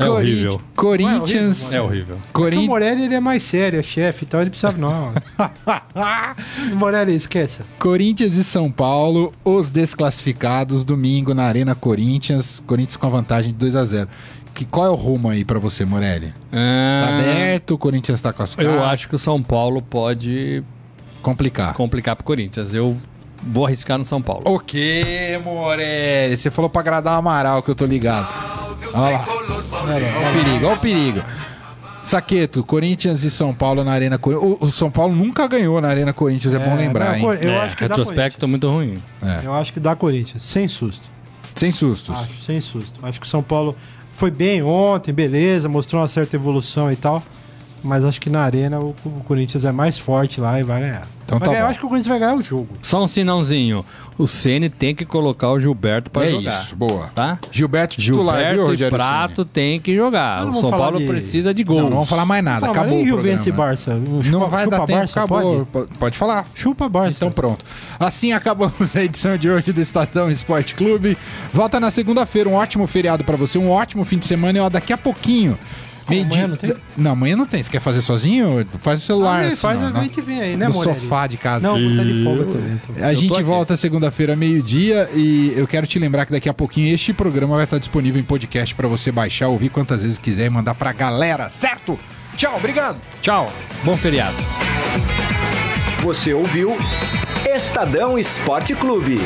É 0.00 0.10
horrível. 0.10 0.60
Corinthians. 0.74 1.72
É 1.72 1.80
horrível. 1.80 2.16
Porque 2.16 2.28
o 2.28 2.32
Corinthians. 2.32 2.66
Morelli 2.68 3.02
ele 3.04 3.14
é 3.14 3.20
mais 3.20 3.42
sério, 3.44 3.78
é 3.78 3.82
chefe 3.82 4.24
e 4.24 4.26
tal, 4.26 4.40
ele 4.40 4.50
precisava 4.50 4.76
não. 4.76 5.12
o 6.72 6.76
Morelli, 6.76 7.14
esqueça. 7.14 7.64
Corinthians 7.78 8.34
e 8.34 8.44
São 8.44 8.70
Paulo, 8.70 9.32
os 9.44 9.70
desclassificados, 9.70 10.84
domingo 10.84 11.32
na 11.32 11.44
Arena 11.44 11.74
Corinthians. 11.74 12.62
Corinthians 12.66 12.96
com 12.96 13.06
a 13.06 13.10
vantagem 13.10 13.54
de 13.54 13.66
2x0. 13.66 14.08
Que, 14.58 14.64
qual 14.64 14.86
é 14.86 14.90
o 14.90 14.96
rumo 14.96 15.28
aí 15.30 15.44
pra 15.44 15.60
você, 15.60 15.84
Morelli? 15.84 16.34
Tá 16.50 16.58
Ah, 16.58 17.14
aberto, 17.20 17.74
o 17.74 17.78
Corinthians 17.78 18.20
tá 18.20 18.32
classificado. 18.32 18.68
Eu 18.76 18.84
acho 18.84 19.08
que 19.08 19.14
o 19.14 19.18
São 19.18 19.40
Paulo 19.40 19.80
pode 19.80 20.64
Complicar. 21.22 21.74
complicar 21.74 22.16
pro 22.16 22.24
Corinthians. 22.24 22.74
Eu 22.74 22.96
vou 23.40 23.66
arriscar 23.66 23.96
no 23.98 24.04
São 24.04 24.20
Paulo. 24.20 24.42
O 24.44 24.58
que, 24.58 25.38
Morelli? 25.44 26.36
Você 26.36 26.50
falou 26.50 26.68
pra 26.68 26.80
agradar 26.80 27.14
o 27.14 27.18
Amaral 27.18 27.62
que 27.62 27.70
eu 27.70 27.74
tô 27.76 27.86
ligado. 27.86 28.26
Olha 28.92 29.18
lá. 29.18 29.24
Olha 29.28 30.30
o 30.30 30.32
perigo, 30.44 30.66
olha 30.66 30.74
o 30.74 30.78
perigo. 30.80 31.22
Saqueto, 32.02 32.64
Corinthians 32.64 33.22
e 33.22 33.30
São 33.30 33.54
Paulo 33.54 33.84
na 33.84 33.92
Arena 33.92 34.18
Corinthians. 34.18 34.56
O, 34.60 34.72
São 34.72 34.90
Paulo 34.90 35.14
nunca 35.14 35.46
ganhou 35.46 35.80
na 35.80 35.86
Arena 35.88 36.12
Corinthians, 36.12 36.52
é, 36.52 36.58
bom 36.58 36.74
lembrar, 36.74 37.16
não, 37.18 37.32
hein? 37.32 37.38
Eu 37.42 37.52
É, 37.52 37.58
acho 37.60 37.76
que 37.76 37.82
retrospecto 37.84 38.48
muito 38.48 38.68
ruim. 38.68 39.00
É. 39.22 39.40
Eu 39.46 39.54
acho 39.54 39.72
que 39.72 39.78
dá 39.78 39.94
Corinthians, 39.94 40.42
sem 40.42 40.66
susto. 40.66 41.08
Sem 41.54 41.70
sustos. 41.70 42.16
Acho, 42.18 42.40
sem 42.42 42.60
susto. 42.60 42.98
Acho 43.04 43.20
que 43.20 43.26
o 43.26 43.28
São 43.28 43.42
Paulo 43.42 43.76
foi 44.18 44.32
bem 44.32 44.60
ontem, 44.64 45.12
beleza, 45.12 45.68
mostrou 45.68 46.02
uma 46.02 46.08
certa 46.08 46.34
evolução 46.34 46.90
e 46.90 46.96
tal. 46.96 47.22
Mas 47.84 48.04
acho 48.04 48.20
que 48.20 48.28
na 48.28 48.40
arena 48.42 48.80
o, 48.80 48.94
o 49.04 49.10
Corinthians 49.26 49.64
é 49.64 49.70
mais 49.72 49.98
forte 49.98 50.40
lá 50.40 50.58
e 50.58 50.62
vai 50.64 50.80
ganhar. 50.80 51.06
Então 51.24 51.38
Vai 51.38 51.46
tá 51.48 51.52
ganhar, 51.52 51.60
bom. 51.64 51.66
Eu 51.66 51.70
acho 51.70 51.78
que 51.78 51.86
o 51.86 51.88
Corinthians 51.88 52.08
vai 52.08 52.18
ganhar 52.18 52.34
o 52.34 52.42
jogo. 52.42 52.68
Só 52.82 53.04
um 53.04 53.06
sinãozinho. 53.06 53.84
O 54.16 54.26
Ceni 54.26 54.68
tem 54.68 54.94
que 54.96 55.04
colocar 55.04 55.50
o 55.52 55.60
Gilberto 55.60 56.10
pra 56.10 56.24
é 56.26 56.30
jogar. 56.30 56.50
isso, 56.50 56.74
boa. 56.74 57.08
Tá? 57.14 57.38
Gilberto 57.52 58.00
titular, 58.00 58.36
Gilberto 58.36 58.54
viu, 58.56 58.64
e 58.64 58.68
Rogério 58.70 58.96
Prato 58.96 59.44
tem 59.44 59.78
que 59.78 59.94
jogar. 59.94 60.44
Não 60.44 60.54
O 60.54 60.60
São 60.60 60.70
Paulo 60.70 60.98
de- 60.98 61.06
precisa 61.06 61.54
de 61.54 61.58
Ceni? 61.60 61.64
gols. 61.68 61.82
Não, 61.82 61.90
não 61.90 61.96
vamos 61.98 62.08
falar 62.08 62.24
mais 62.24 62.42
nada. 62.42 62.60
Fala, 62.60 62.72
acabou 62.72 62.96
mas 62.98 63.04
o 63.04 63.08
Juventus 63.08 63.46
e. 63.46 63.52
Barça? 63.52 63.94
Não 63.94 64.22
Chupa- 64.24 64.46
vai 64.48 64.64
chupa 64.64 64.76
dar 64.78 64.86
tempo, 64.86 64.98
Barça, 64.98 65.18
acabou. 65.20 65.66
Pode? 65.66 65.88
Pode 65.98 66.18
falar. 66.18 66.46
Chupa 66.54 66.88
Barça. 66.88 67.18
Então 67.18 67.30
pronto. 67.30 67.64
Assim 68.00 68.32
acabamos 68.32 68.96
a 68.96 69.04
edição 69.04 69.36
de 69.36 69.48
hoje 69.48 69.72
do 69.72 69.80
Estadão 69.80 70.28
Esporte 70.30 70.74
Clube. 70.74 71.16
Volta 71.52 71.78
na 71.78 71.90
segunda-feira, 71.92 72.48
um 72.48 72.54
ótimo 72.54 72.86
feriado 72.88 73.22
pra 73.22 73.36
você, 73.36 73.56
um 73.58 73.70
ótimo 73.70 74.04
fim 74.04 74.18
de 74.18 74.24
semana 74.26 74.58
e 74.58 74.60
ó, 74.60 74.68
daqui 74.68 74.92
a 74.92 74.98
pouquinho. 74.98 75.56
Meio-dia- 76.08 76.44
amanhã 76.44 76.48
não 76.48 76.56
tem? 76.56 76.74
Não, 76.96 77.10
amanhã 77.12 77.36
não 77.36 77.46
tem. 77.46 77.62
Você 77.62 77.70
quer 77.70 77.80
fazer 77.80 78.00
sozinho? 78.00 78.66
Faz 78.80 79.02
o 79.02 79.04
celular. 79.06 79.42
Ah, 79.42 79.46
assim, 79.46 79.56
faz, 79.56 79.78
ó, 79.82 79.86
a 79.96 80.00
gente 80.02 80.20
vem 80.20 80.40
aí, 80.40 80.56
né, 80.56 80.68
no 80.68 80.74
Morelli? 80.74 81.00
sofá 81.00 81.26
de 81.26 81.36
casa. 81.36 81.66
Não, 81.66 81.78
vou 81.80 81.90
estar 81.90 82.04
de 82.04 82.24
folga 82.24 82.44
também. 82.46 82.80
então. 82.90 83.06
A 83.08 83.14
gente 83.14 83.42
volta 83.42 83.76
segunda-feira, 83.76 84.34
meio-dia, 84.36 85.08
e 85.14 85.52
eu 85.56 85.66
quero 85.66 85.86
te 85.86 85.98
lembrar 85.98 86.26
que 86.26 86.32
daqui 86.32 86.48
a 86.48 86.54
pouquinho 86.54 86.94
este 86.94 87.12
programa 87.12 87.56
vai 87.56 87.64
estar 87.64 87.78
disponível 87.78 88.20
em 88.20 88.24
podcast 88.24 88.74
pra 88.74 88.88
você 88.88 89.10
baixar, 89.12 89.48
ouvir 89.48 89.68
quantas 89.68 90.02
vezes 90.02 90.18
quiser 90.18 90.46
e 90.46 90.50
mandar 90.50 90.74
pra 90.74 90.92
galera, 90.92 91.50
certo? 91.50 91.98
Tchau, 92.36 92.56
obrigado! 92.56 92.98
Tchau. 93.20 93.52
Bom 93.84 93.96
feriado. 93.96 94.36
Você 96.02 96.32
ouviu 96.32 96.76
Estadão 97.54 98.18
Esporte 98.18 98.74
Clube. 98.74 99.18